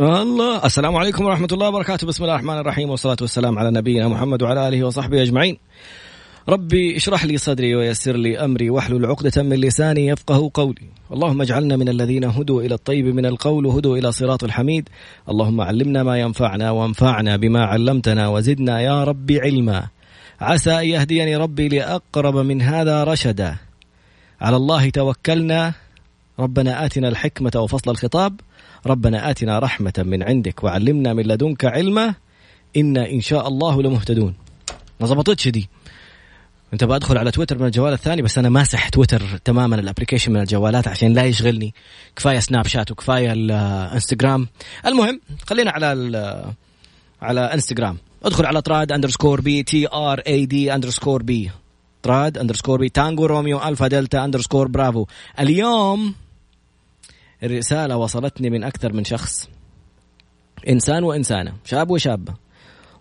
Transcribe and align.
الله. 0.00 0.64
السلام 0.64 0.96
عليكم 0.96 1.24
ورحمة 1.24 1.48
الله 1.52 1.68
وبركاته. 1.68 2.06
بسم 2.06 2.24
الله 2.24 2.34
الرحمن 2.34 2.58
الرحيم 2.58 2.90
والصلاة 2.90 3.16
والسلام 3.20 3.58
على 3.58 3.70
نبينا 3.70 4.08
محمد 4.08 4.42
وعلى 4.42 4.68
آله 4.68 4.84
وصحبه 4.86 5.22
أجمعين. 5.22 5.56
ربي 6.48 6.96
اشرح 6.96 7.24
لي 7.24 7.38
صدري 7.38 7.74
ويسر 7.74 8.16
لي 8.16 8.38
أمري 8.38 8.70
واحلل 8.70 9.06
عقدة 9.06 9.42
من 9.42 9.56
لساني 9.56 10.06
يفقه 10.06 10.50
قولي. 10.54 10.88
اللهم 11.12 11.42
اجعلنا 11.42 11.76
من 11.76 11.88
الذين 11.88 12.24
هدوا 12.24 12.62
إلى 12.62 12.74
الطيب 12.74 13.06
من 13.06 13.26
القول 13.26 13.66
وهدوا 13.66 13.96
إلى 13.96 14.12
صراط 14.12 14.44
الحميد. 14.44 14.88
اللهم 15.28 15.60
علمنا 15.60 16.02
ما 16.02 16.18
ينفعنا 16.18 16.70
وانفعنا 16.70 17.36
بما 17.36 17.64
علمتنا 17.64 18.28
وزدنا 18.28 18.80
يا 18.80 19.04
ربي 19.04 19.40
علما. 19.40 19.86
عسى 20.40 20.80
أن 20.80 20.84
يهديني 20.84 21.36
ربي 21.36 21.68
لأقرب 21.68 22.36
من 22.36 22.62
هذا 22.62 23.04
رشدا. 23.04 23.56
على 24.40 24.56
الله 24.56 24.90
توكلنا. 24.90 25.72
ربنا 26.38 26.84
آتنا 26.84 27.08
الحكمة 27.08 27.52
وفصل 27.56 27.90
الخطاب. 27.90 28.40
ربنا 28.86 29.30
آتنا 29.30 29.58
رحمة 29.58 29.92
من 29.98 30.22
عندك 30.22 30.64
وعلمنا 30.64 31.12
من 31.12 31.22
لدنك 31.22 31.64
علما 31.64 32.14
إنا 32.76 33.10
إن 33.10 33.20
شاء 33.20 33.48
الله 33.48 33.82
لمهتدون. 33.82 34.34
ما 35.00 35.06
ضبطتش 35.06 35.48
دي. 35.48 35.68
أنت 36.72 36.84
بدخل 36.84 37.18
على 37.18 37.30
تويتر 37.30 37.58
من 37.58 37.66
الجوال 37.66 37.92
الثاني 37.92 38.22
بس 38.22 38.38
أنا 38.38 38.48
ماسح 38.48 38.88
تويتر 38.88 39.22
تماما 39.44 39.76
ال 39.76 39.81
application 39.81 40.32
من 40.32 40.40
الجوالات 40.40 40.88
عشان 40.88 41.12
لا 41.12 41.24
يشغلني. 41.24 41.74
كفاية 42.16 42.38
سناب 42.38 42.66
شات 42.66 42.90
وكفاية 42.90 43.32
الانستغرام 43.32 44.48
المهم 44.86 45.20
خلينا 45.46 45.70
على 45.70 46.54
على 47.22 47.40
انستغرام 47.40 47.98
ادخل 48.24 48.46
على 48.46 48.62
trad 48.62 48.92
underscore 48.92 49.40
B 49.40 49.62
T 49.62 49.88
R 49.92 50.18
A 50.18 50.46
D 50.46 50.74
underscore 50.74 51.22
B 51.22 51.50
trad 52.02 52.38
underscore 52.38 52.80
B 52.80 52.88
tango 52.88 53.26
romeo 53.26 53.58
alpha 53.62 53.88
delta 53.88 54.24
underscore 54.24 54.68
bravo. 54.68 55.06
اليوم 55.40 56.14
الرسالة 57.44 57.96
وصلتني 57.96 58.50
من 58.50 58.64
أكثر 58.64 58.92
من 58.92 59.04
شخص. 59.04 59.48
إنسان 60.68 61.04
وإنسانة 61.04 61.52
شاب 61.64 61.90
وشابة. 61.90 62.34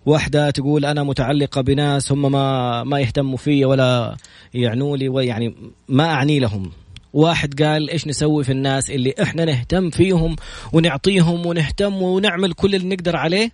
واحدة 0.06 0.50
تقول 0.50 0.86
أنا 0.86 1.04
متعلقة 1.04 1.62
بناس 1.62 2.12
هم 2.12 2.32
ما 2.32 2.84
ما 2.84 3.00
يهتموا 3.00 3.38
في 3.38 3.66
ولا 3.66 4.18
يعنوا 4.54 4.98
لي 4.98 5.10
ويعني 5.10 5.56
ما 5.88 6.04
أعني 6.06 6.40
لهم. 6.40 6.72
واحد 7.14 7.64
قال 7.64 7.90
إيش 7.90 8.08
نسوي 8.08 8.44
في 8.44 8.52
الناس 8.52 8.92
اللي 8.92 9.14
إحنا 9.22 9.46
نهتم 9.46 9.90
فيهم 9.90 10.36
ونعطيهم 10.74 11.46
ونهتم 11.46 12.02
ونعمل 12.02 12.54
كل 12.54 12.76
اللي 12.76 12.96
نقدر 12.96 13.16
عليه؟ 13.16 13.52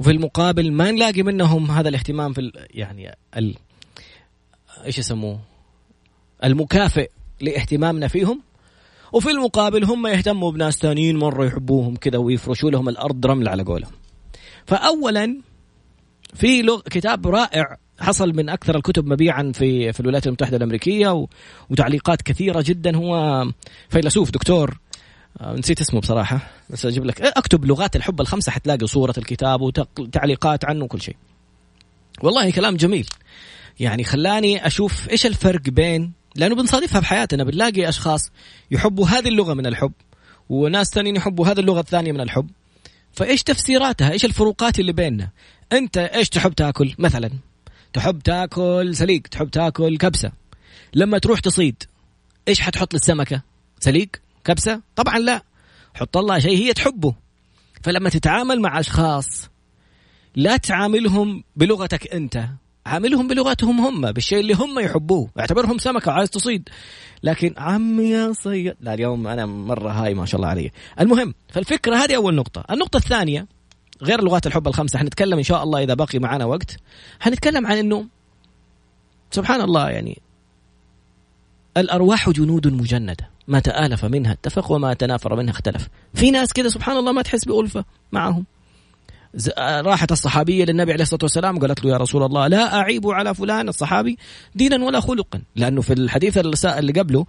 وفي 0.00 0.10
المقابل 0.10 0.72
ما 0.72 0.90
نلاقي 0.90 1.22
منهم 1.22 1.70
هذا 1.70 1.88
الاهتمام 1.88 2.32
في 2.32 2.40
ال 2.40 2.52
يعني 2.70 3.16
ال 3.36 3.54
إيش 4.84 4.98
يسموه؟ 4.98 5.40
المكافئ 6.44 7.10
لاهتمامنا 7.40 8.08
فيهم؟ 8.08 8.40
وفي 9.14 9.30
المقابل 9.30 9.84
هم 9.84 10.06
يهتموا 10.06 10.50
بناس 10.50 10.78
ثانيين 10.78 11.16
مرة 11.16 11.46
يحبوهم 11.46 11.96
كذا 11.96 12.18
ويفرشوا 12.18 12.70
لهم 12.70 12.88
الأرض 12.88 13.26
رمل 13.26 13.48
على 13.48 13.62
قولهم. 13.62 13.90
فاولا 14.66 15.40
في 16.34 16.62
لغ... 16.62 16.80
كتاب 16.80 17.26
رائع 17.26 17.76
حصل 17.98 18.32
من 18.36 18.48
أكثر 18.48 18.76
الكتب 18.76 19.06
مبيعا 19.06 19.52
في 19.54 19.92
في 19.92 20.00
الولايات 20.00 20.26
المتحدة 20.26 20.56
الأمريكية 20.56 21.12
و... 21.12 21.26
وتعليقات 21.70 22.22
كثيرة 22.22 22.64
جدا. 22.66 22.96
هو 22.96 23.44
فيلسوف 23.88 24.30
دكتور 24.30 24.78
آه، 25.40 25.54
نسيت 25.54 25.80
اسمه 25.80 26.00
بصراحة 26.00 26.50
بس 26.70 26.86
أجيب 26.86 27.04
لك. 27.04 27.20
أكتب 27.20 27.64
لغات 27.64 27.96
الحب 27.96 28.20
الخمسة 28.20 28.52
حتلاقي 28.52 28.86
صورة 28.86 29.14
الكتاب 29.18 29.60
وتعليقات 29.98 30.64
عنه 30.64 30.84
وكل 30.84 31.00
شيء. 31.00 31.16
والله 32.22 32.50
كلام 32.50 32.76
جميل. 32.76 33.08
يعني 33.80 34.04
خلاني 34.04 34.66
أشوف 34.66 35.10
إيش 35.10 35.26
الفرق 35.26 35.60
بين 35.60 36.23
لأنه 36.36 36.54
بنصادفها 36.54 37.00
بحياتنا 37.00 37.44
بنلاقي 37.44 37.88
أشخاص 37.88 38.30
يحبوا 38.70 39.06
هذه 39.08 39.28
اللغة 39.28 39.54
من 39.54 39.66
الحب 39.66 39.92
وناس 40.48 40.86
ثانيين 40.86 41.16
يحبوا 41.16 41.46
هذه 41.46 41.60
اللغة 41.60 41.80
الثانية 41.80 42.12
من 42.12 42.20
الحب. 42.20 42.50
فإيش 43.12 43.42
تفسيراتها؟ 43.42 44.12
إيش 44.12 44.24
الفروقات 44.24 44.80
اللي 44.80 44.92
بيننا؟ 44.92 45.30
أنت 45.72 45.96
إيش 45.96 46.28
تحب 46.28 46.52
تاكل؟ 46.52 46.94
مثلا 46.98 47.30
تحب 47.92 48.18
تاكل 48.18 48.96
سليق 48.96 49.22
تحب 49.22 49.50
تاكل 49.50 49.96
كبسة. 49.96 50.32
لما 50.94 51.18
تروح 51.18 51.40
تصيد 51.40 51.82
إيش 52.48 52.60
حتحط 52.60 52.94
للسمكة؟ 52.94 53.42
سليق؟ 53.80 54.08
كبسة؟ 54.44 54.80
طبعا 54.96 55.18
لا. 55.18 55.42
حط 55.94 56.16
الله 56.16 56.38
شيء 56.38 56.58
هي 56.58 56.72
تحبه. 56.72 57.14
فلما 57.82 58.10
تتعامل 58.10 58.60
مع 58.60 58.80
أشخاص 58.80 59.50
لا 60.36 60.56
تعاملهم 60.56 61.44
بلغتك 61.56 62.14
أنت. 62.14 62.48
عاملهم 62.86 63.28
بلغتهم 63.28 63.80
هم 63.80 64.12
بالشيء 64.12 64.40
اللي 64.40 64.54
هم 64.54 64.78
يحبوه. 64.78 65.30
اعتبرهم 65.40 65.78
سمكة 65.78 66.10
وعايز 66.10 66.30
تصيد. 66.30 66.68
لكن 67.22 67.54
عمي 67.58 68.10
يا 68.10 68.32
صيد 68.32 68.74
لا 68.80 68.94
اليوم 68.94 69.26
أنا 69.26 69.46
مرة 69.46 69.90
هاي 69.90 70.14
ما 70.14 70.26
شاء 70.26 70.36
الله 70.36 70.48
علي. 70.48 70.70
المهم 71.00 71.34
فالفكرة 71.48 71.96
هذه 71.96 72.16
أول 72.16 72.34
نقطة. 72.34 72.64
النقطة 72.70 72.96
الثانية 72.96 73.46
غير 74.02 74.24
لغات 74.24 74.46
الحب 74.46 74.68
الخمسة 74.68 74.98
حنتكلم 74.98 75.38
إن 75.38 75.44
شاء 75.44 75.62
الله 75.62 75.82
إذا 75.82 75.94
بقي 75.94 76.18
معنا 76.18 76.44
وقت. 76.44 76.76
حنتكلم 77.20 77.66
عن 77.66 77.76
انه 77.76 78.06
سبحان 79.30 79.60
الله 79.60 79.90
يعني 79.90 80.22
الأرواح 81.76 82.30
جنود 82.30 82.66
مجندة. 82.66 83.16
ما 83.48 83.60
تآلف 83.60 84.04
منها 84.04 84.32
اتفق 84.32 84.72
وما 84.72 84.94
تنافر 84.94 85.36
منها 85.36 85.50
اختلف. 85.50 85.88
في 86.14 86.30
ناس 86.30 86.52
كذا 86.52 86.68
سبحان 86.68 86.96
الله 86.96 87.12
ما 87.12 87.22
تحس 87.22 87.44
بألفة 87.44 87.84
معهم. 88.12 88.44
راحت 89.58 90.12
الصحابية 90.12 90.64
للنبي 90.64 90.92
عليه 90.92 91.02
الصلاة 91.02 91.20
والسلام 91.22 91.58
قالت 91.58 91.84
له 91.84 91.90
يا 91.90 91.96
رسول 91.96 92.22
الله 92.22 92.46
لا 92.46 92.76
أعيب 92.76 93.06
على 93.06 93.34
فلان 93.34 93.68
الصحابي 93.68 94.18
دينا 94.54 94.84
ولا 94.84 95.00
خلقا. 95.00 95.42
لأنه 95.56 95.80
في 95.80 95.92
الحديث 95.92 96.38
اللي 96.38 96.92
قبله 96.92 97.26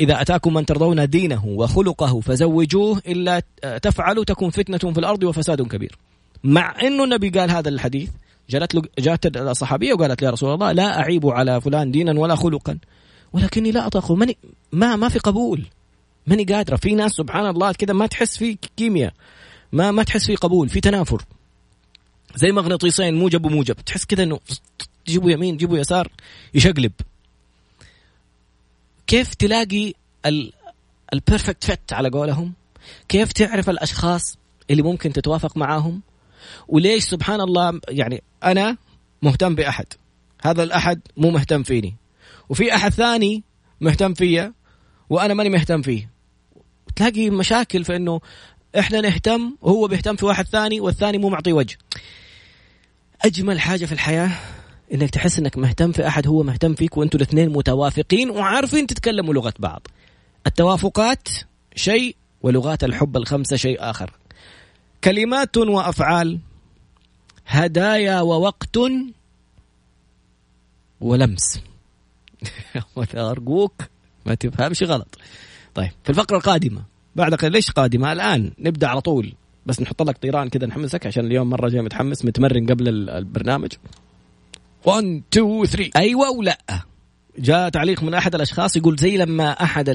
إذا 0.00 0.20
أتاكم 0.20 0.54
من 0.54 0.66
ترضون 0.66 1.08
دينه 1.08 1.46
وخلقه 1.46 2.20
فزوجوه 2.20 3.02
إلا 3.06 3.42
تفعلوا 3.82 4.24
تكون 4.24 4.50
فتنة 4.50 4.92
في 4.92 4.98
الأرض 4.98 5.22
وفساد 5.22 5.62
كبير. 5.62 5.98
مع 6.44 6.74
أنه 6.82 7.04
النبي 7.04 7.28
قال 7.28 7.50
هذا 7.50 7.68
الحديث 7.68 8.10
جاءت 8.50 8.74
له 8.74 8.82
جاءت 8.98 9.36
الصحابية 9.36 9.94
وقالت 9.94 10.22
يا 10.22 10.30
رسول 10.30 10.54
الله 10.54 10.72
لا 10.72 11.00
أعيب 11.00 11.26
على 11.26 11.60
فلان 11.60 11.90
دينا 11.90 12.20
ولا 12.20 12.36
خلقا. 12.36 12.78
ولكني 13.32 13.72
لا 13.72 13.86
أطاق 13.86 14.12
ماني 14.12 14.36
ما 14.72 14.96
ما 14.96 15.08
في 15.08 15.18
قبول. 15.18 15.64
ماني 16.26 16.44
قادرة 16.44 16.76
في 16.76 16.94
ناس 16.94 17.12
سبحان 17.12 17.46
الله 17.46 17.72
كذا 17.72 17.92
ما 17.92 18.06
تحس 18.06 18.36
في 18.36 18.58
كيمياء. 18.76 19.12
ما 19.72 19.90
ما 19.90 20.02
تحس 20.02 20.26
في 20.26 20.36
قبول 20.36 20.68
في 20.68 20.80
تنافر. 20.80 21.22
زي 22.34 22.52
مغناطيسين 22.52 23.14
موجب 23.14 23.46
وموجب. 23.46 23.74
تحس 23.74 24.04
كذا 24.04 24.22
إنه 24.22 24.40
جيبوا 25.06 25.30
يمين 25.30 25.56
جيبوا 25.56 25.78
يسار 25.78 26.08
يشقلب. 26.54 26.92
كيف 29.06 29.34
تلاقي 29.34 29.92
ال 31.12 31.18
perfect 31.18 31.64
fit 31.64 31.92
على 31.92 32.08
قولهم؟ 32.08 32.52
كيف 33.08 33.32
تعرف 33.32 33.70
الأشخاص 33.70 34.38
اللي 34.70 34.82
ممكن 34.82 35.12
تتوافق 35.12 35.56
معاهم؟ 35.56 36.02
وليش 36.68 37.04
سبحان 37.04 37.40
الله 37.40 37.80
يعني 37.88 38.22
أنا 38.44 38.76
مهتم 39.22 39.54
بأحد؟ 39.54 39.86
هذا 40.42 40.62
الأحد 40.62 41.00
مو 41.16 41.30
مهتم 41.30 41.62
فيني. 41.62 41.96
وفي 42.48 42.74
أحد 42.74 42.92
ثاني 42.92 43.42
مهتم 43.80 44.14
فيا 44.14 44.52
وأنا 45.10 45.34
ماني 45.34 45.50
مهتم 45.50 45.82
فيه. 45.82 46.10
تلاقي 46.96 47.30
مشاكل 47.30 47.84
في 47.84 47.96
إنه 47.96 48.20
إحنا 48.78 49.00
نهتم 49.00 49.56
وهو 49.62 49.86
بيهتم 49.86 50.16
في 50.16 50.26
واحد 50.26 50.46
ثاني 50.46 50.80
والثاني 50.80 51.18
مو 51.18 51.28
معطيه 51.28 51.52
وجه. 51.52 51.78
أجمل 53.22 53.60
حاجة 53.60 53.84
في 53.84 53.92
الحياة 53.92 54.30
إنك 54.94 55.10
تحس 55.10 55.38
إنك 55.38 55.58
مهتم 55.58 55.92
في 55.92 56.06
أحد 56.06 56.26
هو 56.26 56.42
مهتم 56.42 56.74
فيك 56.74 56.96
وأنتوا 56.96 57.20
الاثنين 57.20 57.48
متوافقين 57.48 58.30
وعارفين 58.30 58.86
تتكلموا 58.86 59.34
لغة 59.34 59.54
بعض. 59.58 59.86
التوافقات 60.46 61.28
شيء 61.74 62.16
ولغات 62.42 62.84
الحب 62.84 63.16
الخمسة 63.16 63.56
شيء 63.56 63.76
آخر. 63.80 64.12
كلمات 65.04 65.56
وأفعال 65.56 66.38
هدايا 67.46 68.20
ووقت 68.20 68.78
ولمس. 71.00 71.60
ارجوك 73.16 73.82
ما 74.26 74.34
تفهمش 74.34 74.82
غلط. 74.82 75.18
طيب 75.74 75.90
في 76.04 76.10
الفقرة 76.10 76.36
القادمة 76.36 76.91
بعد 77.16 77.34
قليل 77.34 77.52
ليش 77.52 77.70
قادمة؟ 77.70 78.12
الآن 78.12 78.52
نبدأ 78.58 78.86
على 78.88 79.00
طول. 79.00 79.32
بس 79.66 79.82
نحط 79.82 80.02
لك 80.02 80.18
طيران 80.18 80.48
كذا 80.48 80.66
نحمسك 80.66 81.06
عشان 81.06 81.26
اليوم 81.26 81.50
مرة 81.50 81.68
جاي 81.68 81.82
متحمس 81.82 82.24
متمرن 82.24 82.66
قبل 82.66 83.08
البرنامج. 83.08 83.72
1 84.84 85.22
2 85.32 85.64
3 85.64 85.90
أيوه 85.96 86.30
ولا 86.30 86.58
جاء 87.38 87.68
تعليق 87.68 88.02
من 88.02 88.14
أحد 88.14 88.34
الأشخاص 88.34 88.76
يقول 88.76 88.96
زي 88.96 89.16
لما 89.16 89.50
أحد 89.50 89.88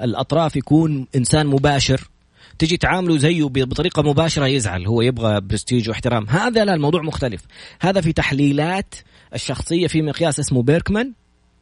الأطراف 0.00 0.56
يكون 0.56 1.06
إنسان 1.16 1.46
مباشر 1.46 2.10
تجي 2.58 2.76
تعامله 2.76 3.18
زيه 3.18 3.44
بطريقة 3.44 4.02
مباشرة 4.02 4.46
يزعل 4.46 4.86
هو 4.86 5.02
يبغى 5.02 5.40
برستيج 5.40 5.88
واحترام. 5.88 6.28
هذا 6.28 6.64
لا 6.64 6.74
الموضوع 6.74 7.02
مختلف. 7.02 7.42
هذا 7.80 8.00
في 8.00 8.12
تحليلات 8.12 8.94
الشخصية 9.34 9.86
في 9.86 10.02
مقياس 10.02 10.40
اسمه 10.40 10.62
Birkman. 10.62 11.12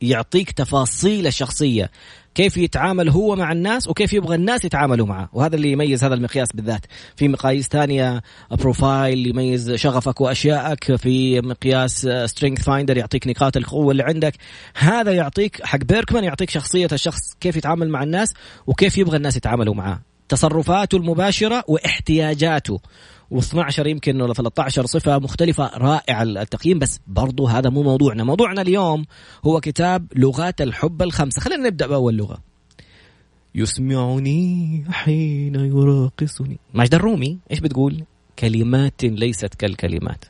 يعطيك 0.00 0.50
تفاصيل 0.50 1.26
الشخصيه 1.26 1.90
كيف 2.34 2.56
يتعامل 2.56 3.08
هو 3.08 3.36
مع 3.36 3.52
الناس 3.52 3.88
وكيف 3.88 4.12
يبغى 4.12 4.34
الناس 4.34 4.64
يتعاملوا 4.64 5.06
معه. 5.06 5.28
وهذا 5.32 5.56
اللي 5.56 5.72
يميز 5.72 6.04
هذا 6.04 6.14
المقياس 6.14 6.48
بالذات. 6.54 6.86
في 7.16 7.28
مقاييس 7.28 7.68
ثانية 7.68 8.22
profile 8.50 9.26
يميز 9.26 9.72
شغفك 9.72 10.20
واشيائك 10.20 10.96
في 10.96 11.40
مقياس 11.40 12.08
Strength 12.24 12.62
Finder 12.62 12.96
يعطيك 12.96 13.26
نقاط 13.26 13.56
القوة 13.56 13.92
اللي 13.92 14.02
عندك. 14.02 14.34
هذا 14.74 15.12
يعطيك 15.12 15.64
حق 15.64 15.78
بيركمان 15.78 16.24
يعطيك 16.24 16.50
شخصية 16.50 16.88
الشخص 16.92 17.34
كيف 17.40 17.56
يتعامل 17.56 17.88
مع 17.88 18.02
الناس 18.02 18.34
وكيف 18.66 18.98
يبغى 18.98 19.16
الناس 19.16 19.36
يتعاملوا 19.36 19.74
معه. 19.74 20.00
تصرفاته 20.28 20.96
المباشرة 20.96 21.64
واحتياجاته. 21.68 22.80
و12 23.34 23.86
يمكن 23.86 24.20
ولا 24.20 24.34
13 24.34 24.86
صفة 24.86 25.18
مختلفة 25.18 25.70
رائع 25.74 26.22
التقييم 26.22 26.78
بس 26.78 27.00
برضو 27.06 27.46
هذا 27.46 27.70
مو 27.70 27.82
موضوعنا. 27.82 28.24
موضوعنا 28.24 28.62
اليوم 28.62 29.04
هو 29.46 29.60
كتاب 29.60 30.06
لغات 30.16 30.60
الحب 30.60 31.02
الخمسة. 31.02 31.40
خلينا 31.40 31.66
نبدأ 31.66 31.86
بأول 31.86 32.16
لغة. 32.16 32.38
يسمعني 33.54 34.84
حين 34.90 35.54
يراقصني. 35.54 36.58
ماجد 36.74 36.94
الرومي 36.94 37.38
إيش 37.50 37.60
بتقول؟ 37.60 38.04
كلمات 38.38 39.04
ليست 39.04 39.54
كالكلمات. 39.54 40.24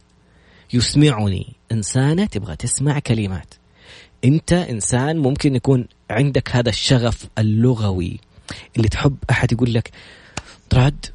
يسمعني. 0.72 1.46
إنسانة 1.72 2.26
تبغى 2.26 2.56
تسمع 2.56 2.98
كلمات. 2.98 3.54
أنت 4.24 4.52
إنسان 4.52 5.18
ممكن 5.18 5.54
يكون 5.54 5.86
عندك 6.10 6.56
هذا 6.56 6.68
الشغف 6.68 7.28
اللغوي 7.38 8.20
اللي 8.76 8.88
تحب 8.88 9.16
أحد 9.30 9.52
يقول 9.52 9.74
لك 9.74 9.90
طراد 10.70 11.06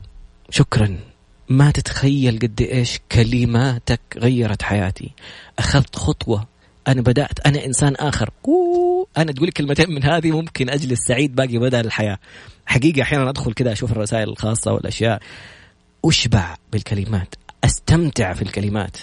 شكرا. 0.50 1.13
ما 1.50 1.72
تتخيل 1.72 2.40
قد 2.40 2.62
إيش 2.62 3.00
كلماتك 3.12 4.02
غيرت 4.18 4.62
حياتي. 4.62 5.12
أخذت 5.60 5.96
خطوة. 5.96 6.48
أنا 6.88 7.02
بدأت. 7.02 7.48
أنا 7.48 7.66
إنسان 7.66 7.96
آخر. 7.96 8.30
أنا 9.18 9.32
تقول 9.32 9.52
كلمتين 9.52 9.92
من 9.92 10.04
هذه 10.04 10.32
ممكن 10.32 10.70
أجلس 10.70 11.00
سعيد 11.00 11.36
باقي 11.36 11.58
مدى 11.58 11.80
الحياة. 11.80 12.18
حقيقة 12.66 13.02
أحيانا 13.02 13.30
أدخل 13.30 13.54
كذا 13.54 13.72
أشوف 13.72 13.92
الرسائل 13.92 14.30
الخاصة 14.30 14.74
والأشياء. 14.74 15.22
أشبع 16.06 16.56
بالكلمات. 16.72 17.36
أستمتع 17.64 18.34
في 18.34 18.42
الكلمات. 18.42 18.98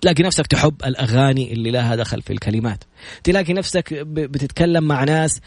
تلاقي 0.00 0.22
نفسك 0.22 0.46
تحب 0.46 0.74
الأغاني 0.84 1.52
اللي 1.52 1.70
لها 1.70 1.96
دخل 1.96 2.22
في 2.22 2.32
الكلمات. 2.32 2.84
تلاقي 3.24 3.52
نفسك 3.52 3.94
بتتكلم 4.04 4.84
مع 4.84 5.04
ناس. 5.04 5.40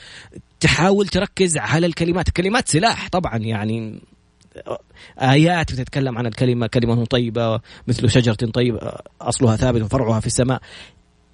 تحاول 0.59 1.07
تركز 1.07 1.57
على 1.57 1.85
الكلمات. 1.85 2.27
الكلمات 2.27 2.69
سلاح 2.69 3.09
طبعا 3.09 3.37
يعني 3.37 4.01
آيات 5.21 5.71
بتتكلم 5.71 6.17
عن 6.17 6.25
الكلمة 6.25 6.67
كلمة 6.67 7.05
طيبة 7.05 7.61
مثل 7.87 8.09
شجرة 8.09 8.33
طيبة 8.33 8.93
أصلها 9.21 9.55
ثابت 9.55 9.81
وفرعها 9.81 10.19
في 10.19 10.27
السماء. 10.27 10.61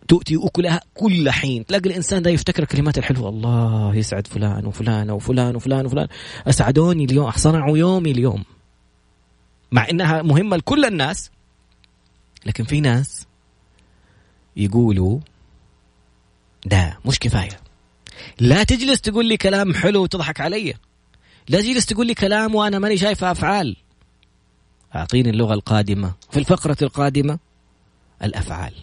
تؤتي 0.07 0.37
أكلها 0.43 0.81
كل 0.93 1.31
حين. 1.31 1.65
تلاقي 1.65 1.89
الإنسان 1.89 2.21
ده 2.21 2.29
يفتكر 2.29 2.63
الكلمات 2.63 2.97
الحلوة. 2.97 3.29
الله 3.29 3.95
يسعد 3.95 4.27
فلان 4.27 4.65
وفلان 4.65 5.11
وفلان 5.11 5.55
وفلان 5.55 5.85
وفلان. 5.85 6.07
أسعدوني 6.47 7.05
اليوم 7.05 7.31
صنعوا 7.31 7.77
يومي 7.77 8.11
اليوم. 8.11 8.43
مع 9.71 9.89
إنها 9.89 10.21
مهمة 10.21 10.57
لكل 10.57 10.85
الناس 10.85 11.31
لكن 12.45 12.63
في 12.63 12.81
ناس 12.81 13.27
يقولوا 14.57 15.19
ده 16.65 16.99
مش 17.05 17.19
كفاية. 17.19 17.59
لا 18.39 18.63
تجلس 18.63 19.01
تقول 19.01 19.25
لي 19.25 19.37
كلام 19.37 19.73
حلو 19.73 20.03
وتضحك 20.03 20.41
علي. 20.41 20.73
لا 21.49 21.61
تجلس 21.61 21.85
تقول 21.85 22.07
لي 22.07 22.13
كلام 22.13 22.55
وأنا 22.55 22.79
ماني 22.79 22.97
شايفه 22.97 23.31
أفعال. 23.31 23.75
أعطيني 24.95 25.29
اللغة 25.29 25.53
القادمة. 25.53 26.13
في 26.31 26.39
الفقرة 26.39 26.77
القادمة 26.81 27.39
الأفعال. 28.23 28.73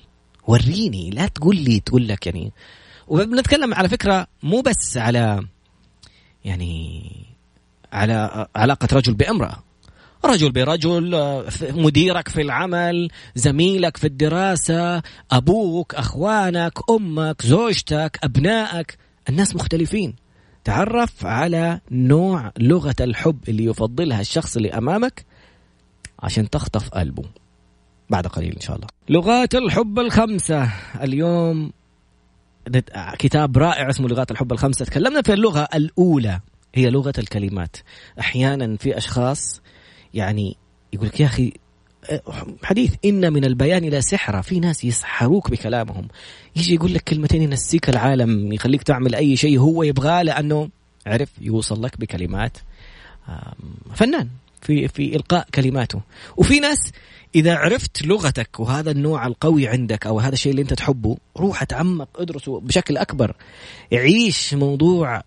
وريني 0.46 1.10
لا 1.10 1.28
تقول 1.28 1.56
لي 1.56 1.80
تقول 1.80 2.08
لك 2.08 2.26
يعني. 2.26 2.52
وبنتكلم 3.08 3.74
على 3.74 3.88
فكرة 3.88 4.26
مو 4.42 4.60
بس 4.60 4.96
على 4.96 5.46
يعني 6.44 7.12
على 7.92 8.46
علاقة 8.56 8.88
رجل 8.92 9.14
بامرأة. 9.14 9.62
رجل 10.24 10.52
برجل 10.52 11.10
مديرك 11.62 12.28
في 12.28 12.42
العمل 12.42 13.10
زميلك 13.34 13.96
في 13.96 14.06
الدراسة 14.06 15.02
أبوك 15.30 15.94
أخوانك 15.94 16.72
أمك 16.90 17.46
زوجتك 17.46 18.18
أبنائك. 18.24 18.98
الناس 19.28 19.56
مختلفين. 19.56 20.25
تعرف 20.66 21.26
على 21.26 21.80
نوع 21.90 22.52
لغة 22.58 22.94
الحب 23.00 23.38
اللي 23.48 23.64
يفضلها 23.64 24.20
الشخص 24.20 24.56
اللي 24.56 24.70
أمامك 24.70 25.24
عشان 26.18 26.50
تخطف 26.50 26.88
قلبه. 26.88 27.22
بعد 28.10 28.26
قليل 28.26 28.54
إن 28.54 28.60
شاء 28.60 28.76
الله. 28.76 28.86
لغات 29.08 29.54
الحب 29.54 29.98
الخمسة. 29.98 30.70
اليوم 31.02 31.72
كتاب 33.18 33.58
رائع 33.58 33.90
اسمه 33.90 34.08
لغات 34.08 34.30
الحب 34.30 34.52
الخمسة. 34.52 34.84
تكلمنا 34.84 35.22
في 35.22 35.32
اللغة 35.32 35.68
الأولى. 35.74 36.40
هي 36.74 36.90
لغة 36.90 37.14
الكلمات. 37.18 37.76
أحيانا 38.20 38.76
في 38.76 38.96
أشخاص 38.96 39.62
يعني 40.14 40.56
يقول 40.92 41.06
لك 41.06 41.20
يا 41.20 41.26
أخي 41.26 41.52
حديث 42.62 42.94
إن 43.05 43.32
من 43.32 43.44
البيان 43.44 43.85
لا 43.85 44.00
سحره 44.00 44.41
في 44.41 44.61
ناس 44.61 44.85
يسحروك 44.85 45.50
بكلامهم. 45.50 46.08
يجي 46.56 46.75
يقول 46.75 46.94
لك 46.94 47.03
كلمتين 47.03 47.43
ينسيك 47.43 47.88
العالم 47.88 48.53
يخليك 48.53 48.82
تعمل 48.82 49.14
أي 49.14 49.37
شيء 49.37 49.58
هو 49.58 49.82
يبغاه 49.82 50.23
لأنه 50.23 50.69
عرف 51.06 51.29
يوصل 51.41 51.82
لك 51.82 52.00
بكلمات 52.00 52.58
فنان. 53.94 54.29
في 54.61 54.88
في 54.88 55.17
إلقاء 55.17 55.47
كلماته. 55.55 56.00
وفي 56.37 56.61
ناس 56.61 56.79
إذا 57.35 57.55
عرفت 57.55 58.06
لغتك 58.06 58.61
وهذا 58.61 58.91
النوع 58.91 59.26
القوي 59.26 59.69
عندك 59.69 60.06
أو 60.06 60.20
هذا 60.20 60.32
الشيء 60.32 60.50
اللي 60.52 60.62
أنت 60.62 60.75
تحبه 60.75 61.17
روح 61.37 61.62
اتعمق 61.62 62.09
ادرسه 62.20 62.61
بشكل 62.61 62.97
أكبر. 62.97 63.37
عيش 63.93 64.55
موضوع 64.55 65.23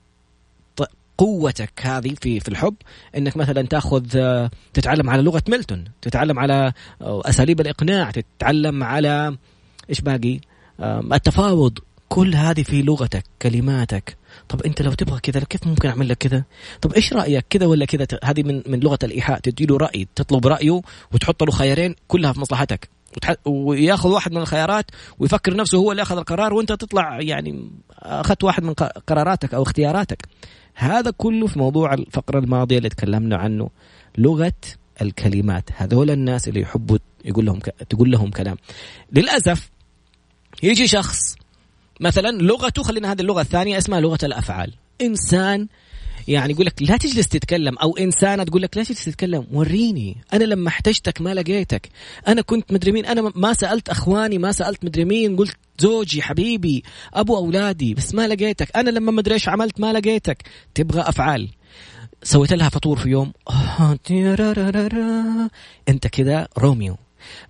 قوتك 1.19 1.71
هذه 1.81 2.15
في 2.21 2.39
في 2.39 2.47
الحب 2.47 2.75
إنك 3.17 3.37
مثلا 3.37 3.61
تأخذ 3.61 4.05
آه، 4.15 4.49
تتعلم 4.73 5.09
على 5.09 5.21
لغة 5.21 5.43
ميلتون 5.49 5.83
تتعلم 6.01 6.39
على 6.39 6.73
آه، 7.01 7.21
أساليب 7.25 7.61
الإقناع 7.61 8.11
تتعلم 8.11 8.83
على 8.83 9.37
إيش 9.89 10.01
باقي؟ 10.01 10.39
التفاوض. 11.13 11.79
كل 12.09 12.35
هذه 12.35 12.63
في 12.63 12.81
لغتك 12.81 13.23
كلماتك. 13.41 14.17
طب 14.49 14.61
أنت 14.61 14.81
لو 14.81 14.93
تبغى 14.93 15.19
كذا 15.19 15.39
كيف 15.39 15.67
ممكن 15.67 15.89
أعمل 15.89 16.09
لك 16.09 16.17
كذا؟ 16.17 16.43
طب 16.81 16.93
إيش 16.93 17.13
رأيك؟ 17.13 17.45
كذا 17.49 17.65
ولا 17.65 17.85
كذا؟ 17.85 18.07
هذه 18.23 18.43
من 18.43 18.63
من 18.67 18.79
لغة 18.79 18.99
الإيحاء 19.03 19.39
تدي 19.39 19.65
له 19.65 19.77
رأي 19.77 20.07
تطلب 20.15 20.47
رأيه 20.47 20.81
وتحط 21.13 21.43
له 21.43 21.51
خيارين 21.51 21.95
كلها 22.07 22.33
في 22.33 22.39
مصلحتك. 22.39 22.89
ويأخذ 23.45 24.09
واحد 24.09 24.31
من 24.31 24.41
الخيارات 24.41 24.85
ويفكر 25.19 25.55
نفسه 25.55 25.77
هو 25.77 25.91
اللي 25.91 26.01
أخذ 26.01 26.17
القرار 26.17 26.53
وأنت 26.53 26.71
تطلع 26.71 27.21
يعني 27.21 27.71
آخذت 27.99 28.43
واحد 28.43 28.63
من 28.63 28.73
قراراتك 29.07 29.53
أو 29.53 29.63
اختياراتك. 29.63 30.27
هذا 30.79 31.11
كله 31.11 31.47
في 31.47 31.59
موضوع 31.59 31.93
الفقرة 31.93 32.39
الماضية 32.39 32.77
اللي 32.77 32.89
تكلمنا 32.89 33.37
عنه 33.37 33.69
لغة 34.17 34.53
الكلمات. 35.01 35.69
هذول 35.75 36.11
الناس 36.11 36.47
اللي 36.47 36.61
يحبوا 36.61 36.97
يقول 37.25 37.45
لهم 37.45 37.59
ك... 37.59 37.65
تقول 37.89 38.11
لهم 38.11 38.31
كلام. 38.31 38.57
للأسف 39.13 39.69
يجي 40.63 40.87
شخص 40.87 41.35
مثلا 41.99 42.29
لغته 42.29 42.83
خلينا 42.83 43.11
هذه 43.11 43.21
اللغة 43.21 43.41
الثانية 43.41 43.77
اسمها 43.77 43.99
لغة 43.99 44.19
الأفعال. 44.23 44.73
إنسان 45.01 45.67
يعني 46.29 46.53
يقول 46.53 46.65
لك 46.65 46.81
لا 46.81 46.97
تجلس 46.97 47.27
تتكلم 47.27 47.77
أو 47.77 47.97
إنسانة 47.97 48.43
تقول 48.43 48.61
لك 48.61 48.77
لا 48.77 48.83
تجلس 48.83 49.05
تتكلم 49.05 49.47
وريني 49.51 50.17
أنا 50.33 50.43
لما 50.43 50.67
احتجتك 50.67 51.21
ما 51.21 51.33
لقيتك 51.33 51.89
أنا 52.27 52.41
كنت 52.41 52.73
مدري 52.73 52.91
مين 52.91 53.05
أنا 53.05 53.31
ما 53.35 53.53
سألت 53.53 53.89
أخواني 53.89 54.37
ما 54.37 54.51
سألت 54.51 54.85
مدري 54.85 55.05
مين 55.05 55.35
قلت 55.35 55.57
زوجي 55.79 56.21
حبيبي 56.21 56.83
أبو 57.13 57.37
أولادي 57.37 57.93
بس 57.93 58.13
ما 58.15 58.27
لقيتك 58.27 58.77
أنا 58.77 58.89
لما 58.89 59.11
مدري 59.11 59.33
إيش 59.33 59.49
عملت 59.49 59.79
ما 59.79 59.93
لقيتك 59.93 60.43
تبغى 60.75 61.01
أفعال. 61.01 61.49
سويت 62.23 62.53
لها 62.53 62.69
فطور 62.69 62.97
في 62.97 63.09
يوم 63.09 63.33
أنت 65.89 66.07
كذا 66.07 66.47
روميو. 66.57 66.97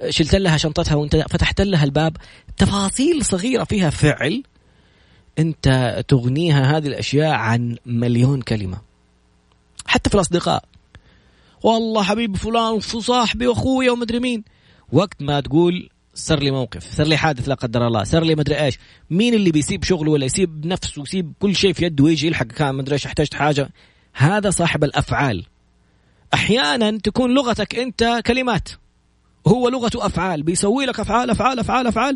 شلت 0.09 0.35
لها 0.35 0.57
شنطتها 0.57 0.95
وانت 0.95 1.15
فتحت 1.15 1.61
لها 1.61 1.83
الباب. 1.83 2.17
تفاصيل 2.57 3.25
صغيرة 3.25 3.63
فيها 3.63 3.89
فعل 3.89 4.43
أنت 5.39 5.99
تغنيها 6.07 6.77
هذه 6.77 6.87
الأشياء 6.87 7.31
عن 7.31 7.77
مليون 7.85 8.41
كلمة. 8.41 8.77
حتى 9.85 10.09
في 10.09 10.15
الأصدقاء. 10.15 10.63
والله 11.63 12.03
حبيبي 12.03 12.37
فلان 12.37 12.73
وصاحبي 12.73 13.47
وأخويا 13.47 13.91
ومدري 13.91 14.19
مين. 14.19 14.43
وقت 14.91 15.21
ما 15.21 15.39
تقول 15.39 15.89
صار 16.13 16.39
لي 16.39 16.51
موقف 16.51 16.95
صار 16.95 17.07
لي 17.07 17.17
حادث 17.17 17.49
لا 17.49 17.55
قدر 17.55 17.87
الله 17.87 18.03
صار 18.03 18.23
لي 18.23 18.35
مدري 18.35 18.63
إيش. 18.63 18.79
مين 19.09 19.33
اللي 19.33 19.51
بيسيب 19.51 19.83
شغله 19.83 20.11
ولا 20.11 20.25
يسيب 20.25 20.65
نفسه 20.65 21.01
ويسيب 21.01 21.33
كل 21.39 21.55
شيء 21.55 21.73
في 21.73 21.85
يده 21.85 22.03
ويجي 22.03 22.27
يلحق 22.27 22.45
كان 22.45 22.75
مدري 22.75 22.93
إيش 22.93 23.05
احتجت 23.05 23.33
حاجة. 23.33 23.69
هذا 24.13 24.49
صاحب 24.49 24.83
الأفعال. 24.83 25.45
أحيانا 26.33 26.97
تكون 26.97 27.33
لغتك 27.33 27.75
أنت 27.75 28.21
كلمات. 28.25 28.69
هو 29.47 29.69
لغته 29.69 30.05
أفعال 30.05 30.43
بيسوي 30.43 30.85
لك 30.85 30.99
أفعال 30.99 31.29
أفعال 31.29 31.59
أفعال 31.59 31.87
أفعال. 31.87 32.15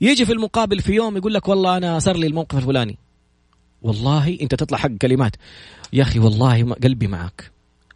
يجي 0.00 0.24
في 0.26 0.32
المقابل 0.32 0.80
في 0.80 0.92
يوم 0.92 1.16
يقول 1.16 1.34
لك 1.34 1.48
والله 1.48 1.76
أنا 1.76 1.98
صار 1.98 2.16
لي 2.16 2.26
الموقف 2.26 2.58
الفلاني. 2.58 2.98
والله 3.82 4.38
أنت 4.42 4.54
تطلع 4.54 4.78
حق 4.78 4.90
كلمات. 4.90 5.36
يا 5.92 6.02
أخي 6.02 6.18
والله 6.18 6.74
قلبي 6.74 7.06
معك. 7.06 7.50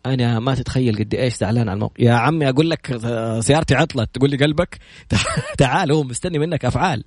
أنا 0.06 0.38
ما 0.38 0.54
تتخيل 0.54 0.98
قد 0.98 1.14
إيش 1.14 1.34
زعلان 1.34 1.68
على 1.68 1.76
الموقف. 1.76 2.00
يا 2.00 2.12
عمي 2.12 2.48
أقول 2.48 2.70
لك 2.70 2.96
سيارتي 3.40 3.74
عطلت. 3.74 4.14
تقول 4.14 4.30
لي 4.30 4.36
قلبك؟ 4.36 4.78
تعال 5.58 5.92
هو 5.92 6.02
مستني 6.02 6.38
منك 6.38 6.64
أفعال. 6.64 7.04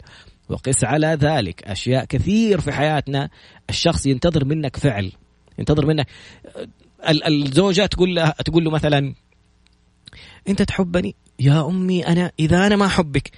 وقس 0.49 0.83
على 0.83 1.07
ذلك. 1.07 1.63
أشياء 1.63 2.05
كثير 2.05 2.61
في 2.61 2.71
حياتنا. 2.71 3.29
الشخص 3.69 4.05
ينتظر 4.05 4.45
منك 4.45 4.77
فعل. 4.77 5.11
ينتظر 5.59 5.85
منك. 5.85 6.07
الزوجة 7.27 7.85
تقول 7.85 8.15
له 8.15 8.29
تقول 8.29 8.63
له 8.63 8.71
مثلا 8.71 9.13
أنت 10.49 10.61
تحبني؟ 10.61 11.15
يا 11.39 11.67
أمي 11.67 12.07
أنا 12.07 12.31
إذا 12.39 12.67
أنا 12.67 12.75
ما 12.75 12.85
أحبك 12.85 13.31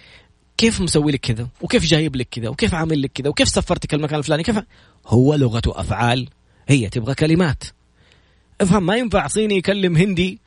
كيف 0.57 0.81
مسوي 0.81 1.11
لك 1.11 1.19
كذا؟ 1.19 1.47
وكيف 1.61 1.83
جايب 1.85 2.15
لك 2.15 2.27
كذا؟ 2.31 2.49
وكيف 2.49 2.73
عامل 2.73 3.01
لك 3.01 3.11
كذا؟ 3.11 3.29
وكيف 3.29 3.49
سفرتك 3.49 3.93
المكان 3.93 4.19
الفلاني؟ 4.19 4.43
كيف؟ 4.43 4.59
هو 5.07 5.35
لغته 5.35 5.79
أفعال. 5.79 6.29
هي 6.67 6.89
تبغى 6.89 7.15
كلمات. 7.15 7.63
افهم 8.61 8.85
ما 8.85 8.95
ينفع 8.95 9.27
صيني 9.27 9.57
يكلم 9.57 9.97
هندي 9.97 10.39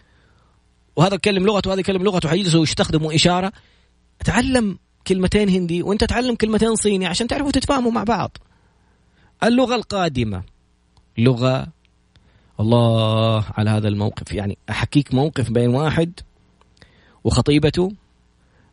وهذا 0.96 1.14
يكلم 1.14 1.46
لغته 1.46 1.68
وهذا 1.68 1.80
يكلم 1.80 2.02
لغته 2.02 2.28
حيجلسوا 2.28 2.60
ويستخدموا 2.60 3.14
إشارة. 3.14 3.52
تعلم 4.24 4.78
كلمتين 5.06 5.48
هندي 5.48 5.82
وانت 5.82 6.04
تعلم 6.04 6.34
كلمتين 6.34 6.76
صيني 6.76 7.06
عشان 7.06 7.26
تعرفوا 7.26 7.50
تتفاهموا 7.50 7.92
مع 7.92 8.04
بعض. 8.04 8.36
اللغة 9.44 9.74
القادمة. 9.74 10.42
لغة 11.18 11.66
الله 12.60 13.44
على 13.56 13.70
هذا 13.70 13.88
الموقف. 13.88 14.32
يعني 14.32 14.58
أحكيك 14.70 15.14
موقف 15.14 15.50
بين 15.50 15.68
واحد 15.68 16.20
وخطيبته. 17.24 17.92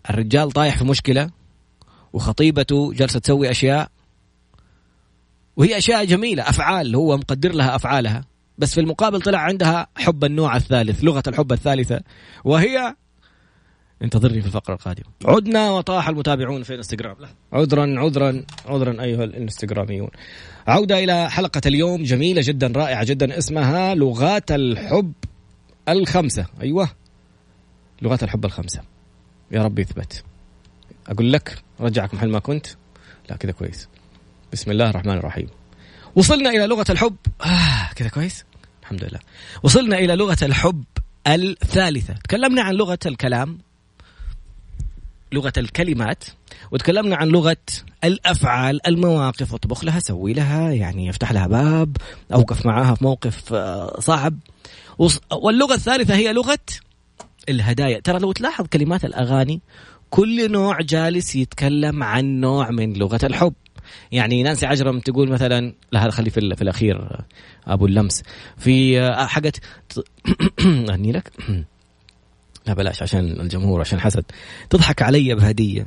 الرجال 0.10 0.52
طايح 0.52 0.78
في 0.78 0.86
مشكلة 0.86 1.30
وخطيبته 2.14 2.94
جالسة 2.94 3.20
تسوي 3.20 3.52
أشياء 3.52 3.92
وهي 5.56 5.78
أشياء 5.78 6.06
جميلة 6.06 6.50
أفعال 6.50 6.96
هو 6.96 7.18
مقدر 7.18 7.54
لها 7.54 7.76
أفعالها. 7.76 8.26
بس 8.58 8.74
في 8.74 8.82
المقابل 8.82 9.22
طلع 9.22 9.40
عندها 9.40 9.88
حب 9.96 10.24
النوع 10.24 10.56
الثالث 10.56 11.04
لغة 11.04 11.24
الحب 11.28 11.52
الثالثة 11.52 12.02
وهي 12.44 12.96
انتظرني 14.02 14.42
في 14.42 14.48
الفقرة 14.48 14.74
القادمة. 14.74 15.06
عدنا 15.26 15.72
وطاح 15.72 16.10
المتابعون 16.10 16.64
في 16.64 16.70
الانستغرام 16.70 17.16
عذرا 17.54 18.00
عذرا 18.00 18.44
عذرا 18.66 19.02
أيها 19.04 19.24
الإنستغراميون. 19.24 20.10
عودة 20.68 21.04
إلى 21.04 21.30
حلقة 21.30 21.62
اليوم 21.66 22.04
جميلة 22.04 22.42
جدا 22.46 22.74
رائعة 22.76 23.04
جدا 23.04 23.38
اسمها 23.38 23.96
لغات 23.96 24.52
الحب 24.52 25.14
الخمسة. 25.90 26.46
أيوه 26.62 26.90
لغات 28.02 28.24
الحب 28.24 28.46
الخمسة. 28.46 28.95
يا 29.56 29.64
رب 29.64 29.80
يثبت. 29.80 30.24
أقول 31.08 31.34
لك 31.34 31.64
رجعك 31.80 32.14
محل 32.14 32.30
ما 32.30 32.40
كنت 32.40 32.68
لا 33.30 33.36
كذا 33.36 33.52
كويس. 33.52 33.88
بسم 34.54 34.72
الله 34.72 34.90
الرحمن 34.90 35.18
الرحيم. 35.18 35.48
وصلنا 36.16 36.50
إلى 36.50 36.68
لغة 36.68 36.86
الحب. 36.90 37.16
آه 37.42 37.94
كذا 37.96 38.10
كويس؟ 38.10 38.46
الحمد 38.82 39.04
لله. 39.04 39.20
وصلنا 39.64 39.98
إلى 39.98 40.16
لغة 40.16 40.38
الحب 40.42 40.84
الثالثة. 41.28 42.14
تكلمنا 42.14 42.62
عن 42.62 42.74
لغة 42.74 43.00
الكلام 43.06 43.58
لغة 45.32 45.54
الكلمات 45.58 46.24
وتكلمنا 46.72 47.16
عن 47.16 47.28
لغة 47.28 47.58
الأفعال 48.04 48.88
المواقف 48.88 49.54
اطبخ 49.54 49.84
لها 49.84 50.00
سوي 50.00 50.34
لها 50.34 50.72
يعني 50.72 51.10
افتح 51.10 51.32
لها 51.32 51.48
باب 51.48 51.98
أوقف 52.34 52.66
معاها 52.66 52.96
في 52.96 53.04
موقف 53.04 53.54
آه، 53.54 54.00
صعب. 54.00 54.40
واللغة 55.32 55.74
الثالثة 55.74 56.16
هي 56.16 56.34
لغة 56.34 56.60
الهدايا. 57.50 58.00
ترى 58.00 58.20
لو 58.20 58.32
تلاحظ 58.32 58.66
كلمات 58.68 59.06
الأغاني 59.06 59.62
كل 60.10 60.52
نوع 60.52 60.82
جالس 60.82 61.36
يتكلم 61.36 62.04
عن 62.04 62.26
نوع 62.40 62.72
من 62.72 62.94
لغة 62.94 63.20
الحب. 63.24 63.54
يعني 64.12 64.44
نانسي 64.44 64.66
عجرم 64.66 65.00
تقول 65.00 65.30
مثلا 65.30 65.74
لا 65.92 66.04
هذا 66.04 66.12
خلي 66.12 66.30
في, 66.30 66.56
في 66.56 66.62
الأخير 66.62 67.24
أبو 67.68 67.86
اللمس. 67.86 68.24
في 68.58 69.02
آه، 69.02 69.26
حقت 69.26 69.60
اغني 70.90 71.12
لك؟ 71.12 71.32
لا 72.68 72.74
بلاش 72.74 73.02
عشان 73.02 73.40
الجمهور 73.40 73.82
عشان 73.82 74.00
حسد. 74.00 74.24
تضحك 74.70 75.02
علي 75.02 75.36
بهدية. 75.36 75.86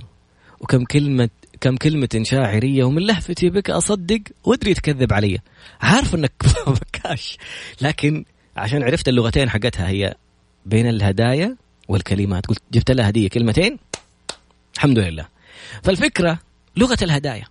وكم 0.60 0.84
كلمة 0.84 1.28
كم 1.60 1.76
كلمة 1.76 2.08
شاعرية 2.22 2.84
ومن 2.84 3.02
لهفتي 3.02 3.50
بك 3.50 3.70
أصدق 3.70 4.20
وأدري 4.44 4.74
تكذب 4.74 5.12
علي. 5.12 5.38
عارف 5.80 6.14
أنك 6.14 6.32
بكاش. 6.66 7.38
لكن 7.80 8.24
عشان 8.56 8.82
عرفت 8.82 9.08
اللغتين 9.08 9.50
حقتها 9.50 9.88
هي 9.88 10.14
بين 10.68 10.88
الهدايا 10.88 11.56
والكلمات. 11.88 12.46
قلت 12.46 12.62
جبت 12.72 12.90
لها 12.90 13.08
هدية 13.08 13.28
كلمتين. 13.28 13.78
الحمد 14.74 14.98
لله. 14.98 15.26
فالفكرة 15.82 16.38
لغة 16.76 16.98
الهدايا. 17.02 17.44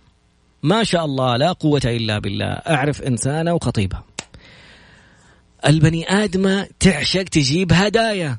ما 0.62 0.84
شاء 0.84 1.04
الله 1.04 1.36
لا 1.36 1.52
قوة 1.52 1.80
إلا 1.84 2.18
بالله. 2.18 2.46
أعرف 2.46 3.02
إنسانة 3.02 3.54
وخطيبها. 3.54 4.04
البني 5.66 6.10
آدمة 6.24 6.66
تعشق 6.80 7.22
تجيب 7.22 7.72
هدايا. 7.72 8.38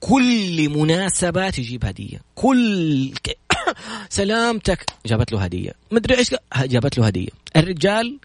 كل 0.00 0.68
مناسبة 0.68 1.50
تجيب 1.50 1.84
هدية. 1.84 2.18
كل 2.34 3.12
سلامتك. 4.08 4.86
جابت 5.06 5.32
له 5.32 5.44
هدية. 5.44 5.72
مدري 5.90 6.18
إيش 6.18 6.34
جابت 6.56 6.98
له 6.98 7.06
هدية. 7.06 7.28
الرجال 7.56 8.18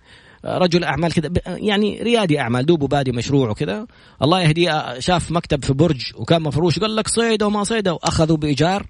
رجل 0.46 0.84
أعمال 0.84 1.14
كذا 1.14 1.30
يعني 1.48 2.02
ريادي 2.04 2.40
أعمال 2.40 2.66
دوبه 2.66 2.88
بادي 2.88 3.12
مشروع 3.12 3.50
وكذا 3.50 3.88
الله 4.22 4.42
يهديه 4.42 5.00
شاف 5.00 5.32
مكتب 5.32 5.66
في 5.66 5.74
برج 5.74 6.02
وكان 6.16 6.42
مفروش 6.42 6.80
قال 6.80 6.96
لك 6.96 7.08
صيده 7.08 7.48
وما 7.48 7.64
صيده 7.64 7.94
واخذوا 7.94 8.38
بإيجار. 8.38 8.88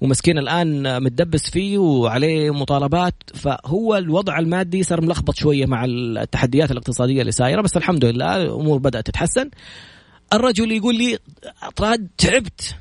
ومسكين 0.00 0.38
الآن 0.38 1.02
متدبس 1.02 1.50
فيه 1.50 1.78
وعليه 1.78 2.50
مطالبات. 2.50 3.14
فهو 3.34 3.96
الوضع 3.96 4.38
المادي 4.38 4.82
صار 4.82 5.00
ملخبط 5.00 5.34
شوية 5.36 5.66
مع 5.66 5.84
التحديات 5.84 6.70
الاقتصادية 6.70 7.20
اللي 7.20 7.32
سايرة 7.32 7.62
بس 7.62 7.76
الحمد 7.76 8.04
لله 8.04 8.36
الأمور 8.36 8.78
بدأت 8.78 9.06
تتحسن. 9.06 9.50
الرجل 10.32 10.72
يقول 10.72 10.94
لي 10.94 11.18
طراد 11.76 12.08
تعبت. 12.18 12.74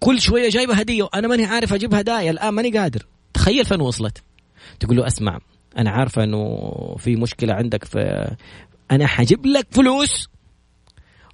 كل 0.00 0.20
شوية 0.20 0.48
جايبة 0.48 0.74
هدية 0.74 1.02
وأنا 1.02 1.28
ماني 1.28 1.44
عارف 1.44 1.74
أجيب 1.74 1.94
هدايا 1.94 2.30
الآن 2.30 2.54
ماني 2.54 2.78
قادر. 2.78 3.06
تخيل 3.34 3.64
فين 3.64 3.80
وصلت؟ 3.80 4.22
تقول 4.80 4.96
له 4.96 5.06
أسمع 5.06 5.38
أنا 5.78 5.90
عارفه 5.90 6.24
إنه 6.24 6.70
في 6.98 7.16
مشكلة 7.16 7.54
عندك 7.54 7.84
في 7.84 8.30
أنا 8.90 9.06
حجيب 9.06 9.46
لك 9.46 9.66
فلوس 9.70 10.28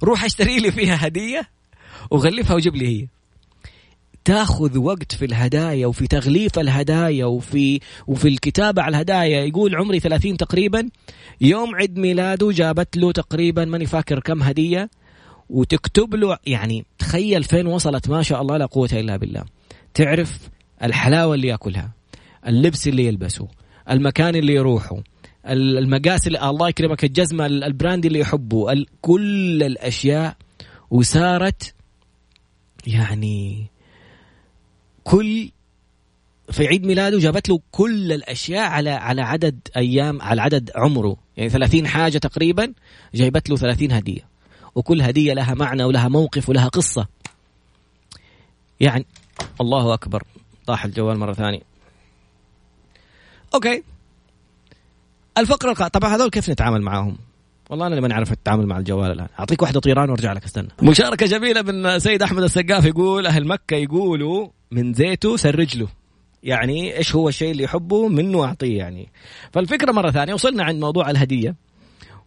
روح 0.05 0.25
اشتري 0.25 0.59
لي 0.59 0.73
فيها 0.73 1.07
هدية 1.07 1.49
وغلفها 2.11 2.57
وجيب 2.57 2.77
لي 2.77 2.89
هي. 2.89 3.07
تاخذ 4.25 4.79
وقت 4.79 5.15
في 5.15 5.25
الهدايا 5.25 5.87
وفي 5.87 6.07
تغليف 6.07 6.59
الهدايا 6.59 7.25
وفي 7.25 7.81
وفي 8.07 8.29
الكتابة 8.29 8.83
على 8.83 8.97
الهدايا. 8.97 9.45
يقول 9.45 9.77
عمري 9.77 10.01
30 10.01 10.37
تقريبا 10.37 10.89
يوم 11.41 11.75
عيد 11.75 11.99
ميلاده 11.99 12.51
جابت 12.51 12.97
له 12.97 13.13
تقريبا 13.13 13.65
ماني 13.65 13.87
فاكر 13.87 14.21
كم 14.21 14.43
هدية 14.43 14.91
وتكتب 15.51 16.15
له 16.15 16.39
يعني 16.47 16.85
تخيل 16.99 17.45
فين 17.45 17.67
وصلت 17.67 18.09
ما 18.09 18.23
شاء 18.23 18.43
الله 18.43 18.57
لا 18.57 18.67
قوة 18.67 18.89
إلا 18.93 19.17
بالله. 19.17 19.45
تعرف 19.95 20.39
الحلاوة 20.83 21.35
اللي 21.35 21.49
ياكلها 21.49 21.91
اللبس 22.47 22.89
اللي 22.89 23.07
يلبسه 23.07 23.49
المكان 23.91 24.37
اللي 24.37 24.55
يروحه 24.55 25.03
المقاس 25.47 26.27
اللي 26.27 26.51
الله 26.51 26.69
يكرمك 26.69 27.05
الجزمة 27.05 27.47
البراند 27.47 28.07
اللي 28.07 28.19
يحبه 28.19 28.85
كل 29.01 29.63
الأشياء. 29.63 30.37
وصارت 30.91 31.75
يعني 32.87 33.67
كل 35.05 35.51
في 36.51 36.67
عيد 36.67 36.87
ميلاده 36.87 37.19
جابت 37.19 37.49
له 37.49 37.61
كل 37.71 38.13
الأشياء 38.13 38.71
على 38.71 38.91
على 38.91 39.23
عدد 39.23 39.61
أيام 39.77 40.23
على 40.23 40.43
عدد 40.43 40.71
عمره. 40.77 41.17
يعني 41.37 41.51
30 41.51 41.87
حاجة 41.87 42.19
تقريبا 42.19 42.73
جايبت 43.15 43.51
له 43.51 43.57
30 43.57 43.93
هدية. 43.93 44.29
وكل 44.75 45.03
هدية 45.03 45.33
لها 45.35 45.55
معنى 45.55 45.85
ولها 45.85 46.09
موقف 46.09 46.49
ولها 46.49 46.69
قصة. 46.69 47.07
يعني 48.81 49.07
الله 49.61 49.95
أكبر. 49.95 50.23
طاح 50.67 50.85
الجوال 50.85 51.19
مرة 51.19 51.33
ثانية. 51.33 51.68
أوكي. 53.55 53.83
الفقره 55.39 55.71
الق... 55.71 55.89
طبعا 55.89 56.17
هذول 56.17 56.31
كيف 56.31 56.51
نتعامل 56.51 56.83
معاهم؟ 56.83 57.17
والله 57.71 57.87
أنا 57.87 58.01
ما 58.01 58.09
نعرف 58.09 58.33
التعامل 58.33 58.67
مع 58.67 58.79
الجوال 58.79 59.11
الآن. 59.11 59.29
أعطيك 59.41 59.63
واحدة 59.63 59.81
طيران 59.81 60.11
وأرجع 60.11 60.33
لك 60.33 60.45
استنى. 60.45 60.69
مشاركة 60.83 61.27
جميلة 61.27 61.63
من 61.63 61.99
سيد 61.99 62.23
أحمد 62.23 62.43
السقاف 62.43 62.85
يقول 62.85 63.27
أهل 63.27 63.47
مكة 63.47 63.77
يقولوا 63.77 64.49
من 64.71 64.95
زيته 64.95 65.37
سرج 65.37 65.79
له 65.79 65.89
يعني 66.43 66.97
إيش 66.97 67.15
هو 67.15 67.29
الشيء 67.29 67.51
اللي 67.51 67.63
يحبه 67.63 68.09
منه 68.09 68.45
أعطيه 68.45 68.79
يعني. 68.79 69.09
فالفكرة 69.53 69.93
مرة 69.93 70.11
ثانية 70.11 70.35
وصلنا 70.35 70.65
عند 70.65 70.81
موضوع 70.81 71.11
الهدية. 71.11 71.55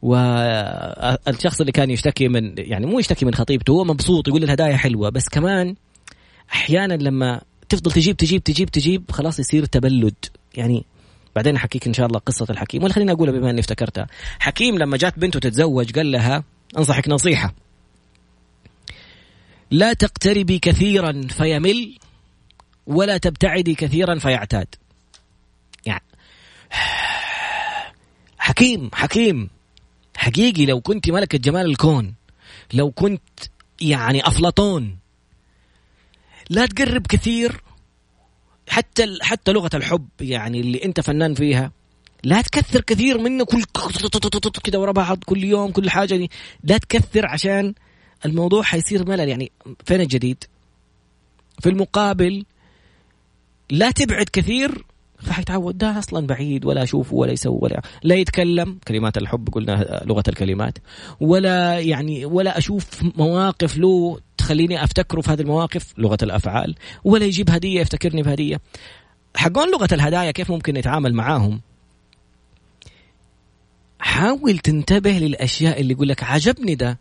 والشخص 0.01 1.59
اللي 1.59 1.71
كان 1.71 1.89
يشتكي 1.89 2.27
من 2.27 2.53
يعني 2.57 2.85
مو 2.85 2.99
يشتكي 2.99 3.25
من 3.25 3.33
خطيبته 3.33 3.71
هو 3.71 3.83
مبسوط 3.83 4.27
يقول 4.27 4.43
الهدايا 4.43 4.77
حلوة. 4.77 5.09
بس 5.09 5.29
كمان 5.29 5.75
أحيانا 6.51 6.93
لما 6.93 7.41
تفضل 7.69 7.91
تجيب 7.91 8.17
تجيب 8.17 8.43
تجيب 8.43 8.69
تجيب 8.69 9.11
خلاص 9.11 9.39
يصير 9.39 9.65
تبلد. 9.65 10.15
يعني 10.55 10.85
بعدين 11.35 11.55
احكيك 11.55 11.87
إن 11.87 11.93
شاء 11.93 12.05
الله 12.05 12.19
قصة 12.19 12.45
الحكيم. 12.49 12.83
ولا 12.83 12.93
خليني 12.93 13.11
اقولها 13.11 13.33
بما 13.33 13.49
إني 13.49 13.59
افتكرتها. 13.59 14.07
حكيم 14.39 14.77
لما 14.77 14.97
جات 14.97 15.19
بنته 15.19 15.39
تتزوج 15.39 15.91
قال 15.91 16.11
لها 16.11 16.43
أنصحك 16.77 17.09
نصيحة. 17.09 17.53
لا 19.71 19.93
تقتربي 19.93 20.59
كثيرا 20.59 21.21
فيمل 21.29 21.97
ولا 22.87 23.17
تبتعدي 23.17 23.75
كثيرا 23.75 24.19
فيعتاد. 24.19 24.67
يعني 25.85 26.03
حكيم 28.37 28.89
حكيم 28.93 29.49
حقيقي 30.17 30.65
لو 30.65 30.81
كنت 30.81 31.09
ملكة 31.09 31.37
جمال 31.37 31.65
الكون 31.65 32.13
لو 32.73 32.91
كنت 32.91 33.21
يعني 33.81 34.27
أفلاطون 34.27 34.97
لا 36.49 36.65
تقرب 36.65 37.07
كثير 37.07 37.61
حتى 38.71 39.17
حتى 39.21 39.51
لغة 39.51 39.69
الحب 39.73 40.07
يعني 40.21 40.59
اللي 40.59 40.85
أنت 40.85 41.01
فنان 41.01 41.33
فيها 41.33 41.71
لا 42.23 42.41
تكثر 42.41 42.81
كثير 42.81 43.17
منه 43.17 43.45
كل 43.45 43.63
كده 44.63 44.79
ورا 44.79 44.91
بعض 44.91 45.17
كل 45.25 45.43
يوم 45.43 45.71
كل 45.71 45.89
حاجة 45.89 46.15
دي. 46.15 46.31
لا 46.63 46.77
تكثر 46.77 47.25
عشان 47.25 47.73
الموضوع 48.25 48.63
حيصير 48.63 49.09
ملل. 49.09 49.29
يعني 49.29 49.51
فين 49.85 50.01
الجديد؟ 50.01 50.43
في 51.59 51.69
المقابل 51.69 52.45
لا 53.69 53.91
تبعد 53.91 54.25
كثير. 54.33 54.85
فحيتعود 55.19 55.77
ده 55.77 55.99
أصلا 55.99 56.27
بعيد 56.27 56.65
ولا 56.65 56.83
أشوفه 56.83 57.15
ولا 57.15 57.31
يسوي 57.31 57.59
ولا 57.61 57.81
لا 58.03 58.15
يتكلم. 58.15 58.79
كلمات 58.87 59.17
الحب 59.17 59.49
قلنا 59.49 60.03
لغة 60.05 60.23
الكلمات. 60.27 60.77
ولا 61.19 61.79
يعني 61.79 62.25
ولا 62.25 62.57
أشوف 62.57 63.03
مواقف 63.17 63.77
له 63.77 64.19
تخليني 64.41 64.83
افتكره 64.83 65.21
في 65.21 65.31
هذه 65.31 65.41
المواقف 65.41 65.93
لغة 65.97 66.17
الأفعال 66.23 66.75
ولا 67.03 67.25
يجيب 67.25 67.49
هدية 67.49 67.81
يفتكرني 67.81 68.21
بهدية. 68.21 68.61
حقون 69.35 69.71
لغة 69.71 69.87
الهدايا 69.91 70.31
كيف 70.31 70.51
ممكن 70.51 70.73
نتعامل 70.73 71.13
معاهم؟ 71.13 71.61
حاول 73.99 74.57
تنتبه 74.57 75.11
للأشياء 75.11 75.81
اللي 75.81 75.93
يقول 75.93 76.07
لك 76.07 76.23
عجبني 76.23 76.75
ده 76.75 76.99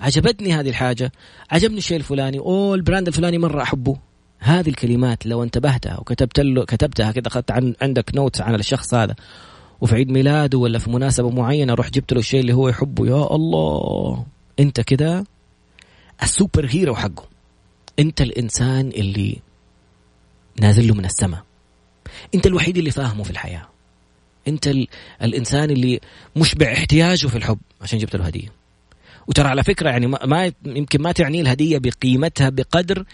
عجبتني 0.00 0.54
هذه 0.54 0.68
الحاجة 0.68 1.12
عجبني 1.50 1.78
الشيء 1.78 1.96
الفلاني 1.96 2.38
أوه 2.38 2.74
ال 2.74 2.79
brand 2.79 3.06
الفلاني 3.06 3.38
مرة 3.38 3.62
أحبه. 3.62 3.96
هذه 4.38 4.68
الكلمات 4.68 5.26
لو 5.26 5.42
انتبهتها 5.42 6.00
وكتبت 6.00 6.40
له 6.40 6.64
كتبتها 6.64 7.12
كذا 7.12 7.26
أخذت 7.26 7.50
عن 7.50 7.74
عندك 7.82 8.14
notes 8.14 8.40
عن 8.40 8.54
الشخص 8.54 8.94
هذا. 8.94 9.14
وفي 9.80 9.94
عيد 9.94 10.10
ميلاده 10.10 10.58
ولا 10.58 10.78
في 10.78 10.90
مناسبة 10.90 11.30
معينة 11.30 11.74
رحت 11.74 11.94
جبت 11.94 12.12
له 12.12 12.18
الشيء 12.18 12.40
اللي 12.40 12.52
هو 12.52 12.68
يحبه. 12.68 13.06
يا 13.06 13.34
الله 13.34 14.26
أنت 14.60 14.80
كده 14.80 15.24
السوبر 16.22 16.66
هيرو 16.70 16.94
حقه. 16.94 17.28
انت 17.98 18.20
الإنسان 18.20 18.88
اللي 18.88 19.36
نازل 20.60 20.88
له 20.88 20.94
من 20.94 21.04
السماء 21.04 21.42
انت 22.34 22.46
الوحيد 22.46 22.78
اللي 22.78 22.90
فاهمه 22.90 23.22
في 23.22 23.30
الحياة. 23.30 23.68
انت 24.48 24.66
ال... 24.68 24.86
الإنسان 25.22 25.70
اللي 25.70 26.00
مشبع 26.36 26.72
احتياجه 26.72 27.26
في 27.26 27.36
الحب 27.36 27.58
عشان 27.80 27.98
جبت 27.98 28.16
له 28.16 28.24
هدية. 28.24 28.52
وترى 29.26 29.48
على 29.48 29.64
فكرة 29.64 29.90
يعني 29.90 30.06
ما 30.06 30.52
يمكن 30.66 31.02
ما 31.02 31.12
تعني 31.12 31.40
الهدية 31.40 31.78
بقيمتها 31.78 32.48
بقدر 32.48 33.04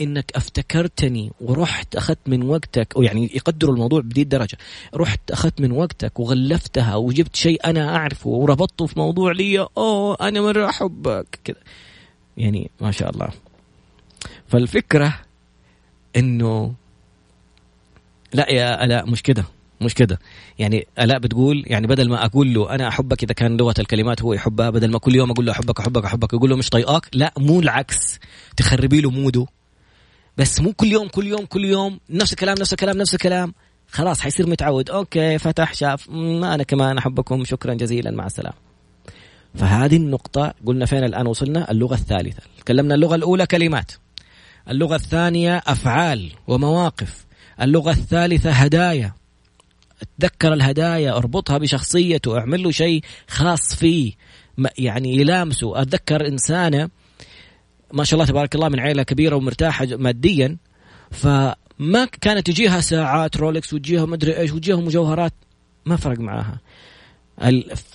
إنك 0.00 0.32
أفتكرتني 0.34 1.32
ورحت 1.40 1.96
أخذت 1.96 2.18
من 2.26 2.42
وقتك 2.42 2.92
ويعني 2.96 3.30
يقدروا 3.34 3.74
الموضوع 3.74 4.00
بدي 4.00 4.22
الدرجة. 4.22 4.58
رحت 4.94 5.30
أخذت 5.30 5.60
من 5.60 5.72
وقتك 5.72 6.20
وغلفتها 6.20 6.96
وجبت 6.96 7.36
شيء 7.36 7.66
أنا 7.66 7.96
أعرفه 7.96 8.30
وربطته 8.30 8.86
في 8.86 8.98
موضوع 8.98 9.32
لي 9.32 9.68
أوه 9.78 10.16
أنا 10.20 10.40
مره 10.40 10.68
احبك 10.68 11.38
كذا 11.44 11.56
يعني 12.36 12.70
ما 12.80 12.90
شاء 12.90 13.10
الله. 13.10 13.28
فالفكرة 14.48 15.20
إنه 16.16 16.74
لا 18.32 18.50
يا 18.50 18.84
الاء 18.84 19.10
مش 19.10 19.22
كده 19.22 19.44
مش 19.80 19.94
كده. 19.94 20.18
يعني 20.58 20.86
الاء 20.98 21.18
بتقول 21.18 21.64
يعني 21.66 21.86
بدل 21.86 22.08
ما 22.08 22.24
أقول 22.24 22.54
له 22.54 22.74
أنا 22.74 22.88
أحبك 22.88 23.22
إذا 23.22 23.32
كان 23.32 23.56
لغة 23.56 23.74
الكلمات 23.78 24.22
هو 24.22 24.32
يحبها 24.32 24.70
بدل 24.70 24.90
ما 24.90 24.98
كل 24.98 25.14
يوم 25.14 25.30
أقول 25.30 25.46
له 25.46 25.52
أحبك 25.52 25.80
أحبك 25.80 26.04
أحبك 26.04 26.32
يقول 26.32 26.50
له 26.50 26.56
مش 26.56 26.70
طايقاك 26.70 27.08
لا 27.12 27.32
مو 27.38 27.60
العكس. 27.60 28.18
تخربي 28.56 29.00
له 29.00 29.10
موده. 29.10 29.46
بس 30.36 30.60
مو 30.60 30.72
كل 30.72 30.86
يوم 30.86 31.08
كل 31.08 31.26
يوم 31.26 31.46
كل 31.46 31.64
يوم 31.64 32.00
نفس 32.10 32.32
الكلام 32.32 32.56
نفس 32.58 32.72
الكلام 32.72 32.98
نفس 32.98 33.14
الكلام. 33.14 33.54
خلاص 33.90 34.20
حيصير 34.20 34.46
متعود. 34.46 34.90
okay 34.90 35.38
فتح 35.38 35.74
شاف. 35.74 36.10
ما 36.10 36.54
أنا 36.54 36.62
كمان 36.62 36.98
أحبكم. 36.98 37.44
شكرا 37.44 37.74
جزيلا. 37.74 38.10
مع 38.10 38.26
السلامة. 38.26 38.73
فهذه 39.54 39.96
النقطة 39.96 40.54
قلنا 40.66 40.86
فين 40.86 41.04
الآن 41.04 41.26
وصلنا؟ 41.26 41.70
اللغة 41.70 41.94
الثالثة. 41.94 42.42
تكلمنا 42.58 42.94
اللغة 42.94 43.14
الأولى 43.14 43.46
كلمات. 43.46 43.92
اللغة 44.70 44.96
الثانية 44.96 45.62
أفعال 45.66 46.30
ومواقف. 46.46 47.26
اللغة 47.62 47.90
الثالثة 47.90 48.50
هدايا. 48.50 49.12
تذكر 50.18 50.52
الهدايا 50.52 51.16
اربطها 51.16 51.58
بشخصيته 51.58 52.38
اعمل 52.38 52.62
له 52.62 52.70
شيء 52.70 53.02
خاص 53.28 53.74
فيه. 53.74 54.12
يعني 54.78 55.16
يلامسه. 55.16 55.82
أتذكر 55.82 56.28
إنسانة 56.28 56.88
ما 57.92 58.04
شاء 58.04 58.14
الله 58.14 58.30
تبارك 58.30 58.54
الله 58.54 58.68
من 58.68 58.80
عائله 58.80 59.02
كبيرة 59.02 59.36
ومرتاحة 59.36 59.86
ماديا. 59.86 60.56
فما 61.10 62.04
كانت 62.20 62.46
تجيها 62.46 62.80
ساعات 62.80 63.36
رولكس 63.36 63.72
وتجيها 63.74 64.06
مدري 64.06 64.38
إيش 64.38 64.52
وتجيها 64.52 64.76
مجوهرات. 64.76 65.32
ما 65.86 65.96
فرق 65.96 66.18
معاها. 66.18 66.58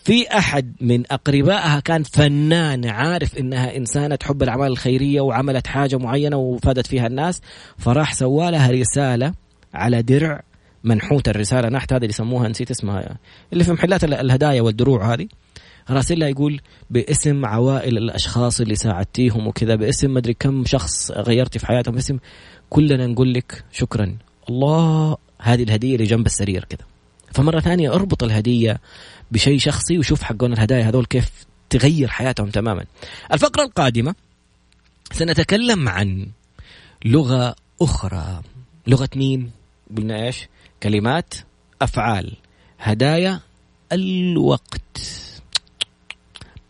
في 0.06 0.28
أحد 0.38 0.76
من 0.82 1.04
أقربائها 1.12 1.80
كان 1.80 2.04
فنان 2.04 2.86
عارف 2.86 3.38
إنها 3.38 3.78
إنسانة 3.78 4.16
تحب 4.16 4.44
الأعمال 4.44 4.68
الخيرية 4.68 5.22
وعملت 5.22 5.68
حاجة 5.68 5.98
معينة 5.98 6.38
وفادت 6.38 6.88
فيها 6.88 7.08
الناس 7.08 7.42
فراح 7.78 8.14
سوى 8.14 8.52
لها 8.52 8.72
رسالة 8.72 9.34
على 9.74 10.02
درع 10.02 10.44
منحوت 10.84 11.30
الرسالة 11.30 11.70
نحت 11.70 11.94
هذه 11.94 11.98
اللي 11.98 12.10
يسموها 12.10 12.48
نسيت 12.48 12.72
اسمها 12.72 13.18
اللي 13.54 13.64
في 13.64 13.72
محلات 13.72 14.04
الهدايا 14.04 14.62
والدروع 14.62 15.14
هذه. 15.14 15.28
راسلها 15.90 16.28
يقول 16.28 16.62
باسم 16.90 17.46
عوائل 17.46 17.98
الأشخاص 17.98 18.62
اللي 18.62 18.76
ساعدتيهم 18.76 19.48
وكذا 19.48 19.76
باسم 19.76 20.14
مدري 20.14 20.34
كم 20.34 20.66
شخص 20.66 21.12
غيرتي 21.12 21.60
في 21.60 21.66
حياتهم 21.66 21.96
باسم 21.96 22.18
كلنا 22.70 23.08
نقول 23.08 23.34
لك 23.34 23.64
شكرا. 23.72 24.18
الله 24.50 25.18
هذه 25.42 25.64
الهدية 25.64 25.96
اللي 25.96 26.06
جنب 26.06 26.26
السرير 26.26 26.66
كذا. 26.70 26.99
فمرة 27.34 27.60
ثانية 27.60 27.94
أربط 27.94 28.24
الهدية 28.24 28.82
بشيء 29.32 29.60
شخصي 29.60 29.98
وشوف 29.98 30.24
حقون 30.24 30.54
الهدايا 30.54 30.90
هذول 30.90 31.06
كيف 31.06 31.30
تغير 31.70 32.08
حياتهم 32.08 32.50
تماما. 32.50 32.86
الفقرة 33.34 33.64
القادمة 33.64 34.16
سنتكلم 35.12 35.90
عن 35.90 36.28
لغة 37.06 37.56
أخرى. 37.82 38.42
لغة 38.88 39.10
مين؟ 39.16 39.52
قلنا 39.98 40.26
إيش؟ 40.26 40.48
كلمات 40.84 41.34
أفعال. 41.82 42.36
هدايا 42.80 43.40
الوقت. 43.92 45.00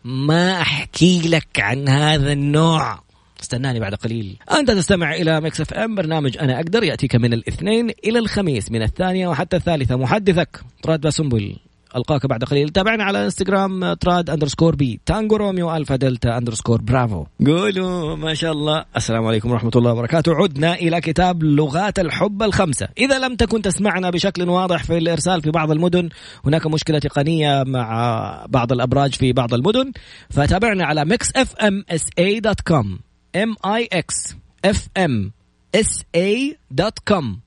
ما 0.04 0.60
أحكي 0.60 1.28
لك 1.28 1.60
عن 1.60 1.88
هذا 1.88 2.32
النوع. 2.32 3.09
استناني 3.50 3.80
بعد 3.80 3.94
قليل. 3.94 4.36
أنت 4.58 4.70
تستمع 4.70 5.14
إلى 5.14 5.40
Mix 5.40 5.60
FM 5.60 5.94
برنامج 5.94 6.38
أنا 6.38 6.56
أقدر 6.56 6.84
يأتيك 6.84 7.16
من 7.16 7.32
الاثنين 7.32 7.90
إلى 8.04 8.18
الخميس 8.18 8.70
من 8.70 8.82
الثانية 8.82 9.28
وحتى 9.28 9.56
الثالثة. 9.56 9.96
محدثك 9.96 10.60
طراد 10.82 11.00
باسنبل 11.00 11.56
ألقاك 11.96 12.26
بعد 12.26 12.44
قليل. 12.44 12.68
تابعنا 12.68 13.04
على 13.04 13.24
إنستغرام 13.24 13.92
Trad 13.92 14.30
underscore 14.30 14.74
B 14.74 15.00
Tango 15.06 15.36
Romeo 15.36 15.76
Alpha 15.76 15.96
Delta 15.96 16.38
underscore 16.38 16.82
Bravo. 16.82 17.24
قولوا 17.46 18.16
ما 18.16 18.34
شاء 18.34 18.52
الله. 18.52 18.84
السلام 18.96 19.26
عليكم 19.26 19.50
ورحمة 19.50 19.70
الله 19.76 19.92
وبركاته. 19.92 20.34
عدنا 20.34 20.74
إلى 20.74 21.00
كتاب 21.00 21.42
لغات 21.42 21.98
الحب 21.98 22.42
الخمسة. 22.42 22.88
إذا 22.98 23.18
لم 23.18 23.36
تكن 23.36 23.62
تسمعنا 23.62 24.10
بشكل 24.10 24.48
واضح 24.48 24.84
في 24.84 24.98
الإرسال 24.98 25.42
في 25.42 25.50
بعض 25.50 25.70
المدن 25.70 26.08
هناك 26.44 26.66
مشكلة 26.66 26.98
تقنية 26.98 27.64
مع 27.66 28.46
بعض 28.48 28.72
الأبراج 28.72 29.14
في 29.14 29.32
بعض 29.32 29.54
المدن 29.54 29.92
فتابعنا 30.30 30.84
على 30.84 31.04
Mix 31.04 31.32
FM 31.36 31.84
SA 31.90 32.06
dot 32.18 32.60
com 32.60 32.98
M 33.36 33.56
I 33.66 33.88
X 33.92 34.36
FM 34.64 35.32
SA 35.74 36.04
dot 36.14 36.98
com 37.08 37.40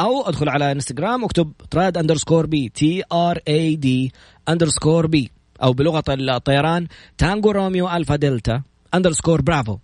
أو 0.00 0.28
أدخل 0.28 0.48
على 0.48 0.72
انستغرام 0.72 1.22
واكتب 1.22 1.52
Trad 1.70 1.98
underscore 1.98 2.46
B 2.46 2.68
T 2.68 3.02
R 3.12 3.38
A 3.48 3.76
D 3.76 4.12
underscore 4.48 5.06
B 5.06 5.30
أو 5.62 5.72
بلغة 5.72 6.04
الطيران 6.08 6.88
Tango 7.18 7.50
Romeo 7.50 7.88
Alpha 7.88 8.16
Delta 8.16 8.62
underscore 8.94 9.42
Bravo. 9.42 9.78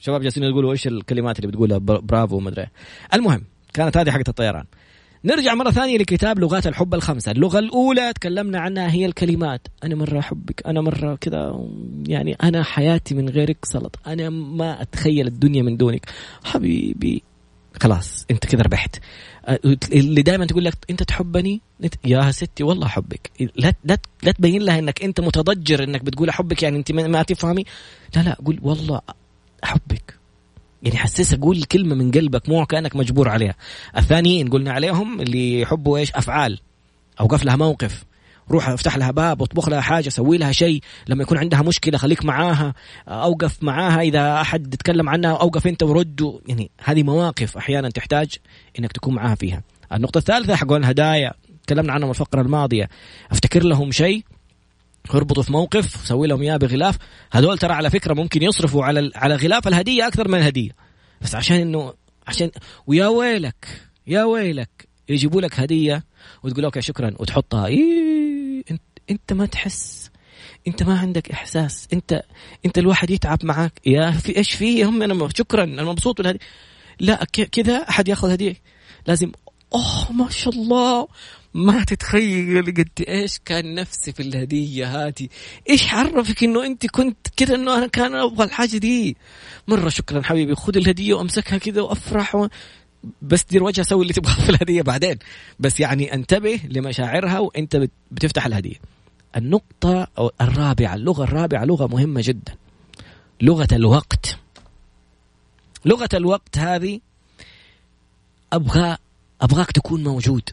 شباب 0.00 0.22
جالسين 0.22 0.42
يقولوا 0.42 0.72
إيش 0.72 0.86
الكلمات 0.86 1.38
اللي 1.38 1.48
بتقولها 1.48 1.78
برافو 1.78 2.36
ومدري 2.36 2.66
المهم 3.14 3.44
كانت 3.74 3.96
هذه 3.96 4.10
حقت 4.10 4.28
الطيران. 4.28 4.64
نرجع 5.24 5.54
مرة 5.54 5.70
ثانية 5.70 5.98
لكتاب 5.98 6.38
لغات 6.38 6.66
الحب 6.66 6.94
الخمسة. 6.94 7.32
اللغة 7.32 7.58
الأولى 7.58 8.12
تكلمنا 8.12 8.60
عنها 8.60 8.90
هي 8.90 9.06
الكلمات. 9.06 9.68
أنا 9.84 9.94
مرة 9.94 10.18
أحبك 10.18 10.66
أنا 10.66 10.80
مرة 10.80 11.14
كذا 11.14 11.68
يعني 12.08 12.36
أنا 12.42 12.62
حياتي 12.62 13.14
من 13.14 13.28
غيرك 13.28 13.64
سلط. 13.64 13.98
أنا 14.06 14.30
ما 14.30 14.82
أتخيل 14.82 15.26
الدنيا 15.26 15.62
من 15.62 15.76
دونك. 15.76 16.06
حبيبي 16.44 17.22
خلاص 17.80 18.26
أنت 18.30 18.46
كذا 18.46 18.62
ربحت. 18.62 18.96
اللي 19.92 20.22
دائما 20.22 20.46
تقول 20.46 20.64
لك 20.64 20.74
أنت 20.90 21.02
تحبني؟ 21.02 21.60
يا 22.04 22.30
ستي 22.30 22.64
والله 22.64 22.86
أحبك. 22.86 23.30
لا 23.56 23.72
لا 23.84 23.98
لا 24.22 24.32
تبين 24.32 24.62
لها 24.62 24.78
إنك 24.78 25.02
أنت 25.02 25.20
متضجر 25.20 25.84
إنك 25.84 26.04
بتقول 26.04 26.28
أحبك 26.28 26.62
يعني 26.62 26.76
أنت 26.76 26.92
ما 26.92 27.22
تفهمي. 27.22 27.64
لا 28.16 28.20
لا 28.20 28.36
قول 28.44 28.58
والله 28.62 29.00
أحبك. 29.64 30.15
يعني 30.82 30.96
حسسها 30.96 31.38
قول 31.38 31.62
كلمة 31.62 31.94
من 31.94 32.10
قلبك 32.10 32.48
مو 32.48 32.66
كأنك 32.66 32.96
مجبور 32.96 33.28
عليها. 33.28 33.54
الثانيين 33.96 34.48
قلنا 34.50 34.72
عليهم 34.72 35.20
اللي 35.20 35.60
يحبوا 35.60 35.98
إيش؟ 35.98 36.12
أفعال. 36.12 36.58
أوقف 37.20 37.44
لها 37.44 37.56
موقف. 37.56 38.04
روح 38.50 38.68
افتح 38.68 38.96
لها 38.96 39.10
باب 39.10 39.42
اطبخ 39.42 39.68
لها 39.68 39.80
حاجة 39.80 40.08
سوي 40.08 40.38
لها 40.38 40.52
شيء. 40.52 40.82
لما 41.08 41.22
يكون 41.22 41.38
عندها 41.38 41.62
مشكلة 41.62 41.98
خليك 41.98 42.24
معاها 42.24 42.74
أوقف 43.08 43.62
معاها. 43.62 44.00
إذا 44.00 44.40
أحد 44.40 44.76
تكلم 44.76 45.08
عنها 45.08 45.30
أوقف 45.30 45.66
أنت 45.66 45.82
ورد 45.82 46.40
يعني 46.46 46.70
هذه 46.84 47.02
مواقف 47.02 47.56
أحيانا 47.56 47.90
تحتاج 47.90 48.36
إنك 48.78 48.92
تكون 48.92 49.14
معاها 49.14 49.34
فيها. 49.34 49.62
النقطة 49.92 50.18
الثالثة 50.18 50.56
حق 50.56 50.72
الهدايا 50.72 51.32
تكلمنا 51.66 51.92
عنهم 51.92 52.10
الفقرة 52.10 52.40
الماضية. 52.40 52.88
أفتكر 53.30 53.62
لهم 53.62 53.90
شيء 53.92 54.24
اربطوا 55.14 55.42
في 55.42 55.52
موقف 55.52 56.06
سوي 56.06 56.28
لهم 56.28 56.42
إياه 56.42 56.56
بغلاف. 56.56 56.98
هذول 57.32 57.58
ترى 57.58 57.72
على 57.72 57.90
فكرة 57.90 58.14
ممكن 58.14 58.42
يصرفوا 58.42 58.84
على 58.84 59.10
على 59.14 59.34
غلاف 59.34 59.68
الهدية 59.68 60.06
أكثر 60.06 60.28
من 60.28 60.38
الهدية. 60.38 60.70
بس 61.20 61.34
عشان 61.34 61.56
انه 61.56 61.94
عشان 62.26 62.50
ويا 62.86 63.06
ويلك 63.06 63.82
يا 64.06 64.24
ويلك 64.24 64.88
يجيبوا 65.08 65.40
لك 65.40 65.60
هدية 65.60 66.04
وتقول 66.42 66.64
أوكي 66.64 66.80
شكرا 66.80 67.14
وتحطها. 67.18 67.66
إيه 67.66 68.64
انت 68.70 68.82
إنت 69.10 69.32
ما 69.32 69.46
تحس. 69.46 70.10
إنت 70.68 70.82
ما 70.82 70.98
عندك 70.98 71.30
إحساس. 71.30 71.88
انت 71.92 72.22
إنت 72.66 72.78
الواحد 72.78 73.10
يتعب 73.10 73.44
معك 73.44 73.80
يا 73.86 74.10
في 74.10 74.36
إيش 74.36 74.52
في؟ 74.52 74.84
هم 74.84 75.02
أنا 75.02 75.28
شكرا 75.34 75.64
أنا 75.64 75.84
مبسوط 75.84 76.18
بالهدية. 76.18 76.40
لا 77.00 77.24
كذا 77.52 77.76
أحد 77.76 78.08
ياخذ 78.08 78.30
هدية. 78.30 78.54
لازم 79.06 79.32
أوه 79.74 80.12
ما 80.12 80.30
شاء 80.30 80.54
الله. 80.54 81.08
ما 81.56 81.84
تتخيل 81.84 82.66
قد 82.66 82.88
إيش 83.08 83.38
كان 83.44 83.74
نفسي 83.74 84.12
في 84.12 84.22
الهدية 84.22 85.06
هذه 85.06 85.28
إيش 85.70 85.92
عرفك 85.94 86.44
إنه 86.44 86.66
أنت 86.66 86.86
كنت 86.86 87.28
كذا 87.36 87.54
إنه 87.54 87.78
أنا 87.78 87.86
كان 87.86 88.14
أبغى 88.14 88.44
الحاجة 88.44 88.76
دي؟ 88.76 89.16
مرة 89.68 89.88
شكرا 89.88 90.22
حبيبي 90.22 90.54
خذ 90.54 90.76
الهدية 90.76 91.14
وأمسكها 91.14 91.58
كذا 91.58 91.80
وأفرح 91.82 92.34
و... 92.34 92.48
بس 93.22 93.44
دير 93.44 93.62
وجه 93.62 93.82
سوي 93.82 94.02
اللي 94.02 94.12
تبغاه 94.12 94.34
في 94.44 94.48
الهدية 94.50 94.82
بعدين. 94.82 95.18
بس 95.60 95.80
يعني 95.80 96.14
انتبه 96.14 96.60
لمشاعرها 96.64 97.38
وأنت 97.38 97.88
بتفتح 98.10 98.46
الهدية. 98.46 98.76
النقطة 99.36 100.08
الرابعة 100.40 100.94
اللغة 100.94 101.24
الرابعة 101.24 101.64
لغة 101.64 101.86
مهمة 101.86 102.20
جدا. 102.24 102.54
لغة 103.40 103.68
الوقت. 103.72 104.38
لغة 105.84 106.08
الوقت 106.14 106.58
هذه 106.58 107.00
أبغى 108.52 108.96
أبغاك 109.40 109.72
تكون 109.72 110.04
موجود. 110.04 110.50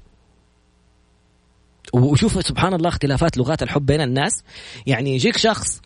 وشوف 1.93 2.47
سبحان 2.47 2.73
الله 2.73 2.89
اختلافات 2.89 3.37
لغات 3.37 3.63
الحب 3.63 3.85
بين 3.85 4.01
الناس. 4.01 4.43
يعني 4.87 5.15
يجيك 5.15 5.37
شخص 5.37 5.81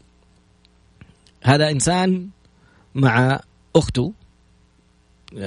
هذا 1.43 1.69
إنسان 1.71 2.29
مع 2.95 3.39
أخته 3.75 4.13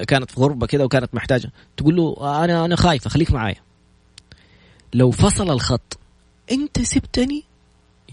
كانت 0.07 0.31
في 0.31 0.41
غربة 0.41 0.67
كذا 0.67 0.85
وكانت 0.85 1.15
محتاجة 1.15 1.53
تقول 1.77 1.97
له 1.97 2.17
أنا 2.45 2.65
أنا 2.65 2.77
خايفة 2.77 3.11
خليك 3.11 3.31
معايا. 3.31 3.63
لو 4.95 5.11
فصل 5.11 5.51
الخط 5.51 5.99
أنت 6.53 6.83
سبتني؟ 6.83 7.45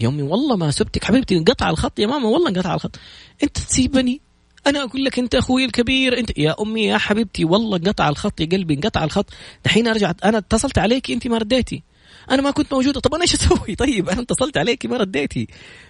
يومي 0.00 0.22
والله 0.22 0.56
ما 0.56 0.70
سبتك 0.70 1.04
حبيبتي 1.04 1.36
انقطع 1.36 1.70
الخط 1.70 1.98
يا 1.98 2.06
ماما 2.06 2.28
والله 2.28 2.48
انقطع 2.48 2.74
الخط. 2.74 2.98
أنت 3.42 3.58
تسيبني؟ 3.58 4.20
أنا 4.66 4.84
أقول 4.84 5.04
لك 5.04 5.18
أنت 5.18 5.34
أخوي 5.34 5.64
الكبير 5.64 6.18
أنت 6.18 6.38
يا 6.38 6.54
أمي 6.62 6.84
يا 6.84 6.98
حبيبتي 6.98 7.44
والله 7.44 7.76
انقطع 7.76 8.08
الخط 8.08 8.40
يا 8.40 8.46
قلبي 8.46 8.74
انقطع 8.74 9.04
الخط. 9.04 9.26
دحين 9.64 9.88
أرجع 9.88 10.12
أنا 10.24 10.38
اتصلت 10.38 10.78
عليك 10.78 11.10
أنت 11.10 11.26
ما 11.26 11.38
رديتي. 11.38 11.82
أنا 12.30 12.42
ما 12.42 12.50
كنت 12.50 12.72
موجودة. 12.72 13.00
طب 13.00 13.14
أنا 13.14 13.22
إيش 13.22 13.34
أسوي؟ 13.34 13.74
طيب 13.84 14.08
أنا 14.08 14.20
اتصلت 14.20 14.56
عليكي 14.56 14.88
ما 14.88 14.96
رديتي 14.96 15.46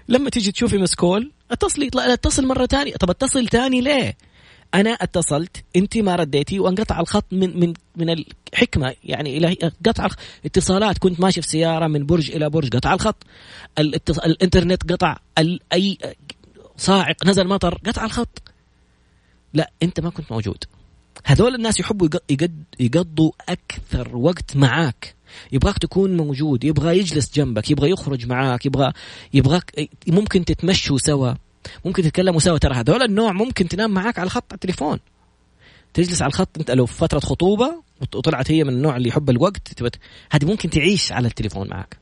لما 0.09 0.31
تيجي 0.31 0.53
تشوفي 0.53 0.79
مسكول 0.79 1.33
اتصلي 1.51 1.91
اتصل 1.97 2.47
مرة 2.47 2.67
ثانية 2.67 2.93
طب 2.93 3.11
اتصل 3.11 3.49
ثاني 3.49 3.81
ليه؟ 3.81 4.17
أنا 4.75 4.91
اتصلت 4.91 5.65
أنت 5.77 5.99
ما 5.99 6.17
رديتي 6.17 6.61
وأنقطع 6.61 7.01
الخط 7.01 7.25
من 7.33 7.61
من 7.61 7.75
من 7.97 8.11
الحكمة. 8.11 8.95
يعني 9.05 9.37
إلى 9.37 9.57
قطع 9.87 10.09
اتصالات. 10.45 10.99
كنت 10.99 11.21
ماشي 11.21 11.43
في 11.43 11.49
سيارة 11.49 11.87
من 11.87 12.07
برج 12.07 12.31
إلى 12.31 12.51
برج 12.51 12.77
قطع 12.77 12.95
الخط. 12.95 13.27
الإنترنت 13.79 14.93
قطع. 14.93 15.17
أي 15.73 15.99
صاعق 16.77 17.27
نزل 17.27 17.49
مطر 17.49 17.81
قطع 17.87 18.05
الخط. 18.05 18.43
لا 19.55 19.71
أنت 19.83 20.01
ما 20.01 20.11
كنت 20.11 20.33
موجود. 20.33 20.65
هذول 21.25 21.55
الناس 21.55 21.81
يحبوا 21.81 22.09
يقضوا 22.81 23.31
أكثر 23.49 24.17
وقت 24.17 24.57
معاك. 24.57 25.15
يبغاك 25.53 25.79
تكون 25.79 26.17
موجود 26.17 26.65
يبغى 26.65 26.99
يجلس 26.99 27.35
جنبك 27.35 27.71
يبغى 27.71 27.91
يخرج 27.91 28.27
معاك 28.27 28.67
يبغى 28.67 28.93
يبغاك 29.35 29.89
ممكن 30.09 30.45
تتمشوا 30.45 30.99
سوا. 30.99 31.33
ممكن 31.85 32.03
تتكلموا 32.03 32.41
سوا. 32.41 32.59
ترى 32.59 32.75
هذول 32.75 33.03
النوع 33.03 33.33
ممكن 33.33 33.69
تنام 33.69 33.91
معاك 33.91 34.19
على 34.19 34.31
خط 34.31 34.53
التليفون. 34.53 34.99
تجلس 35.95 36.23
على 36.23 36.29
الخط 36.29 36.59
انت 36.59 36.71
لو 36.71 36.87
في 36.87 36.95
فترة 36.95 37.19
خطوبة 37.19 37.83
وطلعت 38.15 38.51
هي 38.51 38.65
من 38.65 38.73
النوع 38.73 38.97
اللي 38.97 39.09
يحب 39.09 39.31
الوقت 39.31 39.83
هذه 40.33 40.45
ممكن 40.45 40.71
تعيش 40.71 41.13
على 41.13 41.29
التليفون 41.29 41.69
معاك. 41.69 41.99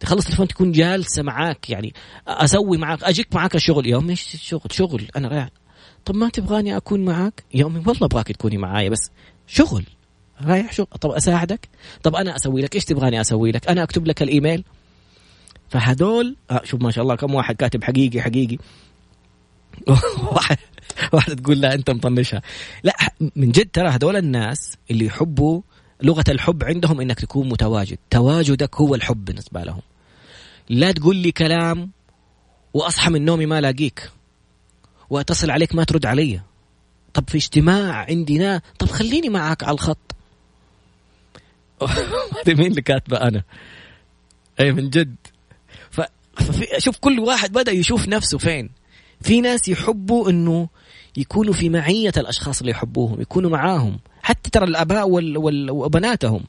تخلص 0.00 0.20
التليفون 0.20 0.48
تكون 0.48 0.72
جالسة 0.72 1.22
معاك 1.22 1.70
يعني 1.70 1.94
أسوي 2.28 2.78
معاك 2.78 3.04
أجيك 3.04 3.34
معاك 3.34 3.54
الشغل 3.54 3.86
يوم 3.86 4.08
إيش 4.08 4.36
شغل 4.40 4.72
شغل 4.72 5.08
أنا 5.16 5.28
رايح 5.28 5.48
طب 6.04 6.16
ما 6.16 6.28
تبغاني 6.28 6.76
أكون 6.76 7.04
معاك؟ 7.04 7.44
يومي 7.54 7.78
والله 7.86 8.06
أبغاك 8.06 8.32
تكوني 8.32 8.58
معايا 8.58 8.88
بس 8.88 9.10
شغل. 9.46 9.84
رايح 10.44 10.72
شغل. 10.72 10.86
طب 10.86 11.10
أساعدك؟ 11.10 11.68
طب 12.02 12.16
أنا 12.16 12.36
أسوي 12.36 12.62
لك 12.62 12.74
إيش 12.74 12.84
تبغاني 12.84 13.20
أسوي 13.20 13.52
لك؟ 13.52 13.68
أنا 13.68 13.82
أكتب 13.82 14.06
لك 14.06 14.22
الإيميل. 14.22 14.64
فهدول 15.68 16.36
آه 16.50 16.60
شوف 16.64 16.82
ما 16.82 16.90
شاء 16.90 17.02
الله 17.02 17.14
كم 17.14 17.34
واحد 17.34 17.56
كاتب 17.56 17.84
حقيقي 17.84 18.20
حقيقي. 18.20 18.58
واحد 20.32 20.58
واحدة 21.12 21.34
تقول 21.34 21.60
لا 21.60 21.74
أنت 21.74 21.90
مطنشها. 21.90 22.42
لا 22.82 22.96
من 23.36 23.50
جد 23.50 23.68
ترى 23.72 23.88
هذول 23.88 24.16
الناس 24.16 24.76
اللي 24.90 25.04
يحبوا 25.04 25.62
لغة 26.02 26.24
الحب 26.28 26.64
عندهم 26.64 27.00
إنك 27.00 27.20
تكون 27.20 27.48
متواجد. 27.48 27.98
تواجدك 28.10 28.76
هو 28.76 28.94
الحب 28.94 29.24
بالنسبة 29.24 29.62
لهم. 29.62 29.82
لا 30.68 30.92
تقول 30.92 31.16
لي 31.16 31.32
كلام 31.32 31.90
وأصحى 32.74 33.10
من 33.10 33.24
نومي 33.24 33.46
ما 33.46 33.58
الاقيك 33.58 34.10
واتصل 35.10 35.50
عليك 35.50 35.74
ما 35.74 35.84
ترد 35.84 36.06
علي. 36.06 36.40
طب 37.14 37.30
في 37.30 37.36
اجتماع 37.38 38.06
عندنا؟ 38.08 38.62
طب 38.78 38.88
خليني 38.88 39.28
معك 39.28 39.64
على 39.64 39.74
الخط. 39.74 40.14
هذه 42.46 42.54
مين 42.54 42.66
اللي 42.66 42.82
كاتبة 42.82 43.16
أنا؟ 43.16 43.42
أي 44.60 44.72
من 44.72 44.90
جد. 44.90 45.16
ف... 45.90 46.00
شوف 46.78 46.98
كل 46.98 47.20
واحد 47.20 47.52
بدأ 47.52 47.72
يشوف 47.72 48.08
نفسه 48.08 48.38
فين. 48.38 48.70
في 49.20 49.40
ناس 49.40 49.68
يحبوا 49.68 50.30
إنه 50.30 50.68
يكونوا 51.16 51.52
في 51.52 51.68
معية 51.68 52.12
الأشخاص 52.16 52.60
اللي 52.60 52.70
يحبوهم 52.70 53.20
يكونوا 53.20 53.50
معاهم. 53.50 53.98
حتى 54.22 54.50
ترى 54.50 54.64
الآباء 54.64 55.08
وال... 55.08 55.38
وال... 55.38 55.70
وبناتهم. 55.70 56.44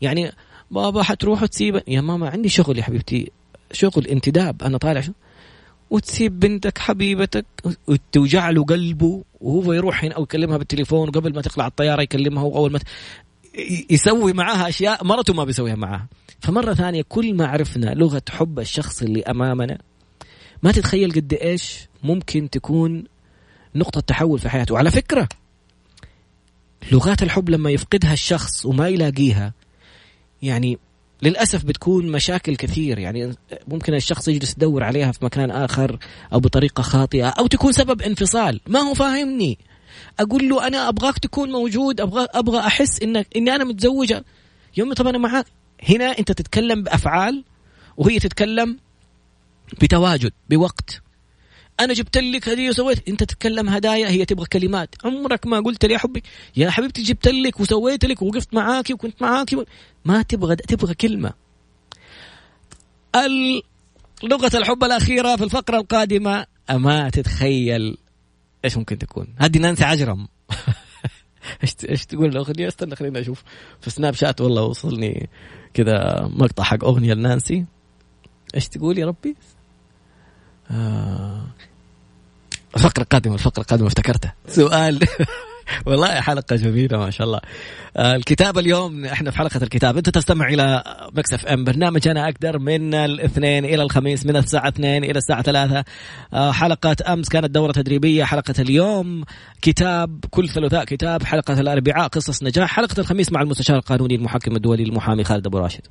يعني 0.00 0.32
بابا 0.70 1.02
حتروح 1.02 1.42
وتسيب 1.42 1.82
يا 1.88 2.00
ماما 2.00 2.28
عندي 2.28 2.48
شغل 2.48 2.78
يا 2.78 2.82
حبيبتي. 2.82 3.32
شغل 3.72 4.06
انتداب. 4.06 4.62
أنا 4.62 4.78
طالع 4.78 5.00
شو 5.00 5.12
وتسيب 5.90 6.40
بنتك 6.40 6.78
حبيبتك. 6.78 7.46
وتوجع 7.86 8.50
له 8.50 8.64
قلبه 8.64 9.24
وهو 9.40 9.72
يروح 9.72 10.04
هنا 10.04 10.14
أو 10.14 10.22
يكلمها 10.22 10.56
بالتليفون 10.56 11.10
قبل 11.10 11.34
ما 11.34 11.42
تطلع 11.42 11.66
الطيارة 11.66 12.02
يكلمها 12.02 12.42
وأول 12.42 12.72
ما 12.72 12.80
يسوي 13.90 14.32
معاها 14.32 14.68
أشياء 14.68 15.04
مرته 15.04 15.34
ما 15.34 15.44
بيسويها 15.44 15.74
معاها 15.74 16.06
فمرة 16.40 16.74
ثانية 16.74 17.04
كل 17.08 17.34
ما 17.34 17.46
عرفنا 17.46 17.94
لغة 17.94 18.22
حب 18.30 18.58
الشخص 18.58 19.02
اللي 19.02 19.22
أمامنا 19.22 19.78
ما 20.62 20.72
تتخيل 20.72 21.12
قد 21.12 21.34
إيش 21.34 21.88
ممكن 22.02 22.50
تكون 22.50 23.04
نقطة 23.74 24.00
تحول 24.00 24.38
في 24.38 24.48
حياته. 24.48 24.74
وعلى 24.74 24.90
فكرة 24.90 25.28
لغات 26.92 27.22
الحب 27.22 27.50
لما 27.50 27.70
يفقدها 27.70 28.12
الشخص 28.12 28.66
وما 28.66 28.88
يلاقيها 28.88 29.52
يعني 30.42 30.78
للأسف 31.22 31.64
بتكون 31.64 32.06
مشاكل 32.06 32.56
كثير. 32.56 32.98
يعني 32.98 33.34
ممكن 33.68 33.94
الشخص 33.94 34.28
يجلس 34.28 34.52
يدور 34.52 34.84
عليها 34.84 35.12
في 35.12 35.24
مكان 35.24 35.50
آخر 35.50 35.98
أو 36.32 36.40
بطريقة 36.40 36.82
خاطئة 36.82 37.28
أو 37.28 37.46
تكون 37.46 37.72
سبب 37.72 38.02
انفصال. 38.02 38.60
ما 38.66 38.80
هو 38.80 38.94
فاهمني. 38.94 39.58
أقول 40.20 40.48
له 40.48 40.66
أنا 40.66 40.88
أبغاك 40.88 41.18
تكون 41.18 41.52
موجود 41.52 42.00
أبغى 42.00 42.26
أبغى 42.34 42.58
أحس 42.58 43.02
إنك 43.02 43.26
إني 43.36 43.54
أنا 43.54 43.64
متزوجة. 43.64 44.24
يوم 44.76 44.92
طب 44.92 45.06
أنا 45.06 45.18
معاك 45.18 45.46
هنا 45.88 46.18
أنت 46.18 46.32
تتكلم 46.32 46.82
بأفعال 46.82 47.44
وهي 47.96 48.18
تتكلم 48.18 48.78
بتواجد 49.82 50.32
بوقت. 50.50 51.02
أنا 51.80 51.92
جبت 51.92 52.18
لك 52.18 52.48
هدية 52.48 52.68
وسويت. 52.68 53.08
أنت 53.08 53.24
تتكلم 53.24 53.68
هدايا 53.68 54.08
هي 54.08 54.24
تبغى 54.24 54.46
كلمات. 54.46 54.94
عمرك 55.04 55.46
ما 55.46 55.60
قلت 55.60 55.84
لي 55.84 55.94
يا 55.94 55.98
حبي. 55.98 56.22
يا 56.56 56.70
حبيبتي 56.70 57.02
جبت 57.02 57.28
لك 57.28 57.60
وسويت 57.60 58.04
لك 58.04 58.22
ووقفت 58.22 58.54
معاكي 58.54 58.94
وكنت 58.94 59.22
معاكي. 59.22 59.64
ما 60.04 60.22
تبغى 60.22 60.56
تبغى 60.56 60.94
كلمة. 60.94 61.32
لغة 64.22 64.50
الحب 64.54 64.84
الأخيرة 64.84 65.36
في 65.36 65.44
الفقرة 65.44 65.76
القادمة. 65.76 66.46
ما 66.70 67.10
تتخيل 67.10 67.96
إيش 68.64 68.76
ممكن 68.76 68.98
تكون؟ 68.98 69.26
هذه 69.36 69.58
نانسي 69.58 69.84
عجرم. 69.84 70.28
إيش 71.62 71.74
إيش 71.88 72.06
تقول؟ 72.06 72.28
الاغنيه 72.28 72.68
أستنى 72.68 72.96
خليني 72.96 73.20
أشوف. 73.20 73.42
في 73.80 73.90
سناب 73.90 74.14
شات 74.14 74.40
والله 74.40 74.62
وصلني 74.62 75.28
كذا 75.74 76.28
مقطع 76.32 76.64
حق 76.64 76.84
أغنية 76.84 77.14
لنانسي. 77.14 77.64
إيش 78.54 78.68
تقول 78.68 78.98
يا 78.98 79.06
ربي؟ 79.06 79.36
آه. 80.70 81.42
الفقرة 82.76 83.02
القادمة 83.02 83.34
الفقرة 83.34 83.62
القادمة 83.62 83.86
افتكرتها. 83.86 84.34
سؤال. 84.48 85.00
والله 85.86 86.20
حلقة 86.20 86.56
جميلة 86.56 86.98
ما 86.98 87.10
شاء 87.10 87.26
الله. 87.26 87.40
آه 87.96 88.14
الكتاب 88.14 88.58
اليوم 88.58 89.04
إحنا 89.04 89.30
في 89.30 89.38
حلقة 89.38 89.62
الكتاب. 89.62 89.96
أنت 89.96 90.10
تستمع 90.10 90.48
إلى 90.48 90.82
Mix 91.12 91.46
FM 91.46 91.64
برنامج 91.64 92.08
أنا 92.08 92.24
أقدر 92.24 92.58
من 92.58 92.94
الاثنين 92.94 93.64
إلى 93.64 93.82
الخميس 93.82 94.26
من 94.26 94.36
الساعة 94.36 94.68
2 94.68 95.04
إلى 95.04 95.18
الساعة 95.18 95.42
3 95.42 95.84
آه 96.34 96.52
حلقة 96.52 96.96
أمس 97.08 97.28
كانت 97.28 97.50
دورة 97.50 97.72
تدريبية 97.72 98.24
حلقة 98.24 98.54
اليوم 98.58 99.24
كتاب 99.62 100.24
كل 100.30 100.48
ثلاثاء 100.48 100.84
كتاب 100.84 101.22
حلقة 101.22 101.60
الأربعاء 101.60 102.08
قصص 102.08 102.42
نجاح 102.42 102.70
حلقة 102.70 103.00
الخميس 103.00 103.32
مع 103.32 103.42
المستشار 103.42 103.76
القانوني 103.76 104.14
المحكم 104.14 104.56
الدولي 104.56 104.82
المحامي 104.82 105.24
خالد 105.24 105.46
أبو 105.46 105.58
راشد. 105.58 105.86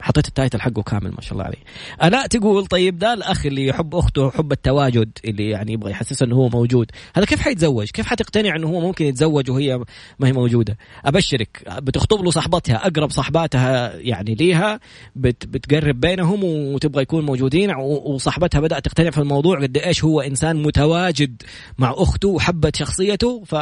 حطيت 0.00 0.28
ال 0.28 0.33
title 0.33 0.60
حقه 0.60 0.82
كامل 0.82 1.10
ما 1.10 1.20
شاء 1.20 1.32
الله 1.32 1.44
عليه. 1.44 1.58
الاء 2.02 2.26
تقول 2.26 2.66
طيب 2.66 2.98
ده 2.98 3.12
الأخ 3.12 3.46
اللي 3.46 3.66
يحب 3.66 3.94
أخته 3.94 4.30
حب 4.30 4.52
التواجد 4.52 5.18
اللي 5.24 5.50
يعني 5.50 5.72
يبغى 5.72 5.90
يحسس 5.90 6.22
إنه 6.22 6.36
هو 6.36 6.48
موجود. 6.48 6.90
هذا 7.16 7.26
كيف 7.26 7.40
حيتزوج؟ 7.40 7.90
كيف 7.90 8.06
حتقتنع 8.06 8.56
إنه 8.56 8.68
هو 8.68 8.80
ممكن 8.80 9.04
يتزوج 9.06 9.50
وهي 9.50 9.78
ما 10.18 10.28
هي 10.28 10.32
موجودة؟ 10.32 10.78
أبشرك 11.04 11.62
بتخطب 11.82 12.24
له 12.24 12.30
صاحبتها 12.30 12.76
أقرب 12.86 13.10
صاحباتها 13.10 13.96
يعني 13.96 14.34
ليها 14.34 14.80
بت 15.16 15.46
بتقرب 15.46 16.00
بينهم 16.00 16.44
وتبغى 16.44 17.02
يكون 17.02 17.26
موجودين 17.26 17.74
وصاحبتها 17.80 18.60
بدأت 18.60 18.84
تقتنع 18.84 19.10
في 19.10 19.18
الموضوع 19.18 19.62
قد 19.62 19.76
إيش 19.76 20.04
هو 20.04 20.20
إنسان 20.20 20.62
متواجد 20.62 21.42
مع 21.78 21.94
أخته 21.96 22.28
وحبت 22.28 22.76
شخصيته. 22.76 23.42
ف 23.44 23.54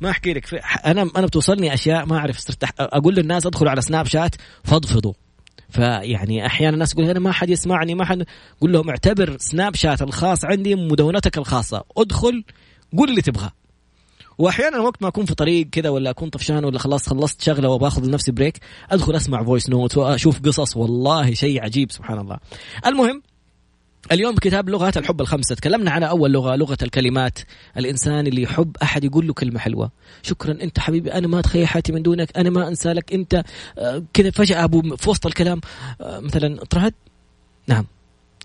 ما 0.00 0.10
أحكي 0.10 0.32
لك 0.32 0.54
أنا 0.86 1.10
أنا 1.16 1.26
بتوصلني 1.26 1.74
أشياء 1.74 2.06
ما 2.06 2.18
أعرف 2.18 2.44
أقول 2.78 3.14
للناس 3.14 3.46
أدخلوا 3.46 3.70
على 3.70 3.80
Snapchat 3.80 4.34
فضفضوا. 4.64 5.12
فيعني 5.68 6.46
أحيانا 6.46 6.74
الناس 6.74 6.90
تقول 6.90 7.10
أنا 7.10 7.20
ما 7.20 7.32
حد 7.32 7.50
يسمعني 7.50 7.94
ما 7.94 8.04
حد 8.04 8.24
قول 8.60 8.72
لهم 8.72 8.88
اعتبر 8.88 9.36
Snapchat 9.38 10.02
الخاص 10.02 10.44
عندي 10.44 10.74
مدونتك 10.74 11.38
الخاصة. 11.38 11.84
ادخل 11.96 12.44
قول 12.98 13.10
اللي 13.10 13.22
تبغاه. 13.22 13.52
وأحيانا 14.38 14.78
وقت 14.78 15.02
ما 15.02 15.08
أكون 15.08 15.24
في 15.24 15.34
طريق 15.34 15.66
كذا 15.70 15.88
ولا 15.88 16.10
أكون 16.10 16.28
طفشان 16.28 16.64
ولا 16.64 16.78
خلاص 16.78 17.08
خلصت 17.08 17.42
شغلة 17.42 17.68
وباخذ 17.68 18.06
لنفسي 18.06 18.32
break 18.32 18.58
أدخل 18.90 19.16
أسمع 19.16 19.44
voice 19.44 19.70
note 19.70 19.96
وأشوف 19.96 20.40
قصص. 20.40 20.76
والله 20.76 21.34
شيء 21.34 21.62
عجيب 21.62 21.92
سبحان 21.92 22.18
الله. 22.18 22.38
المهم 22.86 23.22
اليوم 24.12 24.34
كتاب 24.34 24.68
لغات 24.68 24.96
الحب 24.96 25.20
الخمسة. 25.20 25.54
تكلمنا 25.54 25.90
على 25.90 26.08
أول 26.08 26.32
لغة 26.32 26.56
لغة 26.56 26.78
الكلمات. 26.82 27.38
الإنسان 27.76 28.26
اللي 28.26 28.42
يحب 28.42 28.76
أحد 28.82 29.04
يقول 29.04 29.26
له 29.26 29.34
كلمة 29.34 29.58
حلوة. 29.58 29.90
شكرا 30.22 30.52
أنت 30.52 30.78
حبيبي 30.78 31.12
أنا 31.12 31.26
ما 31.28 31.38
أتخيل 31.38 31.66
حياتي 31.66 31.92
من 31.92 32.02
دونك. 32.02 32.38
أنا 32.38 32.50
ما 32.50 32.68
أنسى 32.68 32.92
لك. 32.92 33.12
أنت 33.12 33.44
آه، 33.78 34.02
كذا 34.12 34.30
فجأة 34.30 34.64
أبو 34.64 34.96
في 34.96 35.10
وسط 35.10 35.26
الكلام 35.26 35.60
آه، 36.00 36.20
مثلا 36.20 36.64
طرد 36.64 36.94
نعم. 37.66 37.86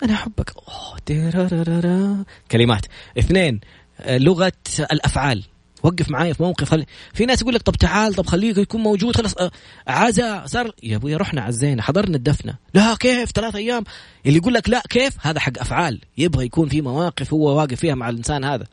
أنا 0.03 0.13
أحبك. 0.13 0.53
أوه 0.57 2.25
كلمات. 2.51 2.85
اثنين 3.19 3.59
آه، 3.99 4.17
لغة 4.17 4.53
الأفعال. 4.79 5.43
وقف 5.83 6.09
معايا 6.09 6.33
في 6.33 6.43
موقف 6.43 6.69
خلي 6.69 6.85
في 7.13 7.25
ناس 7.25 7.41
يقول 7.41 7.53
لك 7.53 7.61
طب 7.61 7.75
تعال 7.75 8.13
طب 8.13 8.25
خليك 8.25 8.57
يكون 8.57 8.81
موجود 8.81 9.15
خلاص 9.15 9.33
آه، 9.37 9.51
عزا 9.87 10.43
صار 10.45 10.71
يا 10.83 10.95
أبوي 10.95 11.15
رحنا 11.15 11.41
عزينا 11.41 11.81
حضرنا 11.81 12.17
الدفنة. 12.17 12.55
لا 12.73 12.95
كيف؟ 12.95 13.31
ثلاث 13.31 13.55
أيام. 13.55 13.83
اللي 14.25 14.37
يقول 14.37 14.53
لك 14.53 14.69
لا 14.69 14.83
كيف؟ 14.89 15.17
هذا 15.21 15.39
حق 15.39 15.59
أفعال. 15.59 15.99
يبغى 16.17 16.45
يكون 16.45 16.69
في 16.69 16.81
مواقف 16.81 17.33
هو 17.33 17.57
واقف 17.57 17.79
فيها 17.79 17.95
مع 17.95 18.09
الإنسان 18.09 18.43
هذا. 18.43 18.65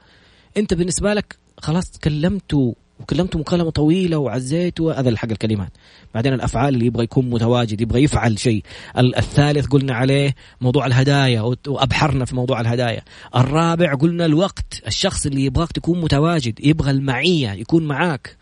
أنت 0.56 0.74
بالنسبة 0.74 1.14
لك 1.14 1.36
خلاص 1.58 1.90
تكلمته 1.90 2.76
وكلمته 3.00 3.38
مكالمه 3.38 3.70
طويلة 3.70 4.16
وعزيته 4.16 5.00
هذا 5.00 5.16
حق 5.16 5.30
الكلمات. 5.30 5.72
بعدين 6.14 6.32
الأفعال 6.32 6.74
اللي 6.74 6.86
يبغى 6.86 7.04
يكون 7.04 7.30
متواجد 7.30 7.80
يبغى 7.80 8.02
يفعل 8.02 8.38
شيء. 8.38 8.62
الثالث 8.98 9.66
قلنا 9.66 9.94
عليه 9.94 10.34
موضوع 10.60 10.86
الهدايا 10.86 11.54
وأبحرنا 11.66 12.24
في 12.24 12.36
موضوع 12.36 12.60
الهدايا. 12.60 13.02
الرابع 13.36 13.94
قلنا 13.94 14.26
الوقت 14.26 14.82
الشخص 14.86 15.26
اللي 15.26 15.44
يبغاك 15.44 15.72
تكون 15.72 16.00
متواجد 16.00 16.66
يبغى 16.66 16.90
المعية 16.90 17.52
يكون 17.52 17.86
معاك. 17.86 18.36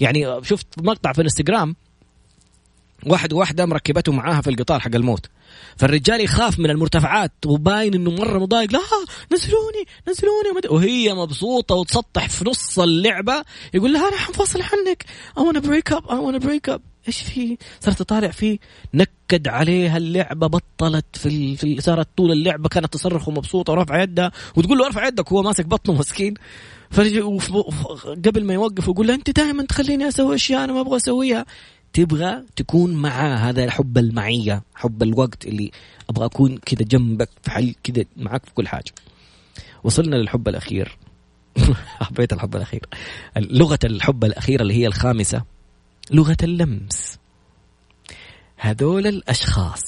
يعني 0.00 0.26
شفت 0.42 0.66
مقطع 0.78 1.12
في 1.12 1.18
الإنستغرام 1.18 1.76
واحد 3.06 3.32
وواحده 3.32 3.66
مركبته 3.66 4.12
معاها 4.12 4.40
في 4.40 4.50
القطار 4.50 4.80
حق 4.80 4.94
الموت. 4.94 5.26
فالرجال 5.76 6.20
يخاف 6.20 6.58
من 6.58 6.70
المرتفعات 6.70 7.32
وباين 7.46 7.94
إنه 7.94 8.10
مرة 8.10 8.38
مضايق. 8.38 8.72
لا 8.72 8.80
نزلوني 9.32 9.84
نزلوني. 10.08 10.68
وهي 10.70 11.14
مبسوطة 11.14 11.74
وتسطح 11.74 12.28
في 12.28 12.44
نص 12.48 12.78
اللعبة. 12.78 13.44
يقول 13.74 13.92
لها 13.92 14.08
أنا 14.08 14.16
حنفصل 14.16 14.62
عنك. 14.62 15.04
I 15.38 15.40
wanna 15.40 15.60
break 15.60 15.96
up 15.96 16.02
I 16.02 16.14
wanna 16.14 16.44
break 16.46 16.74
up. 16.74 16.80
إيش 17.08 17.22
في؟ 17.22 17.58
صارت 17.80 17.98
تطالع 17.98 18.30
فيه. 18.30 18.58
نكد 18.94 19.48
عليها 19.48 19.96
اللعبة 19.96 20.46
بطلت 20.46 21.16
في, 21.16 21.56
في 21.56 21.80
صارت 21.80 22.08
طول 22.16 22.32
اللعبة 22.32 22.68
كانت 22.68 22.92
تصرخ 22.92 23.28
ومبسوطة 23.28 23.72
ورافعه 23.72 24.02
يدها 24.02 24.32
وتقول 24.56 24.78
له 24.78 24.86
ارفع 24.86 25.06
يدك. 25.06 25.32
وهو 25.32 25.42
ماسك 25.42 25.66
بطنه 25.66 25.94
مسكين. 25.98 26.34
قبل 28.26 28.44
ما 28.44 28.54
يوقف 28.54 28.88
يقول 28.88 29.06
لها 29.06 29.14
أنت 29.14 29.30
دائما 29.30 29.62
تخليني 29.62 30.08
أسوي 30.08 30.34
أشياء 30.34 30.64
أنا 30.64 30.72
ما 30.72 30.80
أبغى 30.80 30.96
أسويها. 30.96 31.46
تبغى 31.92 32.42
تكون 32.56 32.94
معاه 32.94 33.36
هذا 33.36 33.70
حب 33.70 33.98
المعية 33.98 34.62
حب 34.74 35.02
الوقت 35.02 35.46
اللي 35.46 35.70
أبغى 36.10 36.24
أكون 36.24 36.58
كذا 36.58 36.82
جنبك 36.82 37.28
في 37.42 37.50
حل 37.50 37.74
كذا 37.84 38.04
معك 38.16 38.46
في 38.46 38.54
كل 38.54 38.68
حاجة. 38.68 38.92
وصلنا 39.84 40.16
للحب 40.16 40.48
الأخير. 40.48 40.98
حبيت 42.00 42.32
الحب 42.32 42.56
الأخير. 42.56 42.86
لغة 43.36 43.78
الحب 43.84 44.24
الأخيرة 44.24 44.62
اللي 44.62 44.74
هي 44.74 44.86
الخامسة. 44.86 45.44
لغة 46.10 46.36
اللمس. 46.42 47.18
هذول 48.56 49.06
الأشخاص. 49.06 49.82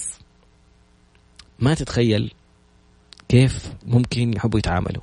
ما 1.58 1.74
تتخيل 1.74 2.32
كيف 3.28 3.72
ممكن 3.86 4.32
يحبوا 4.32 4.58
يتعاملوا. 4.58 5.02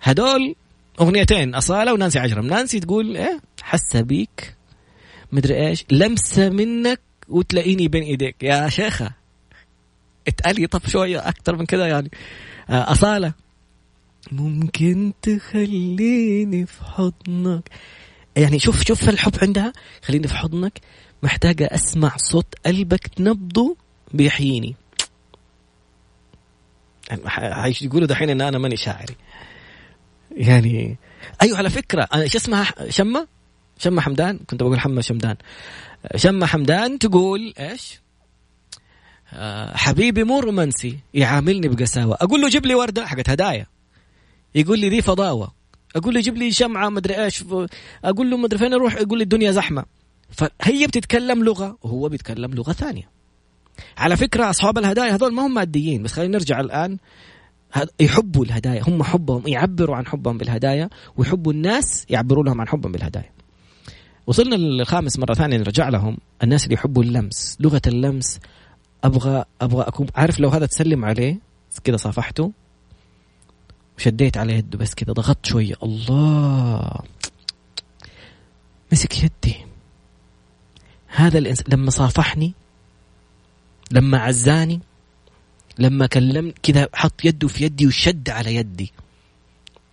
هذول 0.00 0.54
أغنيتين 1.00 1.54
أصالة 1.54 1.92
ونانسي 1.92 2.18
عجرم. 2.18 2.46
نانسي 2.46 2.80
تقول 2.80 3.16
إيه 3.16 3.40
حاسة 3.62 4.00
بيك. 4.00 4.53
مدري 5.34 5.68
إيش 5.68 5.84
لمسة 5.90 6.48
منك 6.48 7.00
وتلاقيني 7.28 7.88
بين 7.88 8.02
إيديك. 8.02 8.42
يا 8.42 8.68
شيخة 8.68 9.10
اتقلي 10.28 10.66
طب 10.66 10.80
شوية 10.86 11.28
أكثر 11.28 11.56
من 11.56 11.66
كذا 11.66 11.86
يعني. 11.86 12.10
آه، 12.70 12.92
أصالة. 12.92 13.32
ممكن 14.32 15.12
تخليني 15.22 16.66
في 16.66 16.84
حضنك. 16.84 17.68
يعني 18.36 18.58
شوف 18.58 18.84
شوف 18.86 19.08
الحب 19.08 19.32
عندها. 19.42 19.72
خليني 20.02 20.28
في 20.28 20.34
حضنك. 20.34 20.80
محتاجة 21.22 21.68
أسمع 21.72 22.16
صوت 22.16 22.54
قلبك 22.66 23.10
نبضه 23.20 23.76
بيحييني. 24.12 24.74
يقولوا 27.82 28.06
دحين 28.06 28.30
إن 28.30 28.40
أنا 28.40 28.58
ماني 28.58 28.76
شاعري. 28.76 29.14
يعني 30.30 30.96
أيوه 31.42 31.58
على 31.58 31.70
فكرة 31.70 32.08
إيش 32.14 32.36
اسمها؟ 32.36 32.74
شمة؟ 32.88 33.33
شمة 33.78 34.00
حمدان؟ 34.00 34.38
كنت 34.38 34.62
بقول 34.62 34.80
حمى 34.80 35.02
شمدان. 35.02 35.36
شمة 36.16 36.46
حمدان 36.46 36.98
تقول 36.98 37.54
إيش؟ 37.58 38.00
آه 39.32 39.76
حبيبي 39.76 40.24
مو 40.24 40.40
رومانسي 40.40 40.98
يعاملني 41.14 41.68
بقساوة. 41.68 42.14
أقول 42.20 42.40
له 42.40 42.48
جيب 42.48 42.66
لي 42.66 42.74
وردة 42.74 43.06
حقت 43.06 43.30
هدايا. 43.30 43.66
يقول 44.54 44.78
لي 44.78 44.88
ذي 44.88 45.02
فضاوة. 45.02 45.52
أقول 45.96 46.14
له 46.14 46.20
جيب 46.20 46.36
لي 46.36 46.52
شمعة 46.52 46.88
مدري 46.88 47.24
إيش. 47.24 47.44
أقول 48.04 48.30
له 48.30 48.36
مدري 48.36 48.58
فين 48.58 48.74
أروح؟ 48.74 48.94
يقول 48.96 49.18
لي 49.18 49.24
الدنيا 49.24 49.50
زحمة. 49.52 49.84
فهي 50.30 50.86
بتتكلم 50.86 51.44
لغة 51.44 51.78
وهو 51.82 52.08
بيتكلم 52.08 52.54
لغة 52.54 52.72
ثانية. 52.72 53.10
على 53.98 54.16
فكرة 54.16 54.50
أصحاب 54.50 54.78
الهدايا 54.78 55.14
هذول 55.14 55.34
ما 55.34 55.46
هم 55.46 55.54
ماديين 55.54 56.02
بس 56.02 56.12
خلينا 56.12 56.32
نرجع 56.38 56.60
الآن. 56.60 56.98
يحبوا 58.00 58.44
الهدايا. 58.44 58.82
هم 58.88 59.02
حبهم 59.02 59.42
يعبروا 59.46 59.96
عن 59.96 60.06
حبهم 60.06 60.38
بالهدايا 60.38 60.90
ويحبوا 61.16 61.52
الناس 61.52 62.06
يعبروا 62.10 62.44
لهم 62.44 62.60
عن 62.60 62.68
حبهم 62.68 62.92
بالهدايا. 62.92 63.33
وصلنا 64.26 64.54
للخامس 64.54 65.18
مرة 65.18 65.34
ثانية 65.34 65.56
نرجع 65.56 65.88
لهم. 65.88 66.16
الناس 66.42 66.64
اللي 66.64 66.74
يحبوا 66.74 67.02
اللمس 67.02 67.56
لغة 67.60 67.82
اللمس 67.86 68.40
أبغى 69.04 69.44
أبغى 69.60 69.82
أكون 69.82 70.06
عارف 70.14 70.40
لو 70.40 70.48
هذا 70.48 70.66
تسلم 70.66 71.04
عليه 71.04 71.38
كذا 71.84 71.96
صافحته 71.96 72.52
وشديت 73.98 74.36
على 74.36 74.52
يده 74.54 74.78
بس 74.78 74.94
كذا 74.94 75.12
ضغطت 75.12 75.46
شوية. 75.46 75.74
الله! 75.82 76.90
مسك 78.92 79.24
يدي. 79.24 79.56
هذا 81.06 81.38
الانسان 81.38 81.66
لما 81.68 81.90
صافحني 81.90 82.54
لما 83.90 84.18
عزاني 84.18 84.80
لما 85.78 86.06
كلم 86.06 86.52
كذا 86.62 86.88
حط 86.94 87.24
يده 87.24 87.48
في 87.48 87.64
يدي 87.64 87.86
وشد 87.86 88.30
على 88.30 88.54
يدي. 88.54 88.92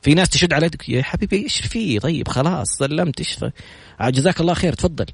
في 0.02 0.14
ناس 0.14 0.30
تشد 0.30 0.54
على 0.54 0.66
يدك 0.66 0.90
يا 0.90 1.04
حبيبي 1.04 1.44
إيش 1.44 1.62
في؟ 1.62 2.00
طيب 2.00 2.28
خلاص 2.28 2.78
سلمت 2.78 3.20
إيش 3.20 3.38
جزاك 4.02 4.42
الله 4.42 4.54
خير 4.54 4.74
تفضل. 4.74 5.06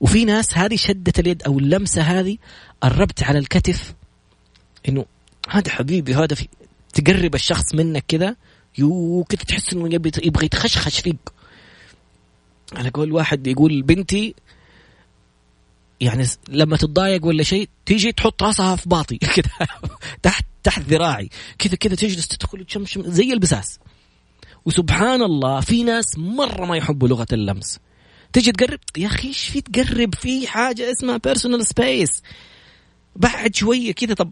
وفي 0.00 0.24
ناس 0.24 0.58
هذه 0.58 0.76
شدة 0.76 1.12
اليد 1.18 1.42
أو 1.42 1.58
اللمسة 1.58 2.02
هذه 2.02 2.36
قربت 2.80 3.22
على 3.22 3.38
الكتف 3.38 3.94
إنه 4.88 5.04
هذا 5.50 5.70
حبيبي 5.70 6.14
هذا 6.14 6.34
في 6.34 6.48
تقرب 6.94 7.34
الشخص 7.34 7.74
منك 7.74 8.04
كذا 8.08 8.36
يو 8.78 9.24
كذا 9.28 9.42
تحس 9.42 9.72
إنه 9.72 9.94
يبغى 9.94 10.46
يتخشخش 10.46 11.00
فيك. 11.00 11.30
على 12.72 12.90
قول 12.90 13.12
واحد 13.12 13.46
يقول 13.46 13.82
بنتي 13.82 14.34
يعني 16.00 16.26
لما 16.48 16.76
تتضايق 16.76 17.26
ولا 17.26 17.42
شيء 17.42 17.68
تيجي 17.86 18.12
تحط 18.12 18.42
راسها 18.42 18.76
في 18.76 18.88
باطي 18.88 19.18
كذا 19.36 19.66
تحت 20.22 20.44
تحت 20.62 20.82
ذراعي 20.82 21.30
كذا 21.58 21.74
كذا 21.74 21.94
تجلس 21.94 22.28
تدخل 22.28 22.64
تشمشم 22.64 23.02
زي 23.02 23.32
البساس. 23.32 23.78
وسبحان 24.70 25.22
الله 25.22 25.60
في 25.60 25.82
ناس 25.82 26.18
مرة 26.18 26.64
ما 26.64 26.76
يحبوا 26.76 27.08
لغة 27.08 27.26
اللمس. 27.32 27.78
تجي 28.32 28.52
تقرب 28.52 28.78
يا 28.96 29.06
أخي 29.06 29.28
إيش 29.28 29.48
في 29.48 29.60
تقرب؟ 29.60 30.14
في 30.14 30.46
حاجة 30.46 30.92
اسمها 30.92 31.16
personal 31.16 31.66
space 31.66 32.22
بعد 33.16 33.54
شوية 33.54 33.92
كذا 33.92 34.14
طب 34.14 34.30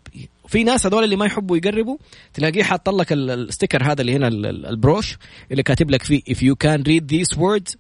في 0.49 0.65
ناس 0.65 0.87
هذول 0.87 1.05
اللي 1.05 1.17
ما 1.17 1.27
يحبوا 1.27 1.57
يقربوا 1.57 1.97
تلاقيه 2.35 2.63
حاط 2.63 2.89
لك 2.89 3.13
ال 3.13 3.23
sticker 3.23 3.93
هذا 3.93 4.01
اللي 4.01 4.17
هنا 4.17 4.29
ال 4.29 4.42
brooch 4.42 5.17
اللي 5.51 5.63
كاتب 5.63 5.91
لك 5.91 6.03
فيه 6.03 6.21
if 6.21 6.37
you 6.37 6.55
can 6.65 6.83
read 6.83 7.03
these 7.15 7.39
words 7.39 7.77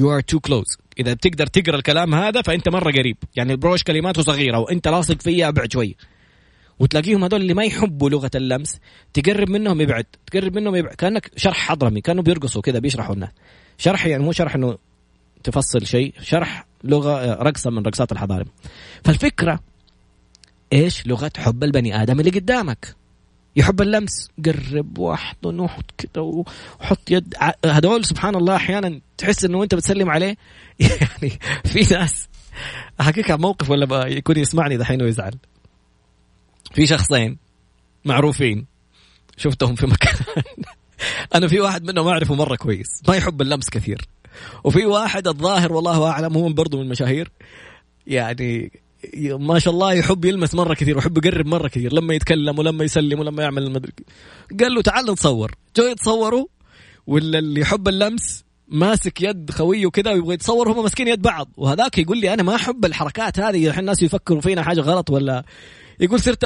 you 0.00 0.04
are 0.04 0.22
too 0.34 0.40
close. 0.48 0.76
إذا 0.98 1.14
بتقدر 1.14 1.46
تقرأ 1.46 1.76
الكلام 1.76 2.14
هذا 2.14 2.42
فأنت 2.42 2.68
مرة 2.68 2.92
قريب. 2.92 3.16
يعني 3.36 3.52
البروش 3.52 3.82
كلماته 3.82 4.22
صغيرة 4.22 4.58
وأنت 4.58 4.88
لاصق 4.88 5.22
فيها 5.22 5.48
ابعد 5.48 5.72
شوية. 5.72 5.94
وتلاقيهم 6.78 7.24
هذول 7.24 7.40
اللي 7.40 7.54
ما 7.54 7.64
يحبوا 7.64 8.10
لغة 8.10 8.30
اللمس 8.34 8.80
تقرب 9.14 9.50
منهم 9.50 9.80
يبعد 9.80 10.04
تقرب 10.26 10.54
منهم 10.58 10.74
يبعد 10.76 10.94
كأنك 10.94 11.30
شرح 11.36 11.56
حضرمي 11.56 12.00
كانوا 12.00 12.22
بيرقصوا 12.22 12.62
كذا 12.62 12.78
بيشرحوا 12.78 13.14
لنا. 13.14 13.32
شرح 13.78 14.06
يعني 14.06 14.22
مو 14.22 14.32
شرح 14.32 14.54
إنه 14.54 14.78
تفصل 15.44 15.86
شيء 15.86 16.14
شرح 16.20 16.66
لغة 16.84 17.34
رقصة 17.42 17.70
من 17.70 17.82
رقصات 17.82 18.12
الحضارم. 18.12 18.46
فالفكرة 19.04 19.60
إيش؟ 20.72 21.06
لغة 21.06 21.32
حب 21.36 21.64
البني 21.64 22.02
آدم 22.02 22.20
اللي 22.20 22.30
قدامك. 22.30 22.94
يحب 23.56 23.82
اللمس. 23.82 24.30
قرب 24.44 24.98
واحضن 24.98 25.60
وحط 25.60 25.90
كذا 25.98 26.22
وحط 26.22 27.10
يد. 27.10 27.34
هذول 27.66 28.04
سبحان 28.04 28.34
الله 28.34 28.56
أحيانا 28.56 29.00
تحس 29.18 29.44
إنه 29.44 29.62
انت 29.62 29.74
بتسلم 29.74 30.10
عليه. 30.10 30.36
يعني 30.80 31.38
في 31.64 31.94
ناس 31.94 32.28
أحكيك 33.00 33.30
عن 33.30 33.38
موقف 33.38 33.70
ولا 33.70 34.06
يكون 34.06 34.36
يسمعني 34.36 34.76
دحين 34.76 35.02
ويزعل. 35.02 35.34
في 36.74 36.86
شخصين 36.86 37.38
معروفين 38.04 38.66
شفتهم 39.36 39.74
في 39.74 39.86
مكان. 39.86 40.14
أنا 41.34 41.48
في 41.48 41.60
واحد 41.60 41.84
منهم 41.84 42.08
أعرفه 42.08 42.34
مرة 42.34 42.56
كويس 42.56 43.02
ما 43.08 43.16
يحب 43.16 43.42
اللمس 43.42 43.70
كثير. 43.70 44.08
وفي 44.64 44.86
واحد 44.86 45.28
الظاهر 45.28 45.72
والله 45.72 46.10
أعلم 46.10 46.36
هو 46.36 46.48
برضه 46.48 46.78
من 46.78 46.84
المشاهير 46.84 47.30
يعني 48.06 48.82
ما 49.24 49.58
شاء 49.58 49.74
الله 49.74 49.92
يحب 49.92 50.24
يلمس 50.24 50.54
مرة 50.54 50.74
كثير 50.74 50.96
ويحب 50.96 51.24
يقرب 51.24 51.46
مرة 51.46 51.68
كثير 51.68 51.92
لما 51.92 52.14
يتكلم 52.14 52.58
ولما 52.58 52.84
يسلم 52.84 53.20
ولما 53.20 53.42
يعمل 53.42 53.62
المدري 53.62 53.92
قال 54.60 54.74
له 54.74 54.82
تعال 54.82 55.10
نتصور. 55.10 55.54
جو 55.76 55.84
يتصوروا 55.84 56.46
ولا 57.06 57.38
اللي 57.38 57.60
يحب 57.60 57.88
اللمس 57.88 58.44
ماسك 58.68 59.22
يد 59.22 59.50
خويه 59.50 59.90
كذا 59.90 60.12
ويبغى 60.12 60.34
يتصور 60.34 60.72
هم 60.72 60.82
ماسكين 60.82 61.08
يد 61.08 61.22
بعض. 61.22 61.48
وهذاك 61.56 61.98
يقول 61.98 62.18
لي 62.18 62.34
أنا 62.34 62.42
ما 62.42 62.54
أحب 62.54 62.84
الحركات 62.84 63.40
هذه 63.40 63.66
الحين 63.66 63.80
الناس 63.80 64.02
يفكروا 64.02 64.40
فينا 64.40 64.62
حاجة 64.62 64.80
غلط 64.80 65.10
ولا 65.10 65.44
يقول 66.00 66.20
صرت 66.20 66.44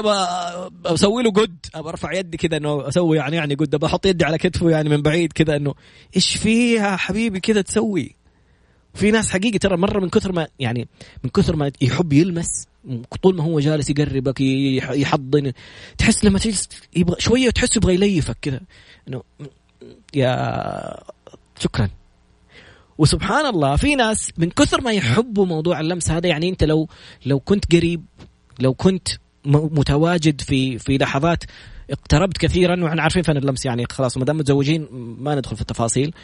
أسوي 0.87 1.23
له 1.23 1.31
قد 1.31 1.57
ابى 1.75 1.89
أرفع 1.89 2.13
يدي 2.13 2.37
كذا 2.37 2.57
إنه 2.57 2.89
أسوي 2.89 3.17
يعني 3.17 3.37
يعني 3.37 3.55
قد 3.55 3.77
بحط 3.77 4.07
يدي 4.07 4.25
على 4.25 4.39
كتفه 4.39 4.71
يعني 4.71 4.89
من 4.89 5.03
بعيد 5.03 5.33
كذا 5.33 5.57
إنه 5.57 5.75
إيش 6.17 6.37
فيها 6.37 6.97
حبيبي 6.97 7.41
كذا 7.41 7.61
تسوي؟ 7.61 8.17
في 8.95 9.11
ناس 9.11 9.31
حقيقي 9.31 9.59
ترى 9.59 9.77
مرة 9.77 10.01
من 10.01 10.09
كثر 10.09 10.33
ما 10.33 10.47
يعني 10.59 10.89
من 11.25 11.31
كثر 11.31 11.57
ما 11.57 11.71
يحب 11.81 12.13
يلمس 12.13 12.67
طول 13.23 13.37
ما 13.37 13.45
هو 13.45 13.61
جالس 13.61 13.91
يقربك 13.91 14.41
يحضن 14.41 15.53
تحس 15.99 16.25
لما 16.25 16.39
تجلس 16.39 16.69
يبغى 16.97 17.17
شوية 17.19 17.51
تحس 17.51 17.77
يبغى 17.77 17.95
يليفك 17.95 18.37
كذا 18.43 18.61
إنه 19.09 19.23
يا 20.15 21.03
شكرا. 21.59 21.89
وسبحان 22.99 23.47
الله 23.47 23.77
في 23.77 23.95
ناس 23.95 24.31
من 24.39 24.51
كثر 24.51 24.81
ما 24.81 24.93
يحبوا 24.93 25.47
موضوع 25.47 25.81
اللمس 25.81 26.11
هذا 26.11 26.27
يعني 26.29 26.49
أنت 26.49 26.65
لو 26.65 26.89
لو 27.27 27.41
كنت 27.41 27.75
قريب 27.75 28.05
لو 28.61 28.75
كنت 28.75 29.09
متواجد 29.47 30.41
في 30.41 30.79
في 30.79 30.99
لحظات 30.99 31.45
اقتربت 31.91 32.39
كثيرا 32.39 32.85
وإحنا 32.85 33.03
عارفين 33.03 33.23
فن 33.23 33.37
اللمس 33.37 33.67
يعني 33.67 33.85
خلاص 33.91 34.17
ما 34.17 34.25
دام 34.25 34.37
متزوجين 34.37 34.89
ما 35.21 35.35
ندخل 35.35 35.57
في 35.57 35.63
التفاصيل. 35.63 36.15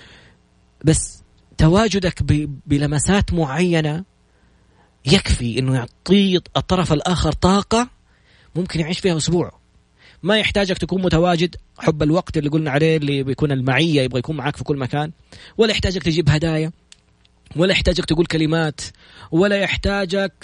بس 0.85 1.23
تواجدك 1.59 2.23
بلمسات 2.67 3.33
معينة 3.33 4.05
يكفي 5.07 5.59
إنه 5.59 5.75
يعطي 5.75 6.37
الطرف 6.57 6.93
الآخر 6.93 7.33
طاقة 7.33 7.89
ممكن 8.57 8.81
يعيش 8.81 8.99
فيها 8.99 9.17
أسبوع. 9.17 9.53
ما 10.23 10.39
يحتاجك 10.39 10.79
تكون 10.79 11.03
متواجد 11.03 11.57
حب 11.79 12.03
الوقت 12.03 12.37
اللي 12.37 12.51
قلنا 12.51 12.71
عليه 12.71 12.97
اللي 12.97 13.23
بيكون 13.23 13.53
المعية 13.53 14.03
يبغى 14.03 14.19
يكون 14.19 14.37
معك 14.37 14.57
في 14.57 14.65
كل 14.65 14.77
مكان. 14.77 15.13
ولا 15.59 15.71
يحتاجك 15.71 16.03
تجيب 16.03 16.31
هدايا 16.31 16.73
ولا 17.57 17.73
يحتاجك 17.73 18.05
تقول 18.05 18.27
كلمات 18.27 18.81
ولا 19.31 19.57
يحتاجك 19.57 20.35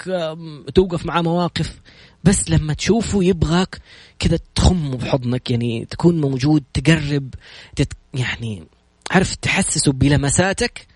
توقف 0.74 1.06
معاه 1.06 1.22
مواقف. 1.22 1.80
بس 2.24 2.50
لما 2.50 2.74
تشوفه 2.74 3.24
يبغاك 3.24 3.80
كذا 4.18 4.38
تخمه 4.54 4.96
بحضنك 4.96 5.50
يعني 5.50 5.84
تكون 5.90 6.20
موجود 6.20 6.64
تقرب 6.74 7.34
تت 7.76 7.92
يعني 8.14 8.64
عارف 9.10 9.34
تحسسه 9.34 9.92
بلمساتك. 9.92 10.86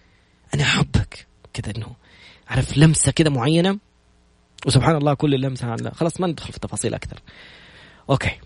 أنا 0.54 0.62
أحبك. 0.62 1.26
كذا 1.52 1.76
إنه 1.76 1.86
عارف 2.48 2.78
لمسة 2.78 3.12
كذا 3.12 3.28
معينة. 3.28 3.78
وسبحان 4.66 4.96
الله 4.96 5.14
كل 5.14 5.34
اللمسه 5.34 5.76
خلاص 5.94 6.20
ما 6.20 6.26
ندخل 6.26 6.52
في 6.52 6.60
تفاصيل 6.60 6.94
أكثر 6.94 7.20
أوكي. 8.10 8.38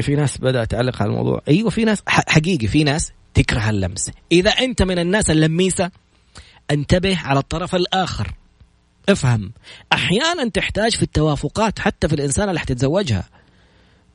في 0.00 0.14
ناس 0.14 0.38
بدأت 0.38 0.70
تعلق 0.70 1.02
على 1.02 1.10
الموضوع. 1.10 1.42
أيوه 1.48 1.70
في 1.70 1.84
ناس 1.84 2.02
حقيقي 2.06 2.66
في 2.66 2.84
ناس 2.84 3.12
تكره 3.34 3.70
اللمس. 3.70 4.10
إذا 4.32 4.50
أنت 4.50 4.82
من 4.82 4.98
الناس 4.98 5.30
اللميسة 5.30 5.90
انتبه 6.70 7.18
على 7.18 7.38
الطرف 7.38 7.74
الآخر. 7.74 8.32
افهم. 9.08 9.52
أحيانا 9.92 10.48
تحتاج 10.48 10.96
في 10.96 11.02
التوافقات 11.02 11.78
حتى 11.78 12.08
في 12.08 12.14
الإنسان 12.14 12.48
اللي 12.48 12.60
حتتزوجها 12.60 13.28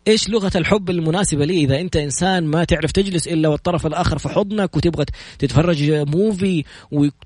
إيش 0.07 0.29
لغة 0.29 0.51
الحب 0.55 0.89
المناسبة 0.89 1.45
لي؟ 1.45 1.63
إذا 1.63 1.79
أنت 1.81 1.95
إنسان 1.95 2.45
ما 2.45 2.63
تعرف 2.63 2.91
تجلس 2.91 3.27
إلا 3.27 3.49
والطرف 3.49 3.85
الآخر 3.85 4.17
في 4.17 4.29
حضنك 4.29 4.77
وتبغى 4.77 5.05
تتفرج 5.39 5.91
موفي 5.91 6.63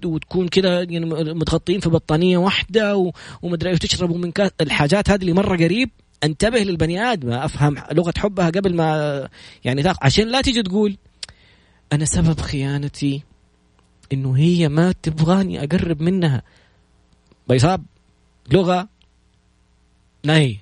وتكون 0.06 0.48
كذا 0.48 0.82
يعني 0.82 1.06
متغطين 1.34 1.80
في 1.80 1.90
بطانية 1.90 2.38
واحدة 2.38 3.12
ومدري 3.42 3.74
وتشربوا 3.74 4.18
من 4.18 4.32
كاس. 4.32 4.52
الحاجات 4.62 5.10
هذه 5.10 5.22
اللي 5.22 5.34
مرة 5.34 5.58
قريب 5.58 5.90
انتبه 6.24 6.60
للبني 6.60 7.02
آدم. 7.02 7.30
أفهم 7.30 7.76
لغة 7.92 8.14
حبها 8.18 8.50
قبل 8.50 8.76
ما 8.76 9.30
يعني. 9.64 9.84
عشان 10.02 10.28
لا 10.28 10.42
تيجي 10.42 10.64
تقول 10.64 10.98
أنا 11.94 12.06
سبب 12.06 12.40
خيانتي 12.40 13.24
إنه 14.14 14.38
هي 14.38 14.70
ما 14.70 14.92
تبغاني 15.04 15.64
أقرب 15.64 16.02
منها. 16.02 16.42
بيصاب 17.52 17.86
لغة 18.52 18.88
نهي 20.26 20.58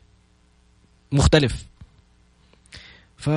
مختلف. 1.11 1.65
ف 3.17 3.29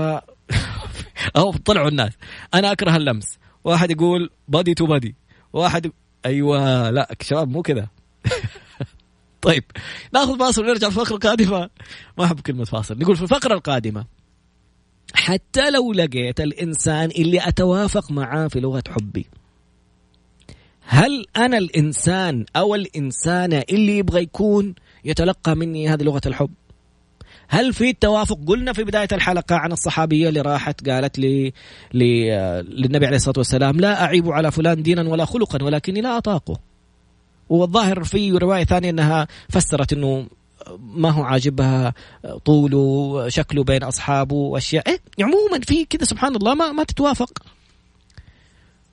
أو 1.36 1.52
طلعوا 1.52 1.88
الناس. 1.88 2.12
أنا 2.54 2.72
أكره 2.72 2.96
اللمس. 2.96 3.38
واحد 3.64 3.90
يقول 3.90 4.30
body 4.48 4.74
to 4.74 4.86
body 4.86 5.14
واحد 5.52 5.92
أيوه 6.26 6.90
لا 6.90 7.16
شباب 7.20 7.48
مو 7.48 7.62
كذا. 7.62 7.88
طيب 9.46 9.64
ناخذ 10.12 10.38
فاصل 10.38 10.62
ونرجع 10.62 10.90
في 10.90 11.00
الفقره 11.00 11.14
القادمة. 11.14 11.70
ما 12.18 12.24
أحب 12.24 12.40
كلمة 12.40 12.64
فاصل. 12.64 12.98
نقول 12.98 13.16
في 13.16 13.22
الفقرة 13.22 13.54
القادمة 13.54 14.06
حتى 15.14 15.70
لو 15.70 15.92
لقيت 15.92 16.40
الإنسان 16.40 17.10
اللي 17.10 17.48
أتوافق 17.48 18.10
معاه 18.10 18.48
في 18.48 18.60
لغة 18.60 18.82
حبي 18.88 19.26
هل 20.92 21.26
أنا 21.36 21.58
الإنسان 21.58 22.44
أو 22.56 22.74
الإنسانة 22.74 23.62
اللي 23.70 23.98
يبغى 23.98 24.22
يكون 24.22 24.74
يتلقى 25.04 25.56
مني 25.56 25.88
هذه 25.88 26.02
لغة 26.02 26.20
الحب؟ 26.26 26.50
هل 27.48 27.72
في 27.72 27.92
توافق؟ 27.92 28.38
قلنا 28.46 28.72
في 28.72 28.84
بداية 28.84 29.08
الحلقة 29.12 29.56
عن 29.56 29.72
الصحابية 29.72 30.28
اللي 30.28 30.40
راحت 30.40 30.88
قالت 30.88 31.18
لي, 31.18 31.52
لي 31.92 32.30
للنبي 32.68 33.06
عليه 33.06 33.16
الصلاة 33.16 33.38
والسلام 33.38 33.80
لا 33.80 34.04
أعيب 34.04 34.30
على 34.30 34.50
فلان 34.50 34.82
دينا 34.82 35.08
ولا 35.08 35.24
خلقا 35.24 35.64
ولكني 35.64 36.00
لا 36.00 36.16
أطاقه. 36.16 36.58
والظاهر 37.48 38.04
في 38.04 38.32
رواية 38.32 38.64
ثانية 38.64 38.90
أنها 38.90 39.28
فسرت 39.48 39.92
أنه 39.92 40.26
ما 40.78 41.10
هو 41.10 41.22
عاجبها 41.22 41.94
طوله 42.44 43.24
شكله 43.28 43.64
بين 43.64 43.82
أصحابه 43.82 44.34
وأشياء. 44.34 44.88
إيه 44.88 45.00
عموما 45.20 45.60
في 45.60 45.84
كذا 45.84 46.04
سبحان 46.04 46.36
الله 46.36 46.54
ما, 46.54 46.72
ما 46.72 46.84
تتوافق. 46.84 47.30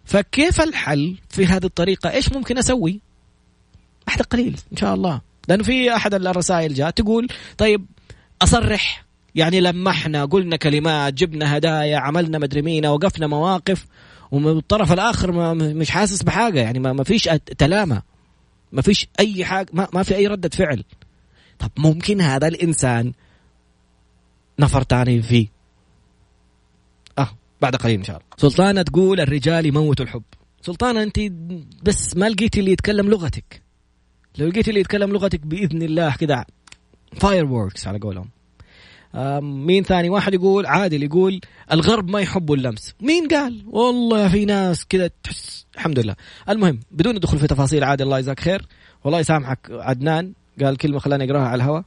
فكيف 0.09 0.61
الحل 0.61 1.17
في 1.29 1.45
هذه 1.45 1.65
الطريقة؟ 1.65 2.11
إيش 2.11 2.31
ممكن 2.31 2.57
أسوي؟ 2.57 2.99
أحد 4.07 4.21
قليل 4.21 4.59
إن 4.71 4.77
شاء 4.77 4.93
الله. 4.93 5.21
لأنه 5.47 5.63
في 5.63 5.95
أحد 5.95 6.13
الرسائل 6.13 6.73
جاء 6.73 6.89
تقول 6.89 7.27
طيب 7.57 7.85
أصرح. 8.41 9.05
يعني 9.35 9.61
لمحنا 9.61 10.25
قلنا 10.25 10.55
كلمات 10.55 11.13
جبنا 11.13 11.57
هدايا 11.57 11.97
عملنا 11.97 12.39
مدري 12.39 12.61
مين 12.61 12.85
وقفنا 12.85 13.27
مواقف 13.27 13.85
ومن 14.31 14.57
الطرف 14.57 14.91
الآخر 14.91 15.31
ما 15.31 15.53
مش 15.53 15.89
حاسس 15.89 16.23
بحاجة. 16.23 16.59
يعني 16.59 16.79
ما, 16.79 17.03
فيش 17.03 17.29
تلامة. 17.57 18.01
ما 18.71 18.81
فيش 18.81 19.07
أي 19.19 19.45
حاجة 19.45 19.67
ما, 19.73 19.87
ما 19.93 20.03
في 20.03 20.15
أي 20.15 20.27
ردة 20.27 20.49
فعل. 20.49 20.83
طب 21.59 21.71
ممكن 21.77 22.21
هذا 22.21 22.47
الإنسان 22.47 23.13
نفر 24.59 24.81
تاني 24.81 25.21
فيه؟ 25.21 25.47
بعد 27.61 27.75
قليل 27.75 27.97
إن 27.97 28.03
شاء 28.03 28.15
الله. 28.15 28.27
سلطانة 28.37 28.81
تقول 28.81 29.19
الرجال 29.19 29.65
يموتوا 29.65 30.05
الحب. 30.05 30.23
سلطانة 30.61 31.03
أنت 31.03 31.19
بس 31.83 32.17
ما 32.17 32.29
لقيتي 32.29 32.59
اللي 32.59 32.71
يتكلم 32.71 33.09
لغتك. 33.09 33.61
لو 34.37 34.47
لقيتي 34.47 34.69
اللي 34.69 34.81
يتكلم 34.81 35.11
لغتك 35.11 35.45
بإذن 35.45 35.81
الله 35.81 36.15
كذا 36.15 36.45
fireworks 37.15 37.87
على 37.87 37.99
قولهم. 37.99 38.29
مين 39.41 39.83
ثاني؟ 39.83 40.09
واحد 40.09 40.33
يقول 40.33 40.65
عادل 40.65 41.03
يقول 41.03 41.41
الغرب 41.71 42.09
ما 42.09 42.19
يحبوا 42.19 42.55
اللمس. 42.55 42.95
مين 43.01 43.27
قال؟ 43.27 43.63
والله 43.67 44.29
في 44.29 44.45
ناس 44.45 44.85
كذا 44.85 45.09
تحس. 45.23 45.65
الحمد 45.75 45.99
لله. 45.99 46.15
المهم 46.49 46.79
بدون 46.91 47.15
الدخول 47.15 47.39
في 47.39 47.47
تفاصيل 47.47 47.83
عادل 47.83 48.05
الله 48.05 48.19
يجزاك 48.19 48.39
خير. 48.39 48.67
والله 49.03 49.19
يسامحك 49.19 49.59
عدنان. 49.71 50.33
قال 50.63 50.77
كلمة 50.77 50.99
خلاني 50.99 51.23
أقراها 51.23 51.47
على 51.47 51.63
الهواء. 51.63 51.83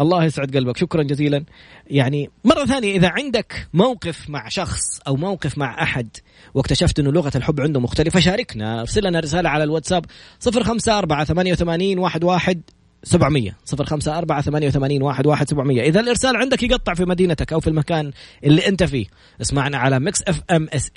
الله 0.00 0.24
يسعد 0.24 0.56
قلبك. 0.56 0.76
شكرا 0.76 1.02
جزيلا. 1.02 1.44
يعني 1.86 2.30
مرة 2.44 2.64
ثانية 2.64 2.96
إذا 2.96 3.08
عندك 3.08 3.68
موقف 3.74 4.30
مع 4.30 4.48
شخص 4.48 5.00
أو 5.06 5.16
موقف 5.16 5.58
مع 5.58 5.82
أحد 5.82 6.08
واكتشفت 6.54 6.98
أنه 6.98 7.12
لغة 7.12 7.32
الحب 7.36 7.60
عنده 7.60 7.80
مختلفة 7.80 8.20
شاركنا. 8.20 8.80
ارسل 8.80 9.06
لنا 9.06 9.20
رسالة 9.20 9.48
على 9.48 9.64
الواتساب 9.64 10.04
صفر 10.40 10.62
خمسة 10.62 10.98
أربعة 10.98 11.24
ثمانية 11.24 11.52
وثمانين 11.52 11.98
واحد 11.98 12.24
واحد 12.24 12.62
700 13.02 13.50
صفر 13.64 13.84
خمسة 13.84 14.18
أربعة 14.18 14.42
ثمانية 14.42 14.66
وثمانين 14.66 15.02
واحد 15.02 15.26
واحد 15.26 15.50
سبعمية. 15.50 15.82
إذا 15.82 16.00
الإرسال 16.00 16.36
عندك 16.36 16.62
يقطع 16.62 16.94
في 16.94 17.04
مدينتك 17.04 17.52
أو 17.52 17.60
في 17.60 17.66
المكان 17.66 18.12
اللي 18.44 18.68
أنت 18.68 18.82
فيه. 18.84 19.06
اسمعنا 19.40 19.78
على 19.78 20.00
Mix 20.00 20.22
FM 20.22 20.68
S 20.72 20.90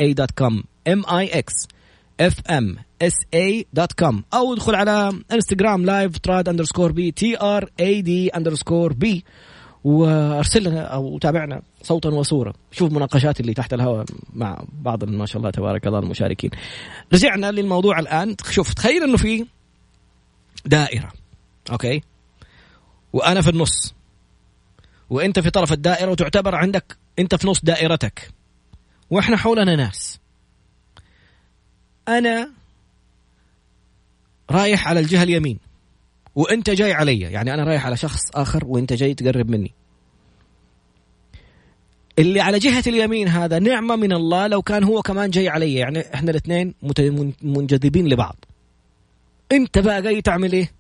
FM 2.22 2.78
SA 3.02 3.14
dot 3.34 3.94
com 3.94 4.24
أو 4.34 4.54
ادخل 4.54 4.76
على 4.76 5.12
انستغرام 5.32 5.86
live 5.86 6.18
Trad 6.18 6.50
underscore 6.50 6.92
B 6.92 7.12
T 7.12 7.42
R 7.42 7.70
A 7.80 8.02
D 8.02 8.30
underscore 8.30 8.94
B 8.94 9.24
وأرسل 9.84 10.64
لنا 10.64 10.82
أو 10.82 11.18
تابعنا 11.18 11.62
صوتا 11.84 12.10
وصورة. 12.10 12.54
شوف 12.72 12.92
مناقشات 12.92 13.40
اللي 13.40 13.54
تحت 13.54 13.74
الهواء 13.74 14.06
مع 14.34 14.64
بعض 14.74 15.04
ما 15.04 15.26
شاء 15.26 15.38
الله 15.38 15.50
تبارك 15.50 15.88
الله 15.88 16.00
المشاركين. 16.00 16.52
رجعنا 17.14 17.52
للموضوع 17.52 18.00
الآن. 18.00 18.36
شوف 18.52 18.74
تخيل 18.74 19.04
إنه 19.04 19.18
في 19.18 19.46
دائرة 20.66 21.12
أوكي؟ 21.72 22.02
وأنا 23.14 23.42
في 23.42 23.50
النص. 23.50 23.94
وأنت 25.10 25.40
في 25.40 25.50
طرف 25.50 25.74
الدائرة 25.74 26.12
وتعتبر 26.12 26.56
عندك 26.56 26.98
أنت 27.20 27.36
في 27.36 27.48
نص 27.48 27.62
دائرتك. 27.64 28.32
وإحنا 29.10 29.38
حولنا 29.38 29.76
ناس. 29.76 30.20
أنا 32.18 32.50
رايح 34.52 34.88
على 34.88 35.00
الجهة 35.00 35.24
اليمين 35.24 35.60
وأنت 36.36 36.70
جاي 36.70 36.94
علي 36.94 37.20
يعني 37.20 37.54
أنا 37.54 37.64
رايح 37.64 37.86
على 37.86 37.98
شخص 37.98 38.20
آخر 38.34 38.66
وأنت 38.66 38.94
جاي 38.94 39.14
تقرب 39.14 39.50
مني. 39.50 39.72
اللي 42.20 42.42
على 42.42 42.60
جهة 42.60 42.84
اليمين 42.88 43.28
هذا 43.28 43.60
نعمة 43.60 43.96
من 43.96 44.14
الله 44.14 44.48
لو 44.48 44.62
كان 44.62 44.84
هو 44.84 45.02
كمان 45.02 45.30
جاي 45.30 45.50
علي 45.50 45.74
يعني 45.74 46.14
إحنا 46.14 46.32
الاثنين 46.32 46.74
منجذبين 47.42 48.08
لبعض. 48.08 48.46
أنت 49.52 49.80
بقى 49.80 50.02
جاي 50.02 50.22
تعمل 50.22 50.54
إيه؟ 50.54 50.72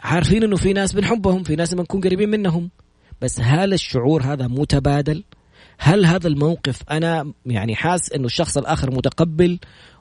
عارفين 0.00 0.42
إنه 0.42 0.56
في 0.56 0.72
ناس 0.72 0.92
بنحبهم 0.92 1.42
في 1.42 1.56
ناس 1.56 1.74
بنكون 1.74 2.00
قريبين 2.00 2.28
منهم. 2.30 2.70
بس 3.20 3.40
هل 3.40 3.72
الشعور 3.72 4.22
هذا 4.22 4.46
متبادل؟ 4.46 5.24
هل 5.78 6.06
هذا 6.06 6.28
الموقف 6.28 6.82
أنا 6.90 7.32
يعني 7.46 7.76
حاس 7.76 8.12
إنه 8.12 8.26
الشخص 8.26 8.56
الآخر 8.56 8.90
متقبل 8.90 9.58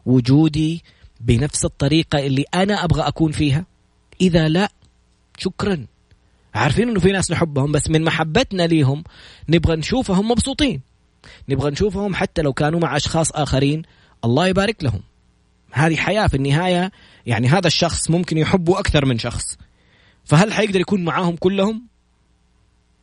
وجودي 0.08 0.84
بنفس 1.22 1.66
الطريقة 1.66 2.20
اللي 2.20 2.46
أنا 2.54 2.84
أبغى 2.84 3.02
أكون 3.02 3.32
فيها؟ 3.32 3.66
إذا 4.22 4.48
لا 4.48 4.70
شكرا. 5.38 5.86
عارفين 6.56 6.90
إنه 6.90 7.00
في 7.00 7.12
ناس 7.12 7.32
نحبهم 7.32 7.72
بس 7.72 7.90
من 7.90 8.04
محبتنا 8.04 8.68
ليهم 8.68 9.04
نبغى 9.50 9.76
نشوفهم 9.76 10.32
مبسوطين. 10.32 10.82
نبغى 11.50 11.72
نشوفهم 11.72 12.16
حتى 12.16 12.42
لو 12.42 12.54
كانوا 12.54 12.80
مع 12.80 12.98
أشخاص 12.98 13.32
آخرين 13.32 13.82
الله 14.26 14.48
يبارك 14.48 14.84
لهم. 14.84 15.02
هذه 15.72 15.96
حياة 15.96 16.28
في 16.28 16.38
النهاية 16.38 16.92
يعني 17.26 17.48
هذا 17.48 17.68
الشخص 17.68 18.10
ممكن 18.10 18.38
يحبه 18.38 18.80
أكثر 18.80 19.06
من 19.06 19.20
شخص. 19.20 19.58
فهل 20.26 20.54
حيقدر 20.54 20.80
يكون 20.80 21.06
معاهم 21.06 21.36
كلهم؟ 21.36 21.84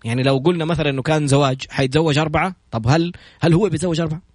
يعني 0.05 0.23
لو 0.23 0.39
قلنا 0.39 0.65
مثلا 0.65 0.91
إنه 0.91 1.03
كان 1.03 1.27
زواج 1.27 1.67
حيتزوج 1.71 2.19
أربعة؟ 2.19 2.57
طب 2.71 2.89
هل 2.89 3.13
هل 3.41 3.55
هو 3.55 3.69
بيتزوج 3.69 4.01
أربعة؟ 4.01 4.34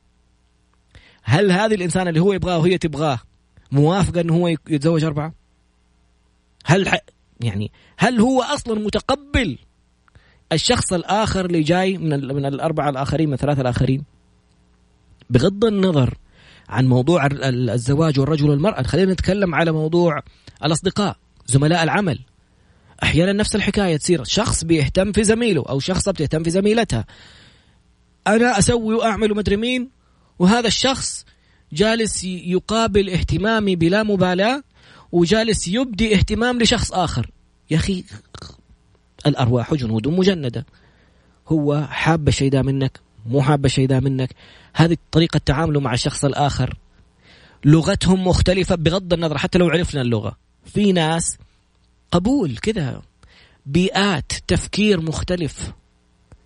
هل 1.24 1.52
هذه 1.52 1.76
الإنسان 1.76 2.08
اللي 2.08 2.20
هو 2.20 2.34
يبغاه 2.34 2.58
وهي 2.58 2.78
تبغاه 2.78 3.20
موافقه 3.72 4.22
إنه 4.22 4.34
هو 4.36 4.48
يتزوج 4.48 5.04
أربعة؟ 5.04 5.34
هل 6.66 6.90
ح... 6.90 6.98
يعني 7.42 7.72
هل 7.98 8.20
هو 8.20 8.42
أصلا 8.42 8.80
متقبل 8.80 9.58
الشخص 10.52 10.94
الآخر 10.94 11.46
اللي 11.46 11.62
جاي 11.62 11.98
من 11.98 12.14
ال... 12.14 12.36
من 12.36 12.46
الأربعة 12.46 12.90
الآخرين 12.90 13.28
من 13.28 13.34
الثلاثة 13.34 13.62
الآخرين؟ 13.62 14.04
بغض 15.30 15.66
النظر 15.66 16.18
عن 16.70 16.88
موضوع 16.88 17.28
الزواج 17.34 18.20
والرجل 18.20 18.50
والمرأة 18.50 18.84
خلينا 18.84 19.14
نتكلم 19.14 19.56
على 19.56 19.72
موضوع 19.72 20.20
الأصدقاء 20.66 21.18
زملاء 21.46 21.84
العمل. 21.84 22.20
أحيانا 23.04 23.34
نفس 23.34 23.56
الحكاية 23.56 23.98
تصير 23.98 24.24
شخص 24.24 24.64
بيهتم 24.64 25.12
في 25.12 25.24
زميله 25.24 25.66
أو 25.70 25.80
شخصه 25.80 26.12
بتهتم 26.12 26.44
في 26.44 26.50
زميلتها. 26.50 27.06
أنا 28.28 28.60
أسوي 28.60 28.96
وأعمل 28.96 29.32
ومدري 29.32 29.58
مين؟ 29.58 29.90
وهذا 30.40 30.68
الشخص 30.68 31.26
جالس 31.74 32.24
يقابل 32.24 33.10
اهتمامي 33.10 33.76
بلا 33.76 34.04
مبالاة 34.04 34.64
وجالس 35.12 35.68
يبدي 35.68 36.16
اهتمام 36.16 36.62
لشخص 36.62 36.92
آخر. 36.92 37.32
يا 37.72 37.78
أخي 37.78 38.04
الأرواح 39.26 39.74
جنود 39.74 40.08
مجندة. 40.08 40.66
هو 41.48 41.88
حاب 41.90 42.28
الشيء 42.28 42.52
ده 42.52 42.62
منك 42.62 43.00
مو 43.26 43.42
حاب 43.42 43.66
الشيء 43.66 43.88
ده 43.88 44.00
منك. 44.00 44.30
هذه 44.74 44.98
طريقة 45.12 45.38
تعامله 45.46 45.80
مع 45.80 45.94
الشخص 45.94 46.26
الآخر. 46.26 46.78
لغتهم 47.66 48.28
مختلفة 48.28 48.76
بغض 48.76 49.14
النظر 49.14 49.38
حتى 49.38 49.58
لو 49.58 49.70
عرفنا 49.70 50.02
اللغة. 50.02 50.38
في 50.66 50.92
ناس 50.92 51.38
قبول 52.12 52.58
كذا 52.58 53.02
بيئات 53.66 54.32
تفكير 54.48 55.02
مختلف. 55.02 55.72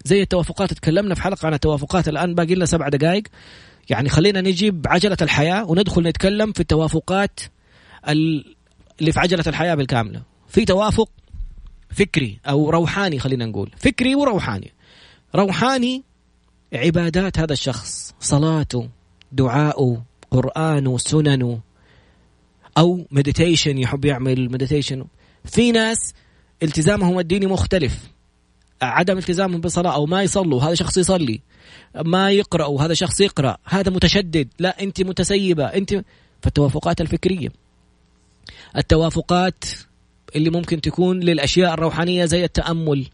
زي 0.05 0.21
التوافقات 0.21 0.73
تكلمنا 0.73 1.15
في 1.15 1.21
حلقة 1.21 1.45
عن 1.45 1.53
التوافقات. 1.53 2.07
الآن 2.07 2.35
باقي 2.35 2.55
لنا 2.55 2.65
سبع 2.65 2.89
دقائق 2.89 3.23
يعني 3.89 4.09
خلينا 4.09 4.41
نجيب 4.41 4.87
عجلة 4.87 5.17
الحياة 5.21 5.65
وندخل 5.65 6.03
نتكلم 6.03 6.51
في 6.51 6.59
التوافقات 6.59 7.39
اللي 8.09 9.11
في 9.11 9.19
عجلة 9.19 9.43
الحياة 9.47 9.75
بالكاملة. 9.75 10.21
في 10.47 10.65
توافق 10.65 11.09
فكري 11.89 12.39
أو 12.47 12.69
روحاني 12.69 13.19
خلينا 13.19 13.45
نقول. 13.45 13.71
فكري 13.77 14.15
وروحاني. 14.15 14.71
روحاني 15.35 16.03
عبادات 16.73 17.39
هذا 17.39 17.53
الشخص. 17.53 18.13
صلاته 18.19 18.89
دعاؤه 19.31 20.03
قرآنه 20.31 20.97
سننه 20.97 21.59
أو 22.77 23.07
meditation 23.11 23.77
يحب 23.77 24.05
يعمل 24.05 24.51
meditation 24.51 25.05
في 25.45 25.71
ناس 25.71 26.13
التزامهم 26.63 27.19
الديني 27.19 27.45
مختلف. 27.45 28.12
عدم 28.83 29.17
التزامهم 29.17 29.61
بالصلاة 29.61 29.93
أو 29.93 30.05
ما 30.05 30.23
يصلوا 30.23 30.61
هذا 30.61 30.73
شخص 30.73 30.97
يصلي. 30.97 31.41
ما 32.05 32.31
يقرأ 32.31 32.65
وهذا 32.65 32.93
شخص 32.93 33.21
يقرأ. 33.21 33.57
هذا 33.65 33.91
متشدد. 33.91 34.47
لا 34.59 34.83
أنت 34.83 35.01
متسيبة. 35.01 35.65
أنت 35.65 36.03
فالتوافقات 36.41 37.01
الفكرية. 37.01 37.49
التوافقات 38.77 39.63
اللي 40.35 40.49
ممكن 40.49 40.81
تكون 40.81 41.19
للأشياء 41.19 41.73
الروحانية 41.73 42.25
زي 42.25 42.43
التأمل 42.43 43.07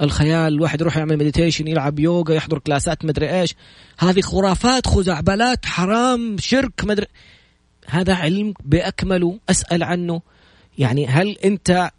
الخيال 0.00 0.52
الواحد 0.52 0.80
يروح 0.80 0.96
يعمل 0.96 1.16
meditation 1.16 1.68
يلعب 1.68 1.98
يوغا 1.98 2.34
يحضر 2.34 2.58
كلاسات 2.58 3.04
مدري 3.04 3.40
إيش. 3.40 3.54
هذه 3.98 4.20
خرافات 4.20 4.86
خزعبلات 4.86 5.66
حرام 5.66 6.36
شرك 6.38 6.84
مدري. 6.84 7.06
هذا 7.86 8.14
علم 8.14 8.54
بأكمله. 8.64 9.38
أسأل 9.50 9.82
عنه. 9.82 10.20
يعني 10.78 11.06
هل 11.06 11.36
أنت 11.44 11.90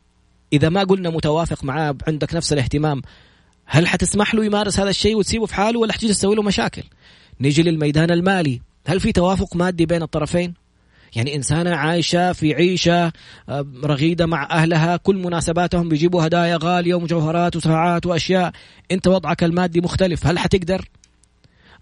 إذا 0.54 0.70
ما 0.70 0.84
قلنا 0.84 1.10
متوافق 1.10 1.64
معاه 1.64 1.95
عندك 2.08 2.36
نفس 2.36 2.54
الاهتمام 2.54 3.02
هل 3.66 3.88
حتسمح 3.88 4.36
له 4.36 4.45
يمارس 4.45 4.80
هذا 4.80 4.89
الشيء 4.89 5.18
وتسيبه 5.18 5.45
في 5.45 5.56
حاله 5.56 5.80
ولا 5.80 5.93
حتيجي 5.93 6.14
تسوي 6.14 6.36
له 6.36 6.43
مشاكل؟ 6.43 6.84
نيجي 7.41 7.64
للميدان 7.64 8.12
المالي 8.12 8.62
هل 8.88 9.00
في 9.00 9.12
توافق 9.12 9.56
مادي 9.56 9.86
بين 9.86 10.04
الطرفين؟ 10.04 10.54
يعني 11.16 11.36
إنسانة 11.36 11.76
عايشة 11.76 12.34
في 12.34 12.54
عيشة 12.54 13.12
آه، 13.50 13.66
رغيدة 13.84 14.26
مع 14.26 14.48
أهلها 14.52 14.98
كل 14.98 15.16
مناسباتهم 15.16 15.89
بيجيبوا 15.89 16.26
هدايا 16.26 16.60
غالية 16.64 16.93
ومجوهرات 16.93 17.56
وساعات 17.56 18.06
وأشياء. 18.06 18.52
أنت 18.91 19.08
وضعك 19.08 19.43
المادي 19.43 19.82
مختلف 19.82 20.28
هل 20.28 20.39
حتقدر؟ 20.39 20.86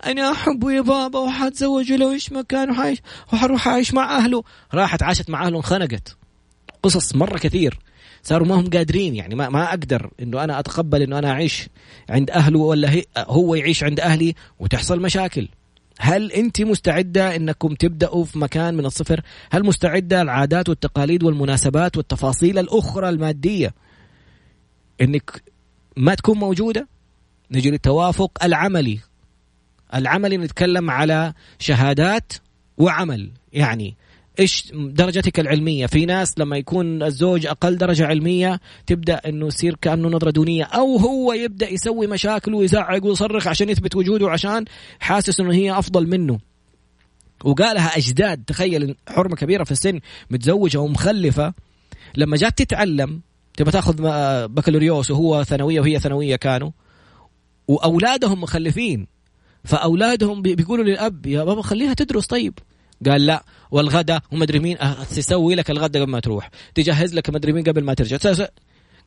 أنا 0.06 0.32
أحبه 0.32 0.72
يا 0.72 0.82
بابا 0.82 1.20
وحتزوج 1.20 1.92
له 1.92 2.14
إيش 2.14 2.32
مكان 2.32 2.70
وحعيش 2.70 3.00
وحروح 3.34 3.68
أعيش 3.68 3.94
مع 3.94 4.18
أهله. 4.18 4.44
راحت 4.74 5.04
عاشت 5.04 5.30
مع 5.30 5.46
أهله 5.46 5.58
انخنقت. 5.58 6.18
قصص 6.84 7.16
مرة 7.16 7.38
كثير. 7.38 7.80
صاروا 8.26 8.48
ما 8.48 8.56
هم 8.56 8.70
قادرين 8.70 9.16
يعني 9.16 9.36
ما 9.36 9.50
ما 9.50 9.70
أقدر 9.70 10.12
إنه 10.22 10.44
أنا 10.44 10.60
أتقبل 10.60 11.02
إنه 11.02 11.20
أنا 11.20 11.32
أعيش 11.32 11.70
عند 12.10 12.32
اهله 12.32 12.60
ولا 12.60 13.02
هو 13.18 13.56
يعيش 13.56 13.84
عند 13.84 14.00
أهلي 14.00 14.36
وتحصل 14.60 15.02
مشاكل. 15.02 15.48
هل 16.00 16.32
أنت 16.32 16.62
مستعدة 16.62 17.36
إنكم 17.36 17.76
تبدأوا 17.76 18.24
في 18.24 18.40
مكان 18.40 18.74
من 18.74 18.86
الصفر؟ 18.86 19.22
هل 19.52 19.66
مستعدة 19.66 20.22
العادات 20.22 20.70
والتقاليد 20.70 21.24
والمناسبات 21.24 21.98
والتفاصيل 21.98 22.60
الأخرى 22.60 23.10
المادية 23.10 23.74
إنك 25.02 25.44
ما 25.98 26.16
تكون 26.16 26.38
موجودة؟ 26.38 26.88
نجي 27.52 27.72
للتوافق 27.72 28.44
العملي. 28.44 29.00
العملي 29.94 30.38
نتكلم 30.38 30.90
على 30.90 31.34
شهادات 31.60 32.34
وعمل 32.78 33.32
يعني 33.54 33.96
إيش 34.40 34.72
درجتك 34.74 35.40
العلمية؟ 35.40 35.86
في 35.86 36.06
ناس 36.06 36.40
لما 36.40 36.58
يكون 36.58 37.04
الزوج 37.04 37.46
أقل 37.46 37.78
درجة 37.78 38.06
علمية 38.06 38.60
تبدأ 38.88 39.22
إنه 39.26 39.48
يصير 39.48 39.76
كأنه 39.82 40.10
نظرة 40.10 40.32
دونية 40.32 40.64
أو 40.64 40.98
هو 40.98 41.34
يبدأ 41.34 41.70
يسوي 41.70 42.08
مشاكل 42.08 42.54
ويزعق 42.54 43.06
ويصرخ 43.06 43.48
عشان 43.48 43.70
يثبت 43.70 43.96
وجوده 43.96 44.30
عشان 44.30 44.66
حاسس 45.00 45.40
إنه 45.40 45.54
هي 45.54 45.80
أفضل 45.80 46.08
منه. 46.08 46.40
وقالها 47.44 47.98
أجداد 47.98 48.44
تخيل 48.48 48.96
حرمة 49.08 49.36
كبيرة 49.36 49.64
في 49.64 49.72
السن 49.72 50.00
متزوجة 50.30 50.78
ومخلفة 50.78 51.54
لما 52.16 52.38
جات 52.38 52.58
تتعلم 52.58 53.22
تبغى 53.58 53.72
تاخذ 53.72 53.96
بكالوريوس 54.48 55.12
وهو 55.12 55.44
ثانوية 55.44 55.80
وهي 55.80 56.00
ثانوية 56.00 56.36
كانوا 56.36 56.72
وأولادهم 57.68 58.42
مخلفين 58.42 59.08
فأولادهم 59.64 60.42
بيقولوا 60.42 60.86
للأب 60.86 61.26
يا 61.26 61.44
بابا 61.44 61.62
خليها 61.62 61.94
تدرس 61.94 62.26
طيب. 62.28 62.60
قال 63.06 63.26
لا 63.26 63.44
والغدا 63.72 64.22
ومدري 64.32 64.60
مين 64.60 64.78
تسوي 65.16 65.56
لك 65.56 65.72
الغدا 65.72 66.02
قبل 66.02 66.12
ما 66.12 66.20
تروح 66.20 66.50
تجهز 66.76 67.14
لك 67.14 67.30
مدري 67.30 67.54
مين 67.54 67.64
قبل 67.64 67.84
ما 67.84 67.94
ترجع. 67.94 68.18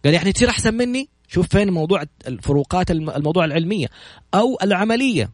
قال 0.04 0.14
يعني 0.14 0.32
تصير 0.32 0.48
أحسن 0.48 0.74
مني؟ 0.74 1.08
شوف 1.28 1.48
فين 1.48 1.70
موضوع 1.70 2.02
الفروقات 2.26 2.90
الموضوع 2.90 3.44
العلمية 3.44 3.86
أو 4.34 4.58
العملية. 4.62 5.30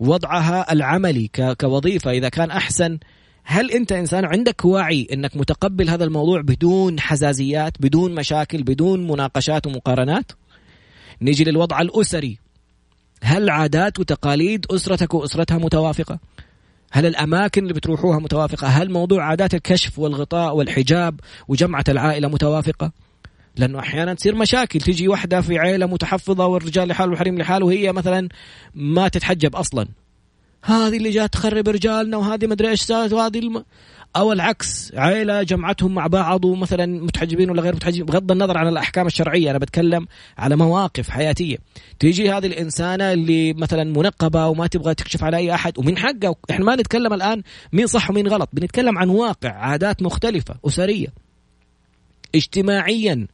وضعها 0.00 0.72
العملي 0.72 1.30
كوظيفة 1.60 2.10
إذا 2.10 2.28
كان 2.28 2.50
أحسن 2.50 2.98
هل 3.44 3.70
أنت 3.70 3.92
إنسان 3.92 4.24
عندك 4.24 4.64
وعي 4.64 5.08
إنك 5.12 5.36
متقبل 5.36 5.90
هذا 5.90 6.04
الموضوع 6.04 6.40
بدون 6.40 7.00
حزازيات 7.00 7.72
بدون 7.80 8.14
مشاكل 8.14 8.62
بدون 8.62 9.06
مناقشات 9.06 9.66
ومقارنات؟ 9.66 10.32
نيجي 11.22 11.44
للوضع 11.44 11.80
الأسري. 11.80 12.38
هل 13.22 13.50
عادات 13.50 14.00
وتقاليد 14.00 14.66
أسرتك 14.70 15.14
وأسرتها 15.14 15.58
متوافقة؟ 15.58 16.18
هل 16.90 17.06
الأماكن 17.06 17.62
اللي 17.62 17.74
بتروحوها 17.74 18.18
متوافقة؟ 18.18 18.66
هل 18.66 18.90
موضوع 18.90 19.24
عادات 19.24 19.54
الكشف 19.54 19.98
والغطاء 19.98 20.56
والحجاب 20.56 21.20
وجمعة 21.48 21.84
العائلة 21.88 22.28
متوافقة؟ 22.28 22.92
لأنه 23.56 23.78
أحيانا 23.78 24.14
تصير 24.14 24.34
مشاكل. 24.34 24.80
تيجي 24.80 25.08
واحدة 25.08 25.40
في 25.40 25.58
عيلة 25.58 25.86
متحفظة 25.86 26.46
والرجال 26.46 26.88
لحاله 26.88 27.10
والحريم 27.10 27.38
لحاله 27.38 27.66
وهي 27.66 27.92
مثلا 27.92 28.28
ما 28.74 29.08
تتحجب 29.08 29.56
أصلا. 29.56 29.88
هذه 30.64 30.96
اللي 30.96 31.10
جات 31.10 31.32
تخرب 31.32 31.68
رجالنا 31.68 32.16
وهذه 32.16 32.46
مدري 32.46 32.68
إيش 32.68 32.82
سوت 32.82 33.12
وهذه 33.12 33.38
الم... 33.38 33.64
أو 34.16 34.32
العكس 34.32 34.92
عائلة 34.94 35.42
جمعتهم 35.42 35.94
مع 35.94 36.06
بعض 36.06 36.44
ومثلا 36.44 36.86
متحجبين 36.86 37.50
ولا 37.50 37.62
غير 37.62 37.74
متحجبين 37.74 38.04
بغض 38.06 38.32
النظر 38.32 38.58
عن 38.58 38.68
الأحكام 38.68 39.06
الشرعية 39.06 39.50
أنا 39.50 39.58
بتكلم 39.58 40.06
على 40.38 40.56
مواقف 40.56 41.10
حياتية. 41.10 41.56
تيجي 41.98 42.30
هذه 42.30 42.46
الإنسانة 42.46 43.12
اللي 43.12 43.52
مثلا 43.52 43.84
منقبة 43.84 44.46
وما 44.46 44.66
تبغى 44.66 44.94
تكشف 44.94 45.24
على 45.24 45.36
أي 45.36 45.54
أحد 45.54 45.78
ومن 45.78 45.98
حقها 45.98 46.34
إحنا 46.50 46.64
ما 46.64 46.76
نتكلم 46.76 47.12
الآن 47.12 47.42
مين 47.72 47.86
صح 47.86 48.10
ومين 48.10 48.28
غلط 48.28 48.48
بنتكلم 48.52 48.98
عن 48.98 49.08
واقع 49.08 49.50
عادات 49.50 50.02
مختلفة 50.02 50.54
أسرية. 50.66 51.08
اجتماعيا 52.34 53.26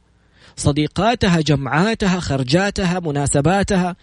صديقاتها 0.55 1.41
جمعاتها 1.41 2.19
خرجاتها 2.19 2.99
مناسباتها 2.99 3.95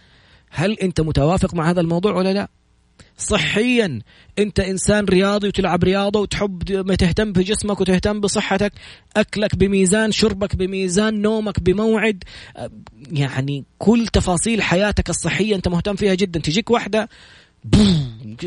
هل 0.49 0.71
أنت 0.71 1.01
متوافق 1.01 1.53
مع 1.53 1.69
هذا 1.69 1.81
الموضوع 1.81 2.13
ولا 2.15 2.33
لا؟ 2.33 2.47
صحيا. 3.17 4.01
انت 4.39 4.59
انسان 4.59 5.05
رياضي 5.05 5.47
وتلعب 5.47 5.83
رياضة 5.83 6.19
وتحب 6.19 6.93
تهتم 6.93 7.31
بجسمك 7.31 7.81
وتهتم 7.81 8.21
بصحتك 8.21 8.73
أكلك 9.17 9.55
بميزان 9.55 10.11
شربك 10.11 10.55
بميزان 10.55 11.21
نومك 11.21 11.59
بموعد 11.59 12.23
يعني 13.11 13.65
كل 13.77 14.07
تفاصيل 14.07 14.61
حياتك 14.61 15.09
الصحية 15.09 15.55
انت 15.55 15.67
مهتم 15.67 15.95
فيها 15.95 16.13
جدا. 16.13 16.39
تجيك 16.39 16.71
واحدة 16.71 17.09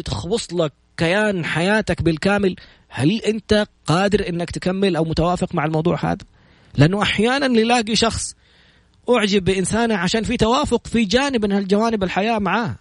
تخبص 0.04 0.52
لك 0.52 0.72
كيان 0.96 1.44
حياتك 1.44 2.02
بالكامل. 2.02 2.56
هل 2.88 3.20
انت 3.20 3.66
قادر 3.86 4.28
انك 4.28 4.50
تكمل 4.50 4.96
أو 4.96 5.04
متوافق 5.04 5.54
مع 5.54 5.64
الموضوع 5.64 6.04
هذا؟ 6.04 6.24
لأنه 6.76 7.02
أحيانا 7.02 7.48
نلاقي 7.48 7.96
شخص 7.96 8.34
أعجب 9.10 9.44
بإنسانه 9.44 9.96
عشان 9.96 10.22
في 10.22 10.36
توافق 10.36 10.86
في 10.86 11.04
جانب 11.04 11.44
من 11.44 11.52
هالجوانب 11.52 12.04
الحياة 12.04 12.38
معاه. 12.38 12.76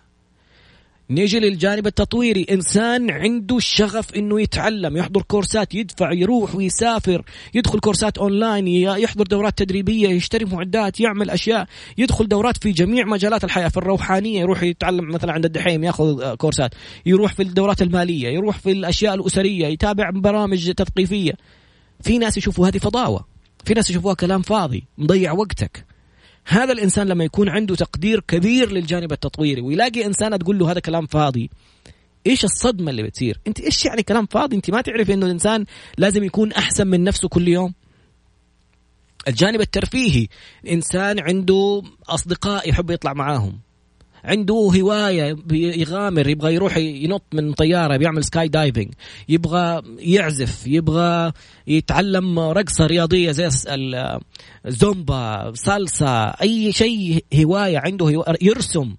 نيجي 1.10 1.40
للجانب 1.40 1.88
التطويري. 1.88 2.46
إنسان 2.52 3.12
عنده 3.12 3.60
شغف 3.60 4.16
إنه 4.16 4.42
يتعلم 4.42 4.98
يحضر 4.98 5.22
كورسات 5.22 5.76
يدفع 5.76 6.12
يروح 6.12 6.56
ويسافر 6.56 7.24
يدخل 7.54 7.80
كورسات 7.80 8.18
أونلاين 8.18 8.68
يحضر 8.68 9.24
دورات 9.24 9.58
تدريبية 9.58 10.10
يشتري 10.10 10.46
معدات 10.46 11.00
يعمل 11.00 11.30
أشياء 11.30 11.68
يدخل 11.98 12.28
دورات 12.28 12.58
في 12.58 12.72
جميع 12.72 13.06
مجالات 13.06 13.44
الحياة 13.44 13.68
في 13.68 13.78
الروحانية 13.78 14.40
يروح 14.40 14.64
يتعلم 14.64 15.10
مثلا 15.12 15.34
عند 15.34 15.46
الدحيم 15.46 15.84
يأخذ 15.84 16.36
كورسات 16.36 16.74
يروح 17.06 17.34
في 17.34 17.42
الدورات 17.42 17.82
المالية 17.82 18.28
يروح 18.28 18.58
في 18.58 18.72
الأشياء 18.72 19.16
الأسرية 19.16 19.68
يتابع 19.68 20.10
برامج 20.10 20.72
تثقيفية. 20.72 21.34
في 22.02 22.18
ناس 22.18 22.38
يشوفوا 22.38 22.68
هذه 22.68 22.78
فضاوة 22.78 23.26
في 23.66 23.74
ناس 23.74 23.90
يشوفوها 23.90 24.14
كلام 24.14 24.42
فاضي 24.42 24.84
مضيع 24.98 25.32
وقتك. 25.32 25.87
هذا 26.48 26.74
الإنسان 26.74 27.08
لما 27.08 27.24
يكون 27.24 27.50
عنده 27.50 27.76
تقدير 27.76 28.20
كبير 28.20 28.72
للجانب 28.72 29.12
التطويري 29.12 29.62
ويلاقي 29.62 30.06
انسانه 30.06 30.38
تقول 30.38 30.60
له 30.60 30.72
هذا 30.72 30.80
كلام 30.80 31.06
فاضي 31.06 31.50
إيش 32.28 32.46
الصدمة 32.46 32.92
اللي 32.92 33.04
بتصير؟ 33.04 33.40
أنت 33.48 33.60
إيش 33.60 33.86
يعني 33.86 34.04
كلام 34.04 34.26
فاضي؟ 34.26 34.56
أنت 34.56 34.72
ما 34.72 34.82
تعرف 34.82 35.12
إنه 35.12 35.26
الإنسان 35.26 35.66
لازم 35.98 36.24
يكون 36.24 36.52
أحسن 36.52 36.88
من 36.88 37.04
نفسه 37.04 37.28
كل 37.28 37.48
يوم؟ 37.48 37.74
الجانب 39.28 39.62
الترفيهي 39.62 40.28
إنسان 40.72 41.20
عنده 41.20 41.82
أصدقاء 42.10 42.70
يحب 42.70 42.92
يطلع 42.92 43.14
معاهم. 43.14 43.60
عنده 44.28 44.54
هواية 44.54 45.38
يغامر 45.52 46.28
يبغى 46.28 46.54
يروح 46.54 46.78
ينط 46.78 47.24
من 47.34 47.54
طيارة 47.54 47.98
بيعمل 47.98 48.24
skydiving 48.24 48.94
يبغى 49.30 49.82
يعزف 50.00 50.68
يبغى 50.68 51.32
يتعلم 51.68 52.40
رقصة 52.40 52.86
رياضية 52.86 53.32
زي 53.32 53.50
الزومبا 54.66 55.52
صلصة 55.56 56.26
أي 56.26 56.72
شيء 56.72 57.26
هواية 57.36 57.78
عنده 57.78 58.24
يرسم. 58.42 58.96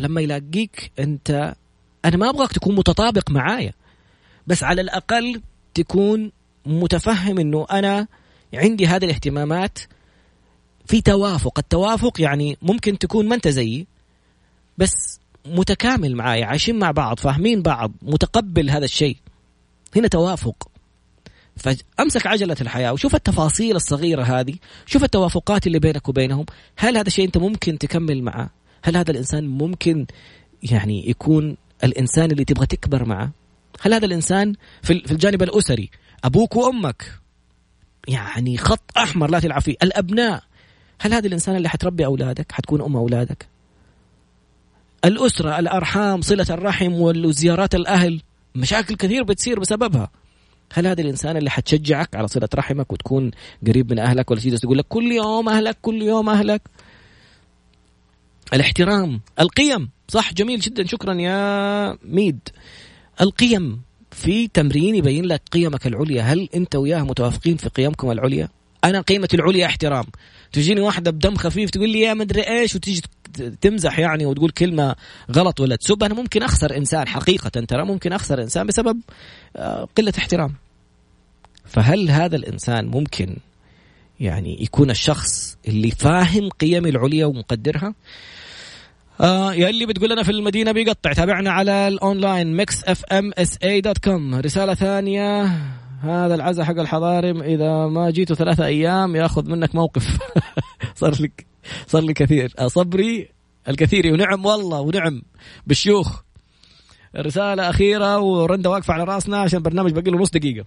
لما 0.00 0.20
يلاقيك 0.20 0.90
أنت 0.98 1.54
أنا 2.04 2.16
ما 2.16 2.30
أبغاك 2.30 2.52
تكون 2.52 2.74
متطابق 2.74 3.30
معايا 3.30 3.72
بس 4.46 4.62
على 4.62 4.80
الأقل 4.80 5.40
تكون 5.74 6.32
متفهم 6.66 7.38
إنه 7.38 7.66
أنا 7.70 8.06
عندي 8.54 8.86
هذه 8.86 9.04
الاهتمامات 9.04 9.78
في 10.86 11.00
توافق. 11.00 11.58
التوافق 11.58 12.20
يعني 12.20 12.58
ممكن 12.62 12.98
تكون 12.98 13.28
ما 13.28 13.34
أنت 13.34 13.48
زيي 13.48 13.86
بس 14.78 15.20
متكامل 15.46 16.16
معايا 16.16 16.46
عايشين 16.46 16.78
مع 16.78 16.90
بعض 16.90 17.18
فاهمين 17.18 17.62
بعض 17.62 17.92
متقبل 18.02 18.70
هذا 18.70 18.84
الشيء. 18.84 19.16
هنا 19.96 20.08
توافق. 20.08 20.68
فامسك 21.56 22.26
عجلة 22.26 22.56
الحياة 22.60 22.92
وشوف 22.92 23.14
التفاصيل 23.14 23.76
الصغيرة 23.76 24.22
هذه 24.22 24.54
شوف 24.86 25.04
التوافقات 25.04 25.66
اللي 25.66 25.78
بينك 25.78 26.08
وبينهم. 26.08 26.46
هل 26.76 26.96
هذا 26.96 27.06
الشيء 27.06 27.24
أنت 27.24 27.38
ممكن 27.38 27.78
تكمل 27.78 28.22
معه؟ 28.22 28.50
هل 28.82 28.96
هذا 28.96 29.10
الإنسان 29.10 29.46
ممكن 29.46 30.06
يعني 30.62 31.10
يكون 31.10 31.56
الإنسان 31.84 32.30
اللي 32.30 32.44
تبغى 32.44 32.66
تكبر 32.66 33.04
معه؟ 33.04 33.30
هل 33.80 33.94
هذا 33.94 34.06
الإنسان 34.06 34.54
في 34.82 34.92
الجانب 35.10 35.42
الأسري 35.42 35.90
أبوك 36.24 36.56
وأمك 36.56 37.12
يعني 38.08 38.58
خط 38.58 38.90
أحمر 38.96 39.30
لا 39.30 39.40
تلعب 39.40 39.60
فيه 39.60 39.76
الأبناء. 39.82 40.42
هل 41.00 41.14
هذا 41.14 41.26
الإنسان 41.26 41.56
اللي 41.56 41.68
حتربي 41.68 42.06
أولادك 42.06 42.52
حتكون 42.52 42.82
أم 42.82 42.96
أولادك؟ 42.96 43.55
الأسرة 45.06 45.58
الأرحام 45.58 46.20
صلة 46.20 46.46
الرحم 46.50 46.92
وزيارات 46.92 47.74
الأهل 47.74 48.20
مشاكل 48.54 48.96
كثير 48.96 49.22
بتصير 49.22 49.60
بسببها. 49.60 50.10
هل 50.72 50.86
هذا 50.86 51.00
الإنسان 51.00 51.36
اللي 51.36 51.50
حتشجعك 51.50 52.16
على 52.16 52.28
صلة 52.28 52.48
رحمك 52.54 52.92
وتكون 52.92 53.30
قريب 53.66 53.92
من 53.92 53.98
أهلك 53.98 54.30
ولا 54.30 54.40
تجلس 54.40 54.60
تقول 54.60 54.78
لك 54.78 54.86
كل 54.88 55.12
يوم 55.12 55.48
أهلك 55.48 55.78
كل 55.82 56.02
يوم 56.02 56.28
أهلك؟ 56.28 56.62
الاحترام 58.54 59.20
القيم. 59.40 59.90
صح 60.08 60.32
جميل 60.32 60.60
جدا 60.60 60.86
شكرا 60.86 61.14
يا 61.14 61.98
ميد. 62.04 62.38
القيم 63.20 63.82
في 64.10 64.48
تمرين 64.48 64.94
يبين 64.94 65.24
لك 65.24 65.42
قيمك 65.52 65.86
العليا. 65.86 66.22
هل 66.22 66.48
أنت 66.54 66.76
وياه 66.76 67.02
متوافقين 67.02 67.56
في 67.56 67.68
قيمكم 67.68 68.10
العليا؟ 68.10 68.48
أنا 68.86 69.00
قيمتي 69.00 69.36
العليا 69.36 69.66
احترام. 69.66 70.04
تجيني 70.52 70.80
واحدة 70.80 71.10
بدم 71.10 71.36
خفيف 71.36 71.70
تقول 71.70 71.88
لي 71.88 72.00
يا 72.00 72.14
مدري 72.14 72.42
إيش 72.48 72.74
وتيجي 72.74 73.02
تمزح 73.60 73.98
يعني 73.98 74.26
وتقول 74.26 74.50
كلمة 74.50 74.94
غلط 75.32 75.60
ولا 75.60 75.76
تسب. 75.76 76.02
أنا 76.02 76.14
ممكن 76.14 76.42
أخسر 76.42 76.76
إنسان 76.76 77.08
حقيقة 77.08 77.48
ترى 77.48 77.84
ممكن 77.84 78.12
أخسر 78.12 78.42
إنسان 78.42 78.66
بسبب 78.66 79.00
آه، 79.56 79.88
قلة 79.96 80.12
احترام. 80.18 80.54
فهل 81.64 82.10
هذا 82.10 82.36
الإنسان 82.36 82.86
ممكن 82.86 83.36
يعني 84.20 84.62
يكون 84.62 84.90
الشخص 84.90 85.56
اللي 85.68 85.90
فاهم 85.90 86.48
قيمي 86.48 86.88
العليا 86.88 87.26
ومقدرها؟ 87.26 87.94
آه 89.20 89.54
يا 89.54 89.68
اللي 89.68 89.86
بتقول 89.86 90.10
لنا 90.10 90.22
في 90.22 90.32
المدينة 90.32 90.72
بيقطع. 90.72 91.12
تابعنا 91.12 91.50
على 91.50 91.88
ال 91.88 91.98
online 91.98 92.56
Mix 92.56 92.84
FM 92.84 93.32
SA 93.38 93.58
dot 93.64 93.98
com 93.98 94.34
رسالة 94.34 94.74
ثانية. 94.74 95.50
هذا 96.00 96.34
العزاء 96.34 96.64
حق 96.64 96.78
الحضارم 96.78 97.42
إذا 97.42 97.86
ما 97.86 98.10
جيتوا 98.10 98.36
ثلاثة 98.36 98.66
أيام 98.66 99.16
ياخذ 99.16 99.50
منك 99.50 99.74
موقف. 99.74 100.18
صار 101.00 101.22
لك 101.22 101.46
صار 101.86 102.02
لي 102.02 102.14
كثير. 102.14 102.52
صبري 102.66 103.28
الكثير. 103.68 104.12
ونعم 104.12 104.46
والله 104.46 104.80
ونعم 104.80 105.22
بالشيوخ. 105.66 106.22
رسالة 107.16 107.70
أخيرة 107.70 108.20
ورندا 108.20 108.70
واقفة 108.70 108.94
على 108.94 109.04
راسنا 109.04 109.38
عشان 109.38 109.62
برنامج 109.62 109.92
باقي 109.92 110.10
له 110.10 110.18
نص 110.18 110.30
دقيقة. 110.30 110.66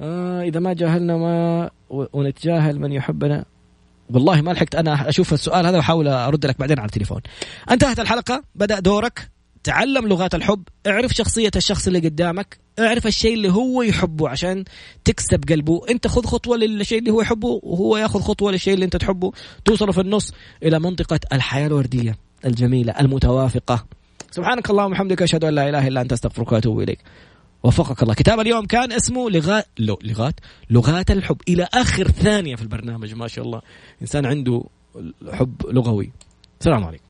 آه 0.00 0.42
إذا 0.42 0.60
ما 0.60 0.72
جاهلنا 0.72 1.16
ما 1.16 1.70
ونتجاهل 1.90 2.80
من 2.80 2.92
يحبنا. 2.92 3.44
والله 4.10 4.40
ما 4.40 4.50
لحقت 4.50 4.74
أنا 4.74 5.08
أشوف 5.08 5.32
السؤال 5.32 5.66
هذا 5.66 5.76
وأحاول 5.76 6.08
أرد 6.08 6.46
لك 6.46 6.58
بعدين 6.58 6.78
على 6.78 6.86
التليفون. 6.86 7.20
انتهت 7.70 8.00
الحلقة. 8.00 8.42
بدأ 8.54 8.80
دورك. 8.80 9.30
تعلم 9.64 10.08
لغات 10.08 10.34
الحب 10.34 10.62
اعرف 10.86 11.12
شخصية 11.12 11.50
الشخص 11.56 11.86
اللي 11.86 11.98
قدامك 11.98 12.58
اعرف 12.78 13.06
الشيء 13.06 13.34
اللي 13.34 13.52
هو 13.52 13.82
يحبه 13.82 14.28
عشان 14.28 14.64
تكسب 15.04 15.44
قلبه. 15.48 15.80
انت 15.90 16.06
خذ 16.06 16.24
خطوة 16.24 16.56
للشيء 16.56 16.98
اللي 16.98 17.10
هو 17.10 17.20
يحبه 17.20 17.60
وهو 17.62 17.96
ياخذ 17.96 18.20
خطوة 18.20 18.52
للشيء 18.52 18.74
اللي 18.74 18.84
انت 18.84 18.96
تحبه. 18.96 19.32
توصلوا 19.64 19.92
في 19.92 20.00
النص 20.00 20.32
إلى 20.62 20.78
منطقة 20.78 21.20
الحياة 21.32 21.66
الوردية 21.66 22.18
الجميلة 22.44 22.92
المتوافقة. 23.00 23.86
سبحانك 24.30 24.70
اللهم 24.70 24.86
وبحمدك 24.86 25.22
أشهد 25.22 25.44
أن 25.44 25.54
لا 25.54 25.68
إله 25.68 25.88
إلا 25.88 26.00
أنت 26.00 26.12
أستغفرك 26.12 26.52
وأتوب 26.52 26.80
إليك. 26.80 26.98
وفقك 27.62 28.02
الله. 28.02 28.14
كتاب 28.14 28.40
اليوم 28.40 28.66
كان 28.66 28.92
اسمه 28.92 29.30
لغات 29.30 29.66
لغات 29.78 30.34
لغات 30.70 31.10
الحب. 31.10 31.36
إلى 31.48 31.68
آخر 31.74 32.08
ثانية 32.08 32.56
في 32.56 32.62
البرنامج 32.62 33.14
ما 33.14 33.28
شاء 33.28 33.44
الله. 33.44 33.60
إنسان 34.02 34.26
عنده 34.26 34.64
حب 35.32 35.62
لغوي. 35.66 36.12
السلام 36.60 36.84
عليكم. 36.84 37.00